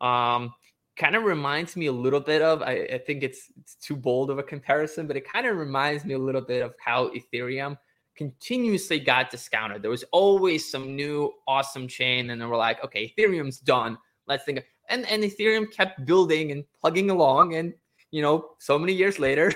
Um, 0.00 0.52
kind 0.96 1.16
of 1.16 1.24
reminds 1.24 1.76
me 1.76 1.86
a 1.86 1.92
little 1.92 2.20
bit 2.20 2.42
of 2.42 2.60
I, 2.62 2.88
I, 2.92 2.98
think 2.98 3.22
it's 3.22 3.50
it's 3.60 3.76
too 3.76 3.96
bold 3.96 4.30
of 4.30 4.38
a 4.38 4.42
comparison, 4.42 5.06
but 5.06 5.16
it 5.16 5.30
kind 5.30 5.46
of 5.46 5.56
reminds 5.56 6.04
me 6.04 6.14
a 6.14 6.18
little 6.18 6.40
bit 6.40 6.62
of 6.62 6.74
how 6.84 7.10
Ethereum 7.10 7.76
continuously 8.16 9.00
got 9.00 9.30
discounted. 9.30 9.82
There 9.82 9.90
was 9.90 10.04
always 10.12 10.70
some 10.70 10.94
new 10.96 11.32
awesome 11.46 11.88
chain, 11.88 12.30
and 12.30 12.40
then 12.40 12.48
we're 12.48 12.56
like, 12.56 12.82
okay, 12.84 13.12
Ethereum's 13.16 13.58
done. 13.58 13.98
Let's 14.26 14.44
think. 14.44 14.64
And 14.88 15.06
and 15.06 15.22
Ethereum 15.22 15.70
kept 15.72 16.04
building 16.04 16.52
and 16.52 16.64
plugging 16.80 17.10
along, 17.10 17.54
and 17.54 17.72
you 18.10 18.20
know, 18.20 18.50
so 18.58 18.78
many 18.78 18.92
years 18.92 19.18
later, 19.18 19.50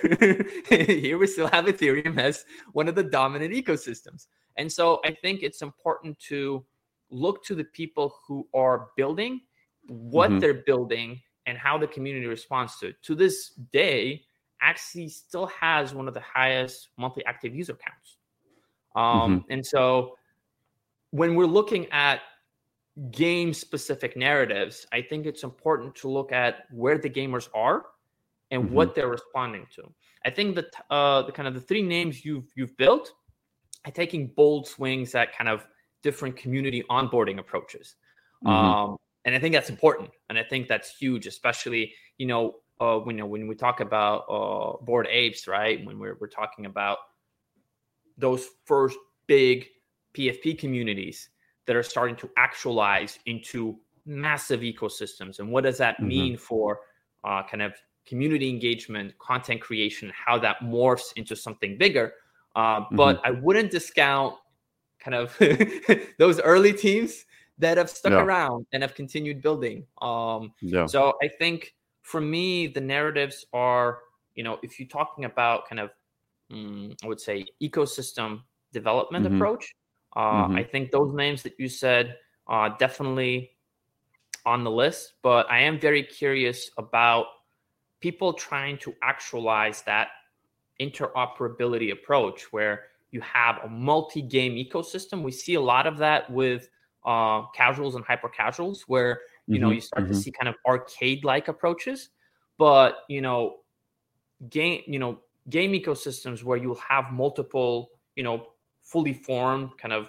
here 0.69 1.19
we 1.19 1.27
still 1.27 1.49
have 1.49 1.67
Ethereum 1.67 2.19
as 2.19 2.45
one 2.73 2.89
of 2.89 2.95
the 2.95 3.03
dominant 3.03 3.53
ecosystems. 3.53 4.27
And 4.57 4.73
so 4.73 5.01
I 5.05 5.13
think 5.13 5.43
it's 5.43 5.61
important 5.61 6.19
to 6.21 6.65
look 7.11 7.45
to 7.45 7.55
the 7.55 7.65
people 7.65 8.15
who 8.27 8.49
are 8.55 8.89
building 8.97 9.43
what 9.89 10.31
mm-hmm. 10.31 10.39
they're 10.41 10.63
building 10.67 11.21
and 11.45 11.57
how 11.57 11.79
the 11.79 11.87
community 11.87 12.27
responds 12.27 12.79
to 12.79 12.89
it. 12.89 13.03
To 13.03 13.15
this 13.15 13.51
day, 13.73 14.23
Axie 14.65 15.11
still 15.11 15.47
has 15.47 15.95
one 15.95 16.09
of 16.09 16.15
the 16.15 16.21
highest 16.21 16.89
monthly 16.97 17.25
active 17.27 17.55
user 17.55 17.75
counts. 17.75 18.16
Um, 18.97 19.41
mm-hmm. 19.41 19.53
And 19.53 19.65
so 19.65 20.17
when 21.11 21.35
we're 21.35 21.47
looking 21.47 21.87
at 21.93 22.21
game 23.11 23.53
specific 23.53 24.17
narratives, 24.17 24.87
I 24.93 25.03
think 25.03 25.27
it's 25.27 25.43
important 25.43 25.95
to 25.97 26.09
look 26.09 26.33
at 26.33 26.65
where 26.71 26.99
the 26.99 27.11
gamers 27.11 27.49
are 27.55 27.87
and 28.51 28.65
mm-hmm. 28.65 28.75
what 28.75 28.95
they're 28.95 29.09
responding 29.09 29.67
to. 29.77 29.93
I 30.25 30.31
think 30.31 30.57
that 30.57 30.67
uh, 30.91 31.23
the 31.23 31.33
kind 31.33 31.47
of 31.47 31.55
the 31.55 31.61
three 31.61 31.83
names 31.83 32.25
you've 32.25 32.51
you've 32.57 32.77
built 32.77 33.13
are 33.85 33.93
taking 33.93 34.29
bold 34.29 34.67
swings 34.67 35.15
at 35.15 35.37
kind 35.37 35.49
of 35.49 35.67
different 36.03 36.37
community 36.37 36.83
onboarding 36.91 37.39
approaches. 37.39 37.97
Mm-hmm. 38.45 38.53
Um, 38.53 38.97
and 39.25 39.35
I 39.35 39.39
think 39.39 39.55
that's 39.55 39.71
important, 39.71 40.11
and 40.29 40.39
I 40.39 40.43
think 40.43 40.69
that's 40.69 40.97
huge, 40.97 41.27
especially 41.27 41.93
you 42.19 42.27
know 42.27 42.57
uh, 42.81 42.99
when 42.99 43.17
you 43.17 43.23
know 43.23 43.29
when 43.29 43.47
we 43.47 43.55
talk 43.55 43.81
about 43.81 44.25
uh, 44.29 44.83
bored 44.85 45.07
apes, 45.11 45.47
right? 45.47 45.85
When 45.85 45.99
we're 45.99 46.17
we're 46.21 46.29
talking 46.29 46.67
about 46.67 46.99
those 48.19 48.49
first 48.65 48.99
big 49.27 49.67
PFP 50.15 50.59
communities 50.59 51.31
that 51.67 51.77
are 51.77 51.83
starting 51.83 52.17
to 52.17 52.31
actualize 52.37 53.19
into 53.27 53.77
massive 54.05 54.61
ecosystems, 54.61 55.39
and 55.39 55.51
what 55.51 55.65
does 55.65 55.79
that 55.79 55.97
mm-hmm. 55.97 56.09
mean 56.09 56.37
for 56.37 56.81
uh, 57.25 57.43
kind 57.43 57.63
of 57.63 57.75
community 58.07 58.49
engagement, 58.49 59.19
content 59.19 59.61
creation, 59.61 60.13
how 60.15 60.39
that 60.39 60.61
morphs 60.61 61.13
into 61.17 61.35
something 61.35 61.77
bigger? 61.77 62.13
Uh, 62.55 62.83
but 62.93 63.17
mm-hmm. 63.17 63.27
I 63.27 63.31
wouldn't 63.33 63.71
discount 63.71 64.35
kind 64.99 65.15
of 65.15 65.37
those 66.19 66.41
early 66.41 66.73
teams 66.73 67.25
that 67.59 67.79
have 67.79 67.91
stuck 67.91 68.13
yeah. 68.13 68.23
around 68.23 68.67
and 68.73 68.83
have 68.83 68.95
continued 68.95 69.43
building. 69.43 69.85
Um, 70.03 70.53
yeah. 70.61 70.87
So 70.87 71.15
I 71.23 71.29
think 71.29 71.75
for 72.03 72.21
me, 72.21 72.67
the 72.67 72.81
narratives 72.81 73.47
are, 73.53 74.01
you 74.35 74.45
know, 74.45 74.59
if 74.63 74.79
you're 74.79 74.89
talking 74.89 75.25
about 75.25 75.69
kind 75.69 75.81
of, 75.81 75.91
um, 76.53 76.95
I 77.03 77.07
would 77.07 77.21
say, 77.21 77.47
ecosystem 77.63 78.43
development 78.73 79.27
mm-hmm. 79.27 79.37
approach, 79.37 79.75
uh, 80.17 80.45
mm-hmm. 80.45 80.57
I 80.57 80.65
think 80.65 80.91
those 80.91 81.15
names 81.15 81.43
that 81.43 81.55
you 81.59 81.69
said 81.69 82.17
are 82.47 82.77
definitely 82.79 83.51
on 84.45 84.65
the 84.65 84.71
list. 84.71 85.15
But 85.23 85.51
I 85.51 85.61
am 85.61 85.79
very 85.79 86.03
curious 86.03 86.71
about 86.79 87.27
people 88.01 88.33
trying 88.33 88.79
to 88.79 88.95
actualize 89.03 89.83
that 89.83 90.09
interoperability 90.81 91.93
approach 91.93 92.53
where 92.53 92.85
you 93.11 93.21
have 93.23 93.59
a 93.65 93.69
multi-game 93.69 94.53
ecosystem. 94.53 95.23
We 95.23 95.33
see 95.33 95.55
a 95.55 95.61
lot 95.61 95.87
of 95.87 95.99
that 95.99 96.31
with 96.31 96.69
uh, 97.05 97.43
casuals 97.55 97.95
and 97.95 98.05
hyper 98.05 98.29
casuals 98.29 98.83
where 98.87 99.21
you 99.47 99.55
mm-hmm, 99.55 99.63
know 99.63 99.71
you 99.71 99.81
start 99.81 100.05
mm-hmm. 100.05 100.13
to 100.13 100.19
see 100.19 100.33
kind 100.33 100.49
of 100.49 100.57
arcade 100.67 101.25
like 101.25 101.47
approaches 101.47 102.09
but 102.59 102.99
you 103.09 103.21
know 103.21 103.59
game 104.49 104.83
you 104.87 104.99
know 104.99 105.21
game 105.51 105.73
ecosystems 105.73 106.43
where 106.43 106.57
you'll 106.57 106.75
have 106.89 107.13
multiple 107.13 107.91
you 108.15 108.23
know 108.23 108.47
fully 108.83 109.13
formed 109.13 109.71
kind 109.79 109.93
of 109.93 110.09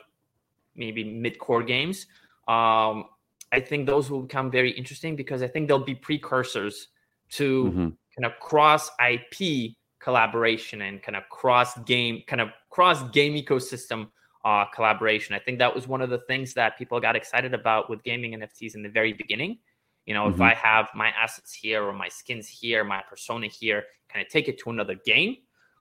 maybe 0.76 1.04
mid-core 1.04 1.64
games 1.64 2.06
um, 2.48 3.06
i 3.52 3.60
think 3.60 3.86
those 3.86 4.10
will 4.10 4.22
become 4.22 4.50
very 4.52 4.72
interesting 4.72 5.16
because 5.16 5.42
i 5.42 5.48
think 5.48 5.68
they'll 5.68 5.80
be 5.80 5.96
precursors 5.96 6.90
to 7.30 7.66
mm-hmm. 7.66 7.90
kind 8.16 8.26
of 8.26 8.40
cross 8.40 8.90
ip 9.10 9.74
collaboration 10.00 10.82
and 10.84 11.02
kind 11.04 11.16
of 11.16 11.24
cross 11.30 11.78
game 11.80 12.24
kind 12.28 12.42
of 12.42 12.50
cross 12.70 13.10
game 13.10 13.34
ecosystem 13.34 14.08
uh, 14.48 14.64
collaboration. 14.74 15.36
I 15.36 15.40
think 15.40 15.60
that 15.60 15.76
was 15.76 15.90
one 15.90 16.02
of 16.02 16.10
the 16.10 16.20
things 16.20 16.54
that 16.54 16.78
people 16.78 17.02
got 17.02 17.18
excited 17.18 17.54
about 17.54 17.90
with 17.90 18.02
gaming 18.04 18.32
NFTs 18.32 18.76
in 18.76 18.82
the 18.82 18.88
very 18.88 19.12
beginning. 19.12 19.58
You 20.08 20.14
know, 20.14 20.26
mm-hmm. 20.26 20.36
if 20.36 20.42
I 20.42 20.54
have 20.56 20.90
my 20.96 21.10
assets 21.10 21.54
here 21.54 21.84
or 21.84 21.94
my 21.94 22.08
skins 22.08 22.48
here, 22.48 22.84
my 22.84 23.04
persona 23.08 23.48
here, 23.48 23.84
kind 24.12 24.26
of 24.26 24.32
take 24.32 24.48
it 24.48 24.58
to 24.60 24.70
another 24.72 24.96
game. 24.96 25.38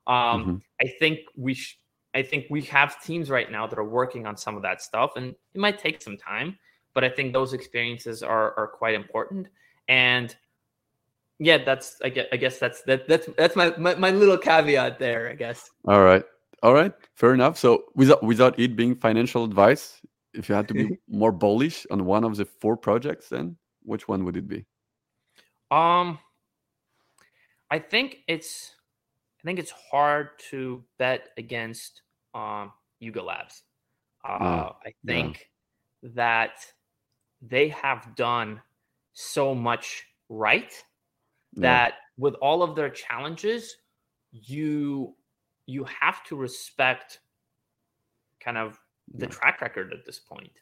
Um, 0.06 0.16
mm-hmm. 0.16 0.56
I 0.80 0.92
think 0.98 1.20
we 1.36 1.54
sh- 1.54 1.78
I 2.14 2.22
think 2.22 2.46
we 2.50 2.62
have 2.62 3.02
teams 3.02 3.30
right 3.30 3.50
now 3.50 3.66
that 3.66 3.78
are 3.78 3.84
working 3.84 4.26
on 4.26 4.36
some 4.36 4.56
of 4.56 4.62
that 4.62 4.82
stuff, 4.82 5.12
and 5.16 5.34
it 5.54 5.60
might 5.60 5.78
take 5.78 6.02
some 6.02 6.16
time, 6.16 6.58
but 6.92 7.04
I 7.04 7.08
think 7.08 7.32
those 7.32 7.52
experiences 7.52 8.22
are 8.22 8.58
are 8.58 8.66
quite 8.66 8.94
important. 8.94 9.48
And 9.88 10.34
yeah, 11.38 11.58
that's 11.58 11.96
I 12.02 12.08
guess, 12.08 12.26
I 12.32 12.36
guess 12.36 12.58
that's 12.58 12.82
that 12.82 13.08
that's 13.08 13.28
that's 13.38 13.54
my, 13.54 13.74
my 13.76 13.94
my 13.94 14.10
little 14.10 14.38
caveat 14.38 14.98
there. 14.98 15.30
I 15.30 15.34
guess. 15.34 15.70
All 15.86 16.02
right. 16.02 16.24
All 16.62 16.72
right, 16.74 16.92
fair 17.14 17.34
enough. 17.34 17.58
So 17.58 17.84
without 17.94 18.22
without 18.22 18.58
it 18.58 18.74
being 18.74 18.96
financial 18.96 19.44
advice, 19.44 20.00
if 20.34 20.48
you 20.48 20.54
had 20.54 20.66
to 20.68 20.74
be 20.74 20.98
more 21.08 21.30
bullish 21.30 21.86
on 21.90 22.04
one 22.06 22.24
of 22.24 22.36
the 22.36 22.44
four 22.44 22.76
projects, 22.76 23.28
then 23.28 23.56
which 23.86 24.08
one 24.08 24.24
would 24.24 24.36
it 24.36 24.48
be? 24.48 24.64
Um, 25.70 26.18
I 27.70 27.78
think 27.78 28.18
it's 28.28 28.72
I 29.40 29.42
think 29.44 29.58
it's 29.58 29.72
hard 29.90 30.30
to 30.50 30.84
bet 30.98 31.28
against 31.38 32.02
um 32.34 32.72
Yuga 33.00 33.22
Labs. 33.22 33.62
Uh, 34.24 34.32
uh 34.32 34.72
I 34.84 34.92
think 35.06 35.50
that 36.02 36.64
they 37.42 37.68
have 37.68 38.14
done 38.16 38.60
so 39.12 39.54
much 39.54 40.04
right 40.28 40.72
that 41.56 41.94
with 42.18 42.34
all 42.34 42.62
of 42.62 42.76
their 42.76 42.90
challenges, 42.90 43.76
you 44.32 45.14
you 45.66 45.84
have 45.84 46.22
to 46.24 46.36
respect 46.36 47.20
kind 48.40 48.58
of 48.58 48.78
the 49.14 49.26
track 49.26 49.60
record 49.60 49.92
at 49.92 50.04
this 50.04 50.18
point 50.18 50.52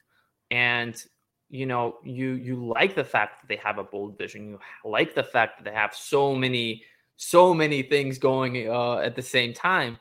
and 0.51 1.05
you 1.51 1.67
know 1.67 1.97
you 2.05 2.33
you 2.33 2.67
like 2.67 2.95
the 2.95 3.05
fact 3.05 3.41
that 3.41 3.49
they 3.49 3.57
have 3.57 3.79
a 3.79 3.85
bold 3.85 4.17
vision 4.19 4.51
you 4.51 4.59
like 4.85 5.15
the 5.15 5.23
fact 5.23 5.59
that 5.59 5.65
they 5.65 5.77
have 5.77 5.95
so 5.95 6.35
many 6.35 6.83
so 7.17 7.55
many 7.55 7.83
things 7.83 8.19
going 8.19 8.69
uh, 8.69 8.97
at 8.97 9.15
the 9.15 9.23
same 9.23 9.53
time 9.53 9.99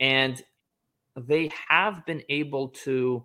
and 0.00 0.42
they 1.16 1.50
have 1.68 2.04
been 2.06 2.22
able 2.28 2.68
to 2.68 3.24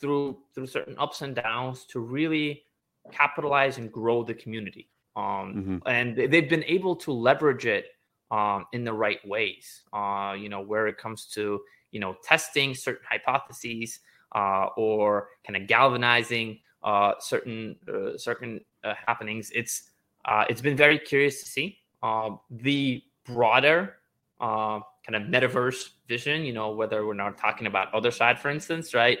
through 0.00 0.38
through 0.54 0.66
certain 0.66 0.96
ups 0.98 1.22
and 1.22 1.34
downs 1.34 1.84
to 1.86 2.00
really 2.00 2.62
capitalize 3.10 3.78
and 3.78 3.90
grow 3.90 4.22
the 4.22 4.34
community 4.34 4.88
um, 5.16 5.22
mm-hmm. 5.24 5.76
and 5.86 6.16
they've 6.16 6.48
been 6.48 6.64
able 6.64 6.94
to 6.94 7.10
leverage 7.10 7.66
it 7.66 7.86
um, 8.30 8.66
in 8.72 8.84
the 8.84 8.92
right 8.92 9.26
ways. 9.26 9.82
Uh, 9.92 10.34
you 10.38 10.48
know, 10.48 10.60
where 10.60 10.86
it 10.86 10.98
comes 10.98 11.26
to 11.34 11.60
you 11.90 12.00
know 12.00 12.16
testing 12.22 12.74
certain 12.74 13.04
hypotheses 13.08 14.00
uh, 14.34 14.66
or 14.76 15.28
kind 15.46 15.56
of 15.60 15.66
galvanizing 15.68 16.58
uh, 16.86 17.14
certain 17.18 17.76
uh, 17.92 18.16
certain 18.16 18.60
uh, 18.84 18.94
happenings. 19.06 19.50
It's 19.54 19.90
uh, 20.24 20.44
it's 20.48 20.62
been 20.62 20.76
very 20.76 20.98
curious 20.98 21.42
to 21.42 21.48
see 21.48 21.78
um, 22.02 22.38
the 22.48 23.02
broader 23.24 23.96
uh, 24.40 24.80
kind 25.04 25.16
of 25.16 25.22
metaverse 25.22 25.90
vision. 26.08 26.44
You 26.44 26.52
know, 26.52 26.70
whether 26.70 27.04
we're 27.04 27.14
not 27.14 27.36
talking 27.36 27.66
about 27.66 27.92
Otherside, 27.92 28.38
for 28.38 28.50
instance, 28.50 28.94
right? 28.94 29.18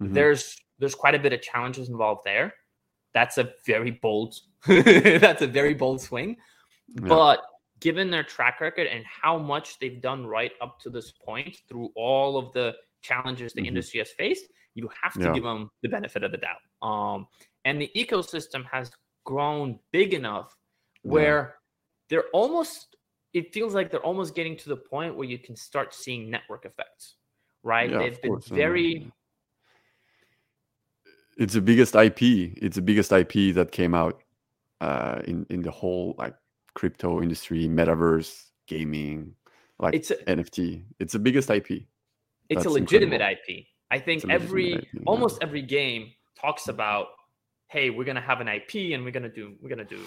Mm-hmm. 0.00 0.14
There's 0.14 0.56
there's 0.78 0.94
quite 0.94 1.16
a 1.16 1.18
bit 1.18 1.32
of 1.32 1.42
challenges 1.42 1.88
involved 1.88 2.22
there. 2.24 2.54
That's 3.12 3.36
a 3.36 3.52
very 3.66 3.90
bold 3.90 4.36
that's 4.66 5.42
a 5.42 5.46
very 5.46 5.74
bold 5.74 6.00
swing, 6.00 6.36
yeah. 6.88 7.08
but 7.08 7.40
given 7.80 8.12
their 8.12 8.22
track 8.22 8.60
record 8.60 8.86
and 8.86 9.04
how 9.04 9.36
much 9.36 9.80
they've 9.80 10.00
done 10.00 10.24
right 10.24 10.52
up 10.60 10.78
to 10.78 10.88
this 10.88 11.10
point 11.10 11.56
through 11.68 11.90
all 11.96 12.38
of 12.38 12.52
the 12.52 12.72
challenges 13.02 13.52
the 13.52 13.60
mm-hmm. 13.60 13.66
industry 13.66 13.98
has 13.98 14.10
faced, 14.10 14.44
you 14.74 14.88
have 15.00 15.14
to 15.14 15.20
yeah. 15.20 15.32
give 15.32 15.44
them 15.44 15.70
the 15.82 15.88
benefit 15.88 16.22
of 16.22 16.32
the 16.32 16.38
doubt. 16.38 16.60
Um, 16.86 17.26
and 17.64 17.80
the 17.80 17.90
ecosystem 17.96 18.64
has 18.70 18.90
grown 19.24 19.78
big 19.92 20.14
enough 20.14 20.56
where 21.02 21.36
yeah. 21.36 21.50
they're 22.10 22.28
almost, 22.32 22.96
it 23.34 23.52
feels 23.52 23.74
like 23.74 23.90
they're 23.90 24.00
almost 24.00 24.34
getting 24.34 24.56
to 24.58 24.68
the 24.68 24.76
point 24.76 25.16
where 25.16 25.28
you 25.28 25.38
can 25.38 25.56
start 25.56 25.94
seeing 25.94 26.30
network 26.30 26.64
effects, 26.64 27.16
right? 27.62 27.90
Yeah, 27.90 27.98
They've 27.98 28.22
been 28.22 28.40
very. 28.48 29.12
It's 31.38 31.54
the 31.54 31.62
biggest 31.62 31.94
IP. 31.94 32.20
It's 32.20 32.76
the 32.76 32.82
biggest 32.82 33.10
IP 33.10 33.54
that 33.54 33.72
came 33.72 33.94
out 33.94 34.22
uh, 34.82 35.22
in 35.24 35.46
in 35.48 35.62
the 35.62 35.70
whole 35.70 36.14
like 36.18 36.34
crypto 36.74 37.22
industry, 37.22 37.68
metaverse, 37.68 38.50
gaming, 38.66 39.34
like 39.78 39.94
it's 39.94 40.10
a, 40.10 40.16
NFT. 40.16 40.84
It's 41.00 41.12
the 41.12 41.18
biggest 41.18 41.50
IP. 41.50 41.70
It's 41.70 41.86
That's 42.50 42.66
a 42.66 42.70
legitimate 42.70 43.20
incredible. 43.20 43.42
IP. 43.48 43.66
I 43.92 43.98
think 43.98 44.28
every 44.28 44.88
almost 45.06 45.42
every 45.42 45.62
game 45.62 46.12
talks 46.40 46.68
about, 46.68 47.08
hey, 47.68 47.90
we're 47.90 48.04
gonna 48.04 48.20
have 48.20 48.40
an 48.40 48.48
IP 48.48 48.92
and 48.94 49.04
we're 49.04 49.12
gonna 49.12 49.28
do 49.28 49.54
we're 49.60 49.68
gonna 49.68 49.84
do 49.84 50.00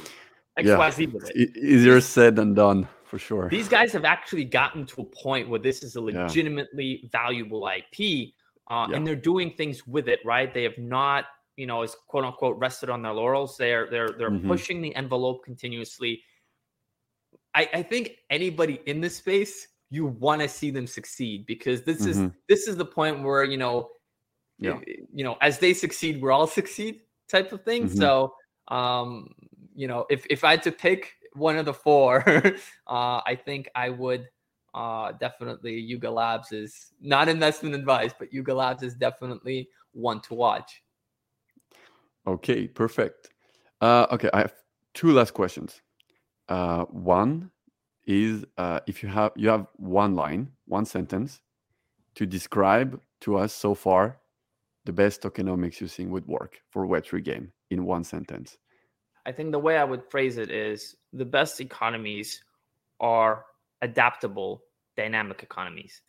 X, 0.57 0.67
yeah. 0.67 0.77
Y, 0.77 0.89
Z 0.89 1.05
with 1.07 1.29
it. 1.29 1.55
Easier 1.55 2.01
said 2.01 2.35
than 2.35 2.53
done 2.53 2.87
for 3.05 3.19
sure. 3.19 3.47
These 3.49 3.69
guys 3.69 3.93
have 3.93 4.05
actually 4.05 4.45
gotten 4.45 4.85
to 4.87 5.01
a 5.01 5.05
point 5.05 5.49
where 5.49 5.59
this 5.59 5.83
is 5.83 5.95
a 5.95 6.01
legitimately 6.01 7.01
yeah. 7.03 7.09
valuable 7.11 7.67
IP, 7.67 8.33
uh, 8.69 8.87
and 8.93 9.05
they're 9.05 9.15
doing 9.15 9.51
things 9.51 9.85
with 9.87 10.09
it. 10.09 10.19
Right? 10.25 10.53
They 10.53 10.63
have 10.63 10.77
not, 10.77 11.25
you 11.55 11.67
know, 11.67 11.83
is 11.83 11.95
quote 12.07 12.25
unquote 12.25 12.57
rested 12.57 12.89
on 12.89 13.01
their 13.01 13.13
laurels. 13.13 13.55
They're 13.55 13.87
they're 13.89 14.15
they're 14.17 14.31
mm-hmm. 14.31 14.47
pushing 14.47 14.81
the 14.81 14.95
envelope 14.95 15.45
continuously 15.45 16.23
I, 17.55 17.69
I 17.73 17.81
think 17.81 18.17
anybody 18.29 18.81
in 18.85 18.99
this 18.99 19.15
space, 19.15 19.67
you 19.89 20.05
want 20.05 20.41
to 20.41 20.49
see 20.49 20.71
them 20.71 20.87
succeed 20.87 21.45
because 21.45 21.83
this 21.83 22.01
mm-hmm. 22.01 22.25
is 22.25 22.31
this 22.47 22.67
is 22.67 22.75
the 22.75 22.85
point 22.85 23.23
where 23.23 23.43
you 23.43 23.57
know, 23.57 23.89
yeah. 24.59 24.79
you 25.13 25.23
know, 25.23 25.37
as 25.41 25.59
they 25.59 25.73
succeed, 25.73 26.21
we're 26.21 26.31
all 26.31 26.47
succeed 26.47 27.01
type 27.29 27.51
of 27.51 27.63
thing. 27.63 27.85
Mm-hmm. 27.85 27.97
So, 27.97 28.33
um, 28.67 29.29
you 29.75 29.87
know, 29.87 30.05
if 30.09 30.25
if 30.29 30.43
I 30.43 30.51
had 30.51 30.63
to 30.63 30.71
pick 30.71 31.13
one 31.33 31.57
of 31.57 31.65
the 31.65 31.73
four, 31.73 32.23
uh, 32.87 33.21
I 33.25 33.37
think 33.43 33.69
I 33.75 33.89
would 33.89 34.27
uh, 34.73 35.13
definitely 35.13 35.79
Yuga 35.79 36.09
Labs 36.09 36.51
is 36.51 36.93
not 37.01 37.29
investment 37.29 37.75
advice, 37.75 38.11
but 38.17 38.33
Yuga 38.33 38.53
Labs 38.53 38.83
is 38.83 38.95
definitely 38.95 39.69
one 39.93 40.19
to 40.21 40.33
watch. 40.33 40.81
Okay, 42.27 42.67
perfect. 42.67 43.29
Uh, 43.81 44.07
okay, 44.11 44.29
I 44.33 44.39
have 44.39 44.53
two 44.93 45.11
last 45.11 45.33
questions. 45.33 45.81
Uh, 46.49 46.85
one 46.85 47.51
is 48.05 48.45
uh, 48.57 48.79
if 48.87 49.01
you 49.03 49.09
have 49.09 49.31
you 49.35 49.49
have 49.49 49.67
one 49.77 50.15
line, 50.15 50.51
one 50.67 50.85
sentence 50.85 51.41
to 52.15 52.25
describe 52.25 52.99
to 53.21 53.37
us 53.37 53.53
so 53.53 53.73
far 53.73 54.17
the 54.85 54.93
best 54.93 55.21
tokenomics 55.21 55.81
you 55.81 55.87
think 55.87 56.11
would 56.11 56.27
work 56.27 56.61
for 56.69 56.85
Web3 56.85 57.23
game 57.23 57.51
in 57.71 57.85
one 57.85 58.03
sentence. 58.03 58.57
I 59.25 59.31
think 59.31 59.51
the 59.51 59.59
way 59.59 59.77
I 59.77 59.83
would 59.83 60.03
phrase 60.09 60.37
it 60.37 60.51
is 60.51 60.95
the 61.11 61.25
best 61.25 61.59
economies 61.59 62.43
are 62.99 63.45
adaptable, 63.81 64.61
dynamic 64.95 65.41
economies. 65.41 66.01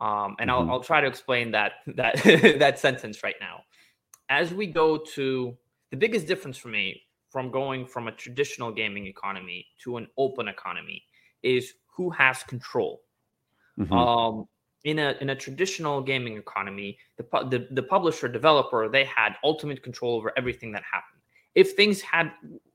Um, 0.00 0.34
and 0.40 0.50
mm-hmm. 0.50 0.70
I'll, 0.70 0.76
I'll 0.76 0.82
try 0.82 1.00
to 1.00 1.06
explain 1.06 1.50
that 1.52 1.72
that 1.96 2.16
that 2.58 2.78
sentence 2.78 3.22
right 3.22 3.36
now. 3.40 3.60
As 4.30 4.54
we 4.54 4.66
go 4.66 4.96
to 5.14 5.56
the 5.90 5.96
biggest 5.96 6.26
difference 6.26 6.56
for 6.56 6.68
me 6.68 7.02
from 7.30 7.50
going 7.50 7.86
from 7.86 8.08
a 8.08 8.12
traditional 8.12 8.72
gaming 8.72 9.06
economy 9.06 9.66
to 9.84 9.98
an 9.98 10.06
open 10.16 10.48
economy 10.48 11.02
is 11.42 11.74
who 11.86 12.10
has 12.10 12.42
control. 12.42 13.02
Mm-hmm. 13.78 13.92
Um, 13.92 14.48
in 14.84 14.98
a 14.98 15.14
in 15.20 15.30
a 15.30 15.36
traditional 15.36 16.02
gaming 16.02 16.36
economy, 16.36 16.98
the, 17.16 17.24
the 17.48 17.68
the 17.70 17.82
publisher 17.82 18.28
developer 18.28 18.88
they 18.88 19.04
had 19.04 19.36
ultimate 19.44 19.82
control 19.82 20.16
over 20.16 20.32
everything 20.36 20.72
that 20.72 20.82
happened. 20.82 21.22
If 21.54 21.72
things 21.72 22.00
had 22.00 22.32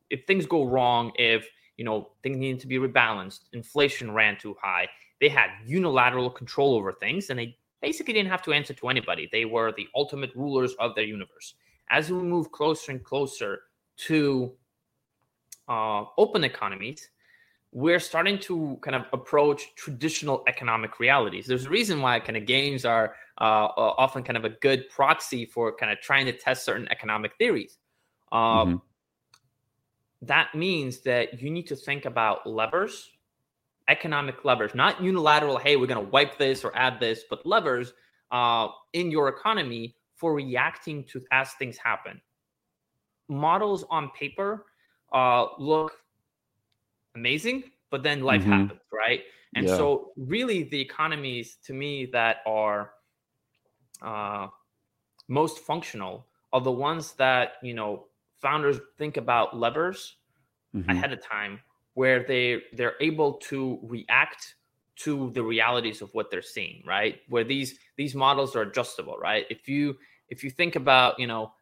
if 0.09 0.25
things 0.25 0.45
go 0.45 0.63
wrong, 0.63 1.11
if 1.15 1.47
you 1.75 1.83
know 1.83 2.11
things 2.23 2.37
needed 2.37 2.61
to 2.61 2.67
be 2.67 2.77
rebalanced, 2.77 3.41
inflation 3.53 4.11
ran 4.13 4.37
too 4.37 4.55
high, 4.61 4.87
they 5.19 5.29
had 5.29 5.49
unilateral 5.65 6.29
control 6.29 6.75
over 6.75 6.93
things, 6.93 7.29
and 7.29 7.39
they 7.39 7.57
basically 7.81 8.13
didn't 8.13 8.29
have 8.29 8.41
to 8.43 8.53
answer 8.53 8.73
to 8.73 8.87
anybody. 8.87 9.27
They 9.31 9.45
were 9.45 9.73
the 9.73 9.87
ultimate 9.95 10.33
rulers 10.35 10.73
of 10.79 10.95
their 10.95 11.03
universe. 11.03 11.55
As 11.89 12.09
we 12.09 12.21
move 12.21 12.51
closer 12.51 12.91
and 12.91 13.03
closer 13.03 13.61
to 14.07 14.53
uh, 15.67 16.05
open 16.17 16.43
economies, 16.43 17.09
we're 17.71 17.99
starting 17.99 18.39
to 18.39 18.77
kind 18.81 18.95
of 18.95 19.05
approach 19.13 19.75
traditional 19.75 20.43
economic 20.47 20.99
realities. 20.99 21.45
There's 21.45 21.65
a 21.65 21.69
reason 21.69 22.01
why 22.01 22.19
kind 22.19 22.37
of 22.37 22.45
games 22.45 22.85
are 22.85 23.15
uh, 23.39 23.65
uh, 23.65 23.93
often 23.97 24.23
kind 24.23 24.37
of 24.37 24.45
a 24.45 24.49
good 24.49 24.89
proxy 24.89 25.45
for 25.45 25.75
kind 25.75 25.91
of 25.91 25.99
trying 25.99 26.25
to 26.25 26.31
test 26.31 26.63
certain 26.63 26.87
economic 26.89 27.33
theories. 27.37 27.77
Um, 28.31 28.41
mm-hmm. 28.41 28.75
That 30.23 30.55
means 30.55 31.01
that 31.01 31.41
you 31.41 31.51
need 31.51 31.67
to 31.67 31.75
think 31.75 32.05
about 32.05 32.47
levers, 32.47 33.11
economic 33.87 34.43
levers, 34.43 34.73
not 34.73 35.01
unilateral, 35.01 35.57
hey, 35.57 35.75
we're 35.75 35.87
going 35.87 36.03
to 36.03 36.11
wipe 36.11 36.37
this 36.37 36.63
or 36.63 36.75
add 36.75 36.99
this, 36.99 37.25
but 37.29 37.45
levers 37.45 37.93
uh, 38.31 38.69
in 38.93 39.11
your 39.11 39.27
economy 39.27 39.95
for 40.15 40.33
reacting 40.33 41.03
to 41.03 41.23
as 41.31 41.51
things 41.53 41.77
happen 41.77 42.19
models 43.29 43.85
on 43.89 44.09
paper 44.11 44.65
uh, 45.13 45.47
look 45.57 45.93
amazing, 47.17 47.63
but 47.89 48.03
then 48.03 48.21
life 48.21 48.41
mm-hmm. 48.41 48.51
happens, 48.51 48.81
right? 48.93 49.21
And 49.55 49.67
yeah. 49.67 49.75
so, 49.75 50.11
really, 50.15 50.63
the 50.63 50.79
economies 50.79 51.57
to 51.65 51.73
me 51.73 52.05
that 52.13 52.37
are 52.45 52.91
uh, 54.01 54.47
most 55.27 55.59
functional 55.59 56.25
are 56.53 56.61
the 56.61 56.71
ones 56.71 57.13
that 57.13 57.53
you 57.63 57.73
know 57.73 58.05
founders 58.39 58.77
think 58.97 59.17
about 59.17 59.57
levers 59.57 60.17
mm-hmm. 60.75 60.89
ahead 60.89 61.11
of 61.11 61.21
time, 61.23 61.59
where 61.95 62.23
they 62.23 62.61
they're 62.73 62.99
able 63.01 63.33
to 63.49 63.79
react 63.83 64.55
to 64.97 65.31
the 65.31 65.43
realities 65.43 66.01
of 66.01 66.09
what 66.13 66.29
they're 66.31 66.41
seeing, 66.41 66.83
right? 66.85 67.21
Where 67.29 67.43
these 67.43 67.79
these 67.95 68.15
models 68.15 68.55
are 68.55 68.61
adjustable, 68.61 69.17
right? 69.17 69.45
If 69.49 69.67
you 69.67 69.97
if 70.29 70.43
you 70.43 70.49
think 70.49 70.75
about 70.75 71.19
you 71.19 71.27
know 71.27 71.53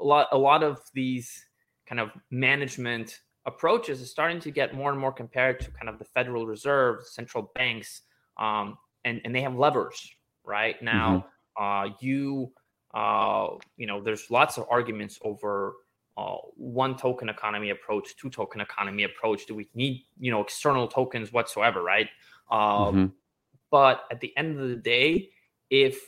a 0.00 0.04
lot 0.04 0.28
a 0.32 0.38
lot 0.38 0.62
of 0.62 0.80
these 0.94 1.46
kind 1.86 2.00
of 2.00 2.10
management 2.30 3.20
approaches 3.46 4.00
is 4.00 4.10
starting 4.10 4.40
to 4.40 4.50
get 4.50 4.74
more 4.74 4.90
and 4.90 4.98
more 4.98 5.12
compared 5.12 5.60
to 5.60 5.70
kind 5.70 5.88
of 5.88 5.98
the 5.98 6.04
Federal 6.04 6.46
Reserve, 6.46 7.06
central 7.06 7.50
banks, 7.54 8.02
um, 8.38 8.76
and 9.04 9.20
and 9.24 9.34
they 9.34 9.40
have 9.40 9.54
levers. 9.54 10.10
Right 10.44 10.80
now, 10.82 11.26
mm-hmm. 11.58 11.90
uh, 11.90 11.94
you 12.00 12.52
uh, 12.94 13.48
you 13.76 13.86
know, 13.86 14.02
there's 14.02 14.30
lots 14.30 14.58
of 14.58 14.66
arguments 14.70 15.18
over 15.22 15.74
uh, 16.16 16.36
one 16.56 16.96
token 16.96 17.28
economy 17.28 17.70
approach, 17.70 18.16
two 18.16 18.30
token 18.30 18.60
economy 18.60 19.04
approach. 19.04 19.46
Do 19.46 19.54
we 19.54 19.68
need 19.74 20.04
you 20.18 20.30
know 20.30 20.40
external 20.40 20.88
tokens 20.88 21.32
whatsoever? 21.32 21.82
Right. 21.82 22.08
Um, 22.50 22.60
mm-hmm. 22.60 23.06
But 23.70 24.04
at 24.10 24.20
the 24.20 24.36
end 24.36 24.58
of 24.58 24.68
the 24.68 24.76
day, 24.76 25.30
if 25.70 26.00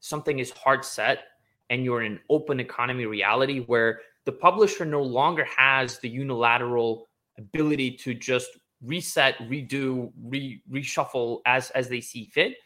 something 0.00 0.38
is 0.38 0.50
hard 0.50 0.84
set 0.84 1.24
and 1.70 1.84
you're 1.84 2.02
in 2.02 2.12
an 2.12 2.20
open 2.28 2.60
economy 2.60 3.06
reality 3.06 3.60
where 3.60 4.00
the 4.26 4.32
publisher 4.32 4.84
no 4.84 5.02
longer 5.02 5.44
has 5.44 5.98
the 6.00 6.08
unilateral 6.08 7.08
ability 7.38 7.92
to 7.92 8.12
just 8.12 8.58
reset, 8.82 9.38
redo, 9.38 10.12
re- 10.22 10.60
reshuffle 10.70 11.40
as 11.46 11.70
as 11.70 11.88
they 11.88 12.00
see 12.00 12.26
fit, 12.26 12.56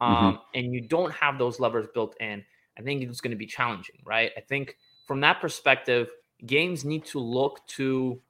um, 0.00 0.16
mm-hmm. 0.16 0.36
and 0.54 0.74
you 0.74 0.80
don't 0.80 1.12
have 1.12 1.38
those 1.38 1.60
levers 1.60 1.86
built 1.94 2.16
in, 2.20 2.42
I 2.76 2.82
think 2.82 3.02
it's 3.02 3.20
going 3.20 3.30
to 3.30 3.36
be 3.36 3.46
challenging, 3.46 3.96
right? 4.04 4.32
I 4.36 4.40
think 4.40 4.76
from 5.06 5.20
that 5.20 5.40
perspective, 5.40 6.10
games 6.46 6.84
need 6.84 7.04
to 7.06 7.20
look 7.20 7.64
to 7.68 8.20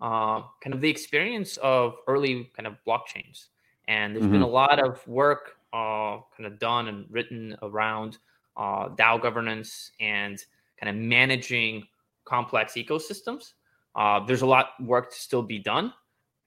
uh, 0.00 0.42
kind 0.62 0.74
of 0.74 0.80
the 0.80 0.88
experience 0.88 1.58
of 1.58 1.96
early 2.08 2.50
kind 2.56 2.66
of 2.66 2.76
blockchains, 2.86 3.48
and 3.86 4.16
there's 4.16 4.24
mm-hmm. 4.24 4.32
been 4.32 4.42
a 4.42 4.48
lot 4.48 4.78
of 4.82 5.06
work 5.06 5.58
uh, 5.74 6.18
kind 6.36 6.46
of 6.46 6.58
done 6.58 6.88
and 6.88 7.04
written 7.10 7.54
around 7.60 8.16
uh, 8.56 8.88
DAO 8.88 9.20
governance 9.20 9.90
and 10.00 10.42
kind 10.80 10.90
of 10.90 10.96
managing 10.96 11.86
complex 12.24 12.74
ecosystems. 12.74 13.52
Uh, 13.94 14.20
there's 14.26 14.42
a 14.42 14.46
lot 14.46 14.70
work 14.80 15.10
to 15.10 15.16
still 15.16 15.42
be 15.42 15.58
done, 15.58 15.92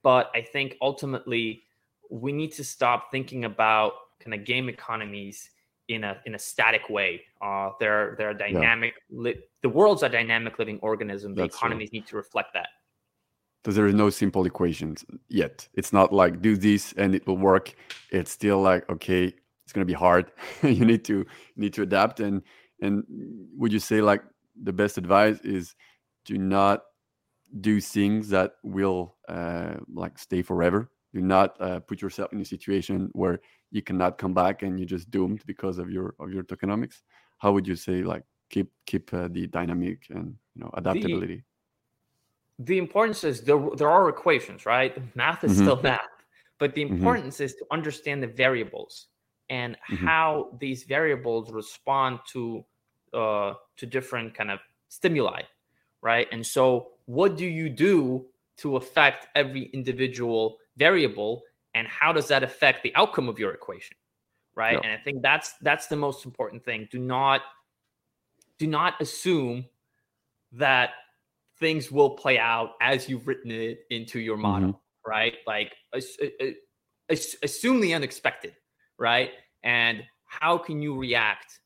but 0.04 0.30
I 0.36 0.42
think 0.42 0.76
ultimately 0.82 1.64
we 2.12 2.32
need 2.32 2.52
to 2.54 2.64
stop 2.64 3.12
thinking 3.12 3.46
about 3.46 3.94
kind 4.20 4.34
of 4.34 4.46
game 4.46 4.70
economies 4.70 5.50
in 5.88 6.04
a 6.04 6.18
in 6.26 6.36
a 6.36 6.40
static 6.40 6.90
way. 6.90 7.22
Uh, 7.42 7.72
they're 7.80 8.16
they're 8.18 8.34
dynamic. 8.34 8.94
Yeah. 9.10 9.22
Li- 9.22 9.40
the 9.64 9.70
world's 9.70 10.04
a 10.04 10.10
dynamic 10.10 10.60
living 10.60 10.80
organism. 10.82 11.36
The 11.36 11.44
That's 11.44 11.56
economies 11.56 11.90
true. 11.90 12.00
need 12.00 12.08
to 12.08 12.16
reflect 12.16 12.54
that. 12.54 12.70
So 13.66 13.72
there 13.72 13.88
is 13.88 13.94
no 13.94 14.10
simple 14.10 14.46
equations 14.46 15.04
yet. 15.28 15.68
It's 15.74 15.92
not 15.92 16.14
like 16.14 16.42
do 16.42 16.56
this 16.56 16.94
and 16.94 17.14
it 17.14 17.28
will 17.28 17.38
work. 17.38 17.74
It's 18.12 18.32
still 18.32 18.62
like 18.62 18.90
okay, 18.90 19.34
it's 19.64 19.74
gonna 19.74 19.86
be 19.86 19.94
hard. 19.94 20.32
you 20.64 20.86
need 20.86 21.04
to 21.06 21.26
need 21.58 21.74
to 21.74 21.82
adapt. 21.82 22.20
And 22.20 22.44
and 22.82 23.04
would 23.58 23.72
you 23.72 23.80
say 23.80 24.02
like 24.02 24.24
the 24.64 24.74
best 24.74 24.98
advice 24.98 25.40
is 25.42 25.76
do 26.26 26.38
not 26.38 26.84
do 27.62 27.82
things 27.82 28.30
that 28.30 28.54
will 28.64 29.16
uh, 29.28 29.76
like 29.94 30.18
stay 30.20 30.42
forever. 30.42 30.90
Do 31.14 31.22
not 31.22 31.60
uh, 31.60 31.80
put 31.80 32.02
yourself 32.02 32.32
in 32.34 32.42
a 32.42 32.46
situation 32.46 33.10
where 33.14 33.40
you 33.72 33.82
cannot 33.82 34.18
come 34.18 34.34
back 34.34 34.62
and 34.62 34.80
you're 34.80 34.88
just 34.88 35.10
doomed 35.10 35.44
because 35.46 35.80
of 35.80 35.90
your 35.90 36.14
of 36.20 36.32
your 36.32 36.44
tokenomics. 36.44 37.02
How 37.40 37.52
would 37.52 37.68
you 37.68 37.76
say 37.76 38.04
like 38.04 38.24
keep 38.50 38.72
keep 38.86 39.12
uh, 39.14 39.28
the 39.32 39.48
dynamic 39.48 40.06
and 40.10 40.36
you 40.56 40.62
know 40.62 40.70
adaptability? 40.74 41.44
The, 42.60 42.66
the 42.66 42.78
importance 42.78 43.24
is 43.24 43.42
there 43.42 43.60
there 43.76 43.90
are 43.90 44.10
equations, 44.10 44.66
right? 44.66 44.94
Math 45.16 45.44
is 45.44 45.54
mm-hmm. 45.54 45.64
still 45.64 45.82
math, 45.82 46.00
but 46.60 46.76
the 46.76 46.84
mm-hmm. 46.84 46.96
importance 46.96 47.36
mm-hmm. 47.36 47.46
is 47.46 47.56
to 47.56 47.66
understand 47.72 48.22
the 48.22 48.28
variables 48.28 49.08
and 49.50 49.76
mm-hmm. 49.92 50.06
how 50.06 50.58
these 50.60 50.84
variables 50.84 51.52
respond 51.52 52.20
to 52.34 52.64
uh, 53.14 53.54
to 53.78 53.86
different 53.86 54.36
kind 54.36 54.52
of 54.52 54.60
stimuli, 54.90 55.42
right? 56.02 56.28
And 56.32 56.46
so 56.46 56.90
what 57.06 57.36
do 57.38 57.46
you 57.46 57.70
do 57.70 58.26
to 58.58 58.76
affect 58.76 59.28
every 59.36 59.64
individual 59.74 60.58
variable 60.78 61.42
and 61.74 61.88
how 61.88 62.14
does 62.14 62.28
that 62.28 62.44
affect 62.44 62.84
the 62.84 62.94
outcome 62.96 63.28
of 63.30 63.40
your 63.40 63.52
equation 63.52 63.96
right 64.56 64.74
yeah. 64.74 64.80
and 64.84 64.92
i 64.92 64.98
think 65.04 65.22
that's 65.22 65.54
that's 65.62 65.88
the 65.88 65.96
most 65.96 66.26
important 66.26 66.64
thing 66.64 66.88
do 66.92 67.00
not 67.00 67.42
do 68.58 68.68
not 68.68 69.00
assume 69.02 69.66
that 70.52 70.92
things 71.60 71.92
will 71.92 72.12
play 72.12 72.38
out 72.38 72.72
as 72.82 73.10
you've 73.10 73.28
written 73.28 73.52
it 73.52 73.80
into 73.90 74.20
your 74.20 74.38
model 74.38 74.70
mm-hmm. 74.70 75.10
right 75.10 75.36
like 75.48 75.74
assume 77.10 77.82
the 77.82 77.94
unexpected 77.94 78.54
right 79.00 79.32
and 79.64 80.04
how 80.26 80.58
can 80.58 80.82
you 80.82 80.98
react 80.98 81.60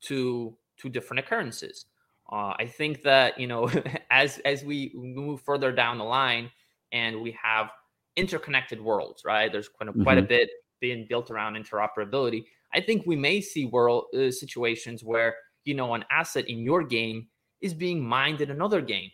to 0.00 0.56
to 0.78 0.88
different 0.88 1.20
occurrences 1.20 1.86
uh, 2.30 2.54
I 2.58 2.66
think 2.66 3.02
that 3.02 3.38
you 3.38 3.46
know, 3.46 3.70
as 4.10 4.38
as 4.44 4.64
we 4.64 4.92
move 4.94 5.40
further 5.42 5.72
down 5.72 5.98
the 5.98 6.04
line, 6.04 6.50
and 6.92 7.20
we 7.20 7.36
have 7.42 7.70
interconnected 8.16 8.80
worlds, 8.80 9.22
right? 9.24 9.50
There's 9.50 9.68
quite 9.68 9.88
a, 9.88 9.92
mm-hmm. 9.92 10.02
quite 10.02 10.18
a 10.18 10.22
bit 10.22 10.48
being 10.80 11.06
built 11.08 11.30
around 11.30 11.54
interoperability. 11.54 12.44
I 12.72 12.80
think 12.80 13.04
we 13.06 13.16
may 13.16 13.40
see 13.40 13.66
world 13.66 14.06
uh, 14.16 14.30
situations 14.30 15.04
where 15.04 15.36
you 15.64 15.74
know 15.74 15.94
an 15.94 16.04
asset 16.10 16.48
in 16.48 16.60
your 16.60 16.82
game 16.82 17.28
is 17.60 17.74
being 17.74 18.02
mined 18.02 18.40
in 18.40 18.50
another 18.50 18.80
game, 18.80 19.10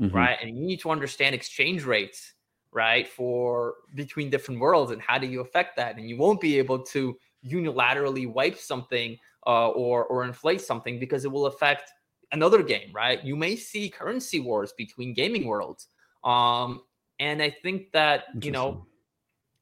mm-hmm. 0.00 0.14
right? 0.14 0.38
And 0.40 0.56
you 0.58 0.66
need 0.66 0.80
to 0.80 0.90
understand 0.90 1.34
exchange 1.34 1.84
rates, 1.84 2.34
right, 2.72 3.08
for 3.08 3.74
between 3.94 4.30
different 4.30 4.60
worlds, 4.60 4.92
and 4.92 5.00
how 5.00 5.18
do 5.18 5.26
you 5.26 5.40
affect 5.40 5.76
that? 5.76 5.96
And 5.96 6.08
you 6.08 6.16
won't 6.16 6.40
be 6.40 6.58
able 6.58 6.80
to 6.86 7.16
unilaterally 7.44 8.30
wipe 8.30 8.58
something 8.58 9.16
uh, 9.46 9.68
or 9.68 10.04
or 10.06 10.24
inflate 10.24 10.60
something 10.60 10.98
because 10.98 11.24
it 11.24 11.32
will 11.32 11.46
affect 11.46 11.90
another 12.32 12.62
game, 12.62 12.90
right? 12.92 13.22
You 13.24 13.36
may 13.36 13.56
see 13.56 13.88
currency 13.88 14.40
wars 14.40 14.72
between 14.76 15.14
gaming 15.14 15.46
worlds. 15.46 15.88
Um, 16.24 16.82
and 17.18 17.42
I 17.42 17.50
think 17.50 17.92
that, 17.92 18.24
you 18.40 18.50
know, 18.50 18.86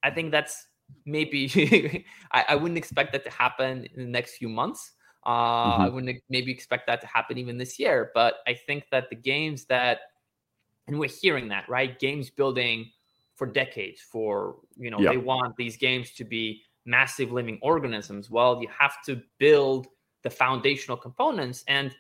I 0.03 0.11
think 0.11 0.33
that's 0.33 0.67
maybe 1.05 2.05
I, 2.33 2.45
I, 2.51 2.55
wouldn't 2.57 2.79
expect 2.79 3.13
that 3.13 3.25
to 3.25 3.31
happen 3.31 3.87
in 3.95 4.05
the 4.05 4.11
next 4.11 4.37
few 4.37 4.49
months. 4.49 4.93
Uh, 5.25 5.31
mm-hmm. 5.31 5.83
I 5.83 5.89
wouldn't 5.89 6.23
maybe 6.29 6.51
expect 6.51 6.87
that 6.87 7.01
to 7.01 7.07
happen 7.07 7.39
even 7.39 7.59
this 7.59 7.79
year. 7.79 8.11
But 8.15 8.37
I 8.47 8.55
think 8.55 8.85
that 8.91 9.11
the 9.11 9.17
games 9.17 9.65
that, 9.67 10.01
and 10.87 10.99
we're 10.99 11.09
hearing 11.09 11.49
that, 11.49 11.69
right? 11.69 11.99
Games 11.99 12.31
building 12.31 12.91
for 13.39 13.47
decades, 13.47 14.01
for, 14.01 14.57
you 14.77 14.91
know, 14.91 15.03
they 15.03 15.17
want 15.17 15.57
these 15.57 15.77
games 15.77 16.11
to 16.11 16.25
be 16.25 16.63
massive 16.85 17.31
living 17.33 17.59
organisms. 17.63 18.31
Well, 18.31 18.61
you 18.61 18.69
have 18.77 19.01
to 19.07 19.23
build 19.39 19.87
the 20.23 20.31
foundational 20.31 20.97
components. 20.97 21.65
And 21.69 21.95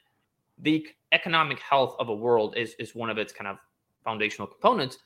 the 0.61 0.87
economic 1.13 1.61
health 1.61 1.97
of 1.99 2.09
a 2.09 2.15
world 2.15 2.57
is 2.57 2.75
is 2.79 2.95
one 2.95 3.11
of 3.11 3.19
its 3.19 3.33
kind 3.33 3.49
of 3.49 3.57
foundational 4.05 4.47
components 4.47 4.99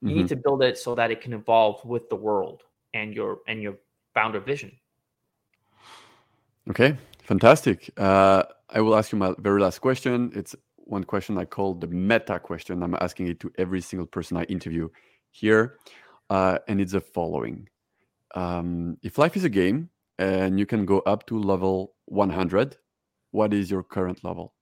you 0.00 0.08
mm-hmm. 0.08 0.18
need 0.18 0.28
to 0.28 0.36
build 0.36 0.62
it 0.62 0.78
so 0.78 0.94
that 0.94 1.10
it 1.10 1.20
can 1.20 1.32
evolve 1.32 1.84
with 1.84 2.08
the 2.08 2.16
world 2.16 2.62
and 2.94 3.14
your 3.14 3.38
and 3.48 3.62
your 3.62 3.74
founder 4.14 4.40
vision 4.40 4.70
okay 6.68 6.96
fantastic 7.22 7.90
uh, 7.98 8.42
i 8.70 8.80
will 8.80 8.96
ask 8.96 9.12
you 9.12 9.18
my 9.18 9.34
very 9.38 9.60
last 9.60 9.78
question 9.78 10.30
it's 10.34 10.54
one 10.76 11.04
question 11.04 11.38
i 11.38 11.44
call 11.44 11.74
the 11.74 11.86
meta 11.86 12.38
question 12.38 12.82
i'm 12.82 12.96
asking 13.00 13.26
it 13.28 13.40
to 13.40 13.50
every 13.58 13.80
single 13.80 14.06
person 14.06 14.36
i 14.36 14.44
interview 14.44 14.88
here 15.30 15.78
uh, 16.30 16.58
and 16.68 16.80
it's 16.80 16.92
the 16.92 17.00
following 17.00 17.68
um, 18.34 18.96
if 19.02 19.18
life 19.18 19.36
is 19.36 19.44
a 19.44 19.48
game 19.48 19.90
and 20.18 20.58
you 20.58 20.66
can 20.66 20.84
go 20.84 21.00
up 21.00 21.26
to 21.26 21.38
level 21.38 21.94
100 22.06 22.76
what 23.32 23.52
is 23.54 23.70
your 23.70 23.82
current 23.82 24.22
level 24.24 24.54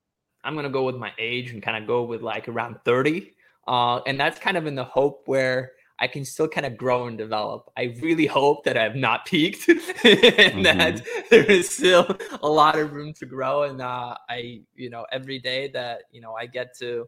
I'm 0.44 0.54
gonna 0.54 0.70
go 0.70 0.84
with 0.84 0.96
my 0.96 1.12
age 1.18 1.50
and 1.50 1.62
kind 1.62 1.76
of 1.76 1.86
go 1.86 2.04
with 2.04 2.22
like 2.22 2.48
around 2.48 2.76
30. 2.84 3.34
Uh, 3.66 4.00
and 4.06 4.18
that's 4.18 4.38
kind 4.38 4.56
of 4.56 4.66
in 4.66 4.74
the 4.74 4.84
hope 4.84 5.24
where 5.26 5.72
I 5.98 6.06
can 6.06 6.24
still 6.24 6.48
kind 6.48 6.64
of 6.64 6.76
grow 6.76 7.06
and 7.06 7.18
develop. 7.18 7.70
I 7.76 7.94
really 8.00 8.24
hope 8.24 8.64
that 8.64 8.76
I 8.76 8.84
have 8.84 8.94
not 8.94 9.26
peaked 9.26 9.68
and 9.68 9.78
mm-hmm. 9.78 10.62
that 10.62 11.02
there 11.30 11.44
is 11.44 11.68
still 11.68 12.16
a 12.40 12.48
lot 12.48 12.78
of 12.78 12.92
room 12.92 13.12
to 13.14 13.26
grow. 13.26 13.64
And 13.64 13.82
uh, 13.82 14.16
I, 14.30 14.62
you 14.74 14.90
know, 14.90 15.04
every 15.12 15.38
day 15.38 15.68
that 15.74 16.04
you 16.12 16.20
know 16.20 16.34
I 16.34 16.46
get 16.46 16.76
to, 16.78 17.06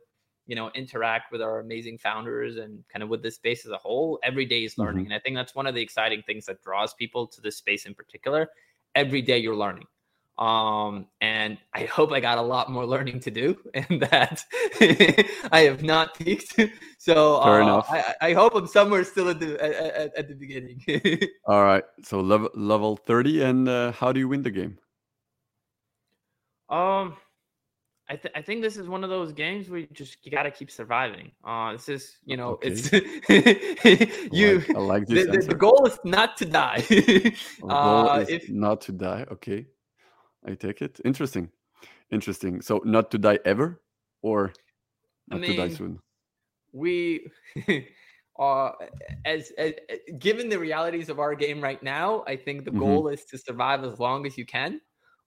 you 0.51 0.57
know, 0.57 0.69
interact 0.75 1.31
with 1.31 1.41
our 1.41 1.61
amazing 1.61 1.97
founders 1.97 2.57
and 2.57 2.83
kind 2.93 3.05
of 3.05 3.09
with 3.09 3.23
this 3.23 3.37
space 3.37 3.65
as 3.65 3.71
a 3.71 3.77
whole, 3.77 4.19
every 4.25 4.45
day 4.45 4.65
is 4.65 4.77
learning. 4.79 5.05
Mm-hmm. 5.05 5.13
And 5.13 5.15
I 5.15 5.21
think 5.21 5.37
that's 5.37 5.55
one 5.55 5.69
of 5.69 5.77
the 5.77 5.81
exciting 5.81 6.25
things 6.27 6.45
that 6.47 6.61
draws 6.61 6.93
people 6.93 7.29
to 7.29 7.41
this 7.41 7.57
space 7.57 7.87
in 7.87 7.95
particular. 7.95 8.51
Every 8.97 9.23
day 9.23 9.39
you're 9.39 9.55
learning. 9.55 9.87
Um, 10.39 11.07
and 11.21 11.57
I 11.73 11.85
hope 11.85 12.11
I 12.11 12.19
got 12.19 12.39
a 12.39 12.43
lot 12.43 12.69
more 12.69 12.85
learning 12.95 13.21
to 13.21 13.31
do 13.31 13.57
and 13.75 14.03
that 14.03 14.45
I 15.53 15.61
have 15.61 15.85
not 15.85 16.19
peaked. 16.19 16.59
So 16.99 17.41
Fair 17.43 17.63
uh, 17.63 17.63
enough. 17.63 17.87
I, 17.89 18.15
I, 18.21 18.33
hope 18.33 18.57
I'm 18.57 18.67
somewhere 18.67 19.05
still 19.05 19.29
at 19.29 19.39
the 19.39 19.53
at, 19.63 20.17
at 20.17 20.29
the 20.29 20.35
beginning. 20.35 20.83
All 21.47 21.63
right. 21.63 21.85
So 22.03 22.21
level 22.21 22.51
level 22.55 22.97
30 22.97 23.43
and 23.43 23.69
uh, 23.69 23.93
how 23.93 24.11
do 24.11 24.19
you 24.19 24.27
win 24.27 24.43
the 24.43 24.51
game? 24.51 24.79
Um 26.69 27.17
I, 28.11 28.17
th- 28.17 28.35
I 28.35 28.43
think 28.43 28.61
this 28.61 28.77
is 28.77 28.89
one 28.89 29.05
of 29.05 29.11
those 29.11 29.33
games 29.33 29.71
where 29.71 29.79
you 29.79 29.87
just 29.93 30.17
you 30.25 30.33
got 30.33 30.43
to 30.43 30.51
keep 30.51 30.69
surviving. 30.69 31.31
Uh, 31.45 31.73
this 31.73 31.89
is 31.89 32.17
you 32.25 32.37
know 32.37 32.59
okay. 32.59 32.71
it's 32.71 32.93
you. 34.33 34.65
I 34.69 34.73
like, 34.73 34.77
I 34.77 34.81
like 34.81 35.07
this 35.07 35.27
the, 35.27 35.33
the, 35.33 35.47
the, 35.47 35.55
goal 35.55 35.87
is 35.87 35.97
not 36.05 36.37
to 36.39 36.45
die. 36.45 36.85
uh, 37.69 38.25
if, 38.29 38.51
not 38.51 38.81
to 38.83 38.93
die. 38.93 39.25
Okay. 39.31 39.67
I 40.45 40.55
take 40.55 40.83
it. 40.83 41.01
Interesting. 41.05 41.51
Interesting. 42.11 42.61
So 42.63 42.83
not 42.85 43.13
to 43.13 43.19
die 43.19 43.39
ever 43.45 43.81
or 44.23 44.53
not 45.29 45.37
I 45.37 45.41
mean, 45.41 45.51
to 45.53 45.69
die 45.69 45.75
soon? 45.75 46.01
We 46.73 47.31
uh 48.41 48.71
as, 49.25 49.53
as, 49.57 49.75
given 50.19 50.49
the 50.49 50.59
realities 50.59 51.11
of 51.11 51.21
our 51.21 51.37
game 51.37 51.61
right 51.61 51.81
now, 51.81 52.25
I 52.27 52.35
think 52.35 52.65
the 52.65 52.73
mm-hmm. 52.73 52.81
goal 52.81 53.09
is 53.09 53.25
to 53.27 53.39
survive 53.39 53.85
as 53.85 54.01
long 54.01 54.27
as 54.27 54.37
you 54.37 54.47
can. 54.47 54.81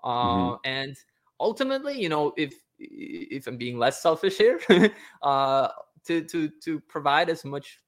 Uh 0.04 0.10
mm-hmm. 0.10 0.56
and 0.66 0.98
ultimately, 1.40 1.98
you 2.00 2.10
know, 2.10 2.34
if 2.36 2.54
if 2.80 3.48
I'm 3.48 3.58
being 3.58 3.78
less 3.78 4.02
selfish 4.02 4.38
here, 4.38 4.60
uh 5.22 5.70
to 6.06 6.22
to 6.22 6.50
to 6.64 6.80
provide 6.82 7.30
as 7.30 7.46
much 7.46 7.80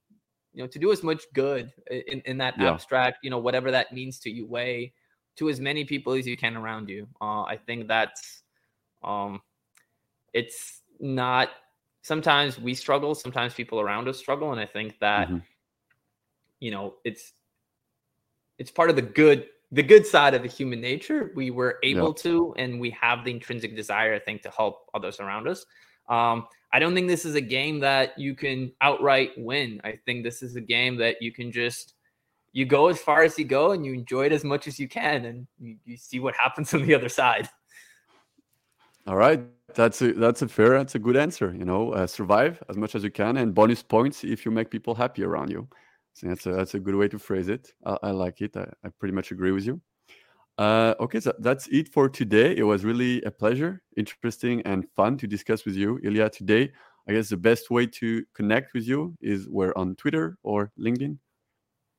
you 0.53 0.63
know 0.63 0.67
to 0.67 0.79
do 0.79 0.91
as 0.91 1.03
much 1.03 1.23
good 1.33 1.71
in, 1.91 2.21
in 2.25 2.38
that 2.38 2.55
yeah. 2.57 2.71
abstract 2.71 3.17
you 3.23 3.29
know 3.29 3.39
whatever 3.39 3.71
that 3.71 3.91
means 3.91 4.19
to 4.19 4.29
you 4.29 4.47
way 4.47 4.93
to 5.36 5.49
as 5.49 5.59
many 5.59 5.83
people 5.83 6.13
as 6.13 6.25
you 6.25 6.38
can 6.38 6.55
around 6.55 6.89
you. 6.89 7.07
Uh, 7.21 7.43
I 7.43 7.59
think 7.65 7.88
that's 7.88 8.43
um, 9.03 9.41
it's 10.33 10.81
not. 10.99 11.49
Sometimes 12.01 12.59
we 12.59 12.73
struggle. 12.73 13.15
Sometimes 13.15 13.53
people 13.53 13.79
around 13.79 14.07
us 14.07 14.17
struggle, 14.17 14.51
and 14.51 14.61
I 14.61 14.65
think 14.65 14.99
that 14.99 15.27
mm-hmm. 15.27 15.38
you 16.59 16.71
know 16.71 16.95
it's 17.03 17.33
it's 18.57 18.71
part 18.71 18.89
of 18.89 18.95
the 18.95 19.01
good 19.01 19.47
the 19.76 19.84
good 19.84 20.07
side 20.07 20.34
of 20.34 20.41
the 20.41 20.47
human 20.47 20.80
nature. 20.80 21.32
We 21.36 21.51
were 21.51 21.80
able 21.84 22.07
yeah. 22.07 22.23
to, 22.23 22.55
and 22.57 22.80
we 22.80 22.91
have 22.91 23.26
the 23.26 23.32
intrinsic 23.32 23.76
desire, 23.76 24.13
I 24.13 24.19
think, 24.19 24.41
to 24.43 24.49
help 24.49 24.89
others 24.93 25.19
around 25.19 25.49
us. 25.49 25.65
Um, 26.07 26.47
I 26.71 26.80
don't 26.80 26.95
think 26.95 27.09
this 27.09 27.26
is 27.26 27.36
a 27.36 27.41
game 27.41 27.82
that 27.82 28.17
you 28.17 28.36
can 28.36 28.71
outright 28.80 29.32
win. 29.36 29.82
I 29.84 29.99
think 30.05 30.23
this 30.23 30.41
is 30.41 30.55
a 30.55 30.61
game 30.61 30.95
that 30.97 31.21
you 31.21 31.34
can 31.34 31.51
just 31.51 31.93
you 32.53 32.65
go 32.65 32.88
as 32.88 32.99
far 33.01 33.23
as 33.23 33.38
you 33.38 33.43
go 33.43 33.71
and 33.71 33.86
you 33.86 33.93
enjoy 33.93 34.28
it 34.28 34.32
as 34.32 34.45
much 34.45 34.65
as 34.65 34.80
you 34.80 34.88
can 34.88 35.26
and 35.26 35.45
you, 35.59 35.76
you 35.84 35.97
see 35.97 36.21
what 36.21 36.34
happens 36.36 36.73
on 36.73 36.84
the 36.86 36.93
other 36.93 37.09
side 37.09 37.49
all 39.07 39.17
right 39.17 39.43
that's 39.73 40.01
a 40.01 40.13
that's 40.13 40.41
a 40.41 40.47
fair 40.47 40.69
that's 40.69 40.95
a 40.95 40.99
good 40.99 41.17
answer 41.17 41.53
you 41.53 41.65
know 41.65 41.91
uh, 41.91 42.07
survive 42.07 42.63
as 42.69 42.78
much 42.78 42.95
as 42.95 43.03
you 43.03 43.11
can 43.11 43.36
and 43.36 43.53
bonus 43.53 43.84
points 43.84 44.23
if 44.23 44.45
you 44.45 44.51
make 44.51 44.71
people 44.71 44.95
happy 44.95 45.21
around 45.21 45.51
you 45.51 45.67
So 46.16 46.28
that's 46.28 46.45
a 46.45 46.51
that's 46.53 46.74
a 46.76 46.80
good 46.80 46.95
way 46.95 47.09
to 47.09 47.20
phrase 47.20 47.49
it. 47.49 47.74
I, 47.86 47.97
I 48.03 48.11
like 48.11 48.41
it. 48.41 48.55
I, 48.55 48.66
I 48.84 48.89
pretty 48.99 49.13
much 49.13 49.32
agree 49.32 49.51
with 49.51 49.66
you. 49.66 49.82
Uh, 50.57 50.95
okay, 51.01 51.20
so 51.20 51.34
that's 51.39 51.68
it 51.68 51.89
for 51.89 52.07
today. 52.07 52.55
It 52.55 52.63
was 52.63 52.86
really 52.86 53.22
a 53.24 53.32
pleasure, 53.32 53.82
interesting, 53.97 54.61
and 54.61 54.88
fun 54.95 55.18
to 55.18 55.28
discuss 55.28 55.66
with 55.66 55.76
you, 55.76 55.99
Ilya. 56.01 56.30
Today, 56.30 56.72
I 57.09 57.11
guess 57.11 57.28
the 57.28 57.36
best 57.36 57.70
way 57.70 57.86
to 57.88 58.24
connect 58.34 58.74
with 58.74 58.88
you 58.88 59.18
is 59.20 59.49
we're 59.49 59.74
on 59.76 59.95
Twitter 59.95 60.38
or 60.43 60.72
LinkedIn. 60.80 61.18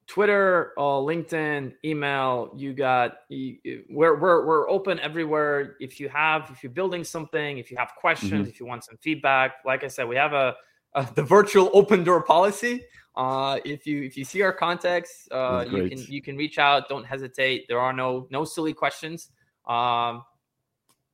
Twitter, 0.06 0.72
uh, 0.78 1.02
LinkedIn, 1.04 1.74
email. 1.84 2.54
You 2.56 2.72
got 2.72 3.18
you, 3.28 3.58
we're 3.90 4.18
we're 4.18 4.46
we're 4.46 4.70
open 4.70 4.98
everywhere. 5.00 5.76
If 5.78 6.00
you 6.00 6.08
have, 6.08 6.48
if 6.50 6.62
you're 6.62 6.72
building 6.72 7.04
something, 7.04 7.58
if 7.58 7.70
you 7.70 7.76
have 7.76 7.90
questions, 8.00 8.32
mm-hmm. 8.32 8.48
if 8.48 8.58
you 8.60 8.64
want 8.64 8.84
some 8.84 8.96
feedback, 9.02 9.56
like 9.66 9.84
I 9.84 9.88
said, 9.88 10.08
we 10.08 10.16
have 10.16 10.32
a, 10.32 10.54
a 10.96 11.06
the 11.14 11.22
virtual 11.22 11.70
open 11.72 12.02
door 12.02 12.22
policy. 12.22 12.84
Uh, 13.14 13.58
if 13.64 13.86
you 13.86 14.02
if 14.02 14.16
you 14.16 14.24
see 14.24 14.42
our 14.42 14.52
contacts, 14.52 15.28
uh, 15.30 15.64
you 15.70 15.88
can 15.88 15.98
you 16.08 16.20
can 16.20 16.36
reach 16.36 16.58
out. 16.58 16.88
Don't 16.88 17.04
hesitate. 17.04 17.66
There 17.68 17.78
are 17.78 17.92
no 17.92 18.26
no 18.30 18.44
silly 18.44 18.72
questions. 18.74 19.30
Um, 19.66 20.24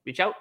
reach 0.06 0.18
out. 0.18 0.34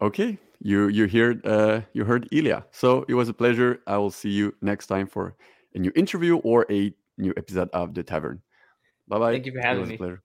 Okay, 0.00 0.38
you 0.60 0.88
you 0.88 1.08
heard 1.08 1.44
uh, 1.46 1.80
you 1.94 2.04
heard 2.04 2.28
Ilya. 2.30 2.66
So 2.70 3.04
it 3.08 3.14
was 3.14 3.28
a 3.28 3.34
pleasure. 3.34 3.80
I 3.86 3.98
will 3.98 4.12
see 4.12 4.30
you 4.30 4.54
next 4.62 4.86
time 4.86 5.06
for 5.06 5.34
a 5.74 5.78
new 5.78 5.92
interview 5.96 6.36
or 6.38 6.66
a 6.70 6.94
new 7.16 7.32
episode 7.36 7.70
of 7.72 7.94
the 7.94 8.02
Tavern. 8.02 8.42
Bye 9.08 9.18
bye. 9.18 9.32
Thank 9.32 9.46
you 9.46 9.52
for 9.52 9.60
having 9.60 9.88
me. 9.88 9.96
Pleasure. 9.96 10.22